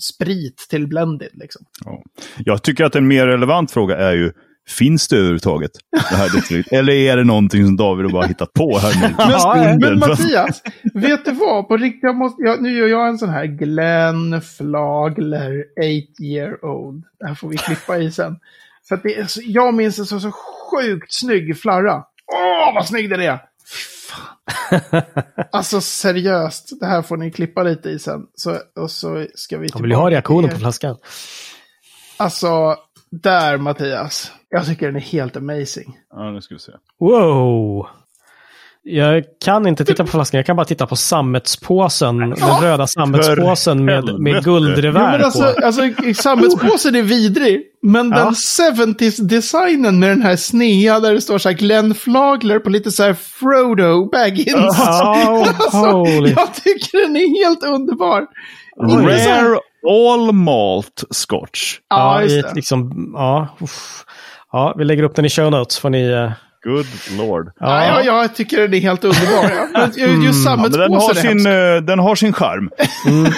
sprit 0.00 0.66
till 0.70 0.86
blended 0.88 1.30
liksom. 1.32 1.66
Ja. 1.84 2.02
Jag 2.38 2.62
tycker 2.62 2.84
att 2.84 2.96
en 2.96 3.08
mer 3.08 3.26
relevant 3.26 3.70
fråga 3.70 3.96
är 3.96 4.12
ju, 4.12 4.32
finns 4.68 5.08
det 5.08 5.16
överhuvudtaget? 5.16 5.70
Det 6.10 6.16
här? 6.16 6.28
Eller 6.78 6.92
är 6.92 7.16
det 7.16 7.24
någonting 7.24 7.66
som 7.66 7.76
David 7.76 8.06
har 8.06 8.12
bara 8.12 8.26
hittat 8.26 8.52
på 8.52 8.78
här 8.78 9.08
nu? 9.08 9.14
Men, 9.64 9.78
men 9.80 9.98
Mattias, 9.98 10.62
vet 10.94 11.24
du 11.24 11.32
vad? 11.32 11.68
På 11.68 11.76
riktigt, 11.76 12.02
jag 12.02 12.16
måste, 12.16 12.42
jag, 12.42 12.62
nu 12.62 12.78
gör 12.78 12.86
jag 12.86 13.08
en 13.08 13.18
sån 13.18 13.28
här 13.28 13.46
Glenn 13.46 14.40
Flagler, 14.40 15.64
8 15.78 16.24
year 16.24 16.64
old. 16.64 17.04
Det 17.20 17.26
här 17.26 17.34
får 17.34 17.48
vi 17.48 17.56
klippa 17.56 17.98
i 17.98 18.10
sen. 18.10 18.36
För 18.88 18.94
att 18.94 19.02
det 19.02 19.14
är 19.18 19.24
så, 19.24 19.40
jag 19.44 19.74
minns 19.74 19.98
en 19.98 20.06
så, 20.06 20.20
så 20.20 20.32
sjukt 20.32 21.14
snygg 21.14 21.60
flarra. 21.60 22.04
Åh, 22.32 22.74
vad 22.74 22.86
snygg 22.86 23.10
den 23.10 23.20
är! 23.20 23.40
Alltså 25.52 25.80
seriöst, 25.80 26.80
det 26.80 26.86
här 26.86 27.02
får 27.02 27.16
ni 27.16 27.30
klippa 27.30 27.62
lite 27.62 27.90
i 27.90 27.98
sen. 27.98 28.20
Så, 28.34 28.56
och 28.76 28.90
så 28.90 29.26
ska 29.34 29.58
vi 29.58 29.68
Jag 29.72 29.82
vill 29.82 29.90
ju 29.90 29.96
ha 29.96 30.10
reaktionen 30.10 30.50
på 30.50 30.56
flaskan. 30.56 30.96
Alltså, 32.16 32.76
där 33.10 33.58
Mattias. 33.58 34.32
Jag 34.48 34.66
tycker 34.66 34.86
den 34.86 34.96
är 34.96 35.00
helt 35.00 35.36
amazing. 35.36 35.98
Ja, 36.10 36.30
nu 36.30 36.40
ska 36.40 36.54
vi 36.54 36.58
se. 36.60 36.72
Wow! 37.00 37.86
Jag 38.86 39.24
kan 39.44 39.66
inte 39.66 39.84
titta 39.84 40.04
på 40.04 40.10
flaskan, 40.10 40.38
jag 40.38 40.46
kan 40.46 40.56
bara 40.56 40.64
titta 40.66 40.86
på 40.86 40.96
sammetspåsen. 40.96 42.18
Den 42.18 42.60
röda 42.62 42.86
sammetspåsen 42.86 43.84
med, 43.84 44.20
med 44.20 44.44
guldrevär 44.44 45.10
men 45.12 45.24
alltså, 45.24 45.42
på. 45.42 45.66
alltså 45.66 45.82
sammetspåsen 46.16 46.94
är 46.94 47.02
vidrig. 47.02 47.62
Men 47.82 48.10
Ja. 48.10 48.16
den 48.16 48.34
70s-designen 48.34 49.98
med 49.98 50.08
den 50.08 50.22
här 50.22 50.36
snea 50.36 51.00
där 51.00 51.14
det 51.14 51.20
står 51.20 51.38
så 51.38 51.48
här 51.48 51.56
Glenn 51.56 51.94
Flagler 51.94 52.58
på 52.58 52.70
lite 52.70 52.90
så 52.90 53.02
här 53.02 53.14
Frodo 53.14 54.10
Baggins. 54.10 54.78
Oh, 54.78 55.48
Alltså, 55.58 56.04
jag 56.40 56.54
tycker 56.54 57.02
den 57.06 57.16
är 57.16 57.44
helt 57.44 57.64
underbar. 57.64 58.26
Rare 58.82 59.58
All 59.88 60.32
Malt 60.32 61.04
Scotch. 61.10 61.78
Ja, 61.88 62.22
Ja, 62.22 62.22
just 62.22 62.52
i 62.52 62.54
liksom, 62.54 63.10
ja, 63.14 63.48
uff. 63.60 64.04
ja, 64.52 64.74
vi 64.78 64.84
lägger 64.84 65.02
upp 65.02 65.14
den 65.16 65.24
i 65.24 65.28
show 65.30 65.50
notes. 65.50 65.78
Får 65.78 65.90
ni, 65.90 66.02
eh, 66.06 66.30
Good 66.64 66.86
lord. 67.18 67.50
Ja, 67.60 67.86
jag, 67.86 68.06
jag 68.06 68.34
tycker 68.34 68.60
den 68.60 68.74
är 68.74 68.80
helt 68.80 69.04
underbar. 69.04 69.50
Ja. 69.74 69.88
Men 70.06 70.22
just 70.22 70.46
Ja, 70.46 70.56
men 70.56 70.70
den, 70.72 70.92
har 70.92 71.14
sin, 71.14 71.28
hemskt. 71.28 71.46
eh, 71.46 71.76
den 71.86 71.98
har 71.98 72.14
sin 72.14 72.32
charm. 72.32 72.70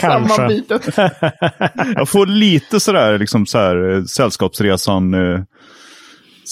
Samma 0.00 0.28
kanske. 0.28 0.46
bitet. 0.48 0.96
Jag 1.94 2.08
får 2.08 2.26
lite 2.26 2.80
sådär, 2.80 3.18
liksom 3.18 3.46
så 3.46 3.58
här, 3.58 3.92
eh, 3.96 4.02
Sällskapsresan, 4.04 5.14
eh, 5.14 5.40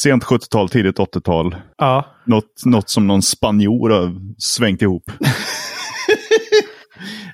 sent 0.03 0.25
70-tal, 0.25 0.69
tidigt 0.69 0.99
80-tal. 0.99 1.57
Ja, 1.79 2.07
Något, 2.27 2.65
något 2.65 2.91
som 2.91 3.07
någon 3.07 3.23
spanjor 3.23 3.91
har 3.91 4.15
svängt 4.39 4.83
ihop. 4.83 5.03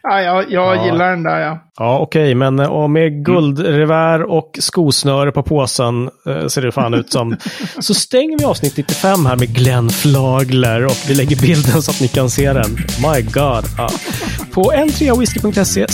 Ja, 0.03 0.21
jag, 0.23 0.51
jag 0.53 0.77
Ja. 0.77 0.85
gillar 0.85 1.11
den 1.11 1.23
där, 1.23 1.41
ja. 1.41 1.59
ja 1.79 1.99
okej, 1.99 2.35
men 2.35 2.59
eh, 2.59 2.67
och 2.69 2.91
med 2.91 3.25
guldrevär 3.25 4.23
och 4.23 4.51
skosnöre 4.61 5.33
på 5.33 5.43
påsen 5.43 6.11
eh, 6.27 6.47
ser 6.47 6.63
det 6.63 6.73
fan 6.73 6.95
ut 6.95 7.13
som. 7.13 7.37
Så 7.79 7.95
stänger 7.95 8.39
vi 8.39 8.45
avsnitt 8.45 8.77
95 8.77 9.27
här 9.27 9.37
med 9.37 9.55
Glenn 9.55 9.91
Flagler 9.91 10.85
och 10.87 10.97
vi 11.09 11.15
lägger 11.15 11.37
bilden 11.37 11.83
så 11.83 11.91
att 11.91 12.01
ni 12.01 12.09
kan 12.09 12.31
se 12.31 12.53
den. 12.53 12.71
My 12.77 13.23
God. 13.23 13.65
Ja. 13.79 13.91
På 14.53 14.63
n3whisky.se 14.73 15.87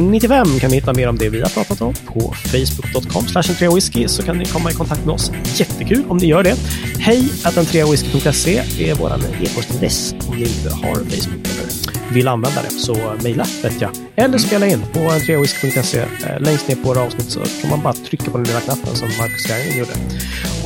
95 0.00 0.46
kan 0.60 0.70
ni 0.70 0.76
hitta 0.76 0.92
mer 0.92 1.08
om 1.08 1.18
det 1.18 1.28
vi 1.28 1.40
har 1.42 1.48
pratat 1.48 1.80
om. 1.82 1.94
På 2.06 2.20
facebook.com 2.32 3.26
slash 3.26 3.74
whisky 3.74 4.08
så 4.08 4.22
kan 4.22 4.38
ni 4.38 4.44
komma 4.44 4.70
i 4.70 4.74
kontakt 4.74 5.04
med 5.04 5.14
oss. 5.14 5.32
Jättekul 5.54 6.04
om 6.08 6.16
ni 6.16 6.26
gör 6.26 6.42
det. 6.42 6.54
Hej 6.98 7.28
att 7.44 7.54
n3whisky.se 7.56 8.58
är 8.90 8.94
vår 8.94 9.10
e-postadress 9.10 10.14
om 10.28 10.36
ni 10.36 10.42
inte 10.42 10.70
har 10.74 10.94
Facebook 10.94 11.46
eller 11.46 11.85
vill 12.12 12.28
använda 12.28 12.62
det. 12.62 12.70
Så 12.70 12.96
mejla 13.22 13.46
vet 13.62 13.80
jag. 13.80 13.90
Eller 14.16 14.38
spela 14.38 14.66
in 14.66 14.82
på 14.92 14.98
n3whisky.se. 14.98 15.98
Eh, 16.00 16.06
Längst 16.40 16.68
ner 16.68 16.76
på 16.76 16.88
våra 16.88 17.00
avsnitt 17.02 17.30
så 17.30 17.40
kan 17.60 17.70
man 17.70 17.82
bara 17.82 17.92
trycka 17.94 18.30
på 18.30 18.38
den 18.38 18.46
lilla 18.46 18.60
knappen 18.60 18.94
som 18.96 19.08
Marcus 19.18 19.48
Geijer 19.48 19.78
gjorde. 19.78 19.90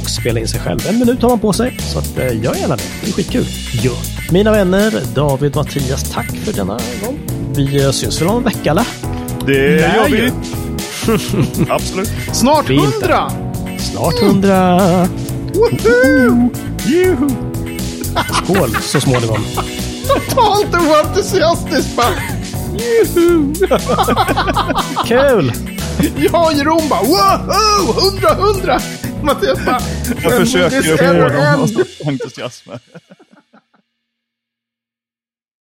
Och 0.03 0.11
spela 0.11 0.41
in 0.41 0.49
sig 0.49 0.61
själv. 0.61 0.81
En 0.89 0.99
minut 0.99 1.23
har 1.23 1.29
man 1.29 1.39
på 1.39 1.53
sig. 1.53 1.77
Så 1.81 1.99
att, 1.99 2.19
eh, 2.19 2.43
gör 2.43 2.55
gärna 2.55 2.77
det. 2.77 2.83
Det 3.03 3.09
är 3.09 3.13
skitkul. 3.13 3.47
Ja. 3.83 3.93
Mina 4.31 4.51
vänner, 4.53 5.03
David 5.15 5.57
Mattias, 5.57 6.11
tack 6.13 6.31
för 6.45 6.53
denna 6.53 6.79
gång. 7.05 7.19
Vi 7.55 7.83
eh, 7.85 7.91
syns 7.91 8.21
väl 8.21 8.29
om 8.29 8.37
en 8.37 8.45
vecka 8.45 8.71
eller? 8.71 8.87
Det 9.47 9.53
Nej, 9.53 9.81
gör 9.97 10.09
vi. 10.09 10.33
Absolut. 11.71 12.11
Snart 12.33 12.69
hundra! 12.69 13.31
Snart 13.79 14.15
hundra. 14.21 14.79
Woho! 15.55 16.51
Skål 18.45 18.77
så 18.83 19.01
småningom. 19.01 19.39
Totalt 20.09 20.75
oentusiastiskt 20.75 21.97
bara. 21.97 22.15
Juhu! 22.79 23.55
Kul! 25.07 25.53
Jag 26.17 26.47
och 26.47 26.53
Jeroen 26.53 26.89
bara 26.89 27.03
woho! 27.03 27.93
Hundra, 28.01 28.35
hundra! 28.35 28.81
Mattias 29.23 29.59
bara... 29.67 29.81
Jag 30.23 30.31
"When 30.31 30.39
will 30.39 30.47
försöker 30.47 30.97
få 30.97 31.05
end?" 31.05 31.87
entusiasm. 32.09 32.71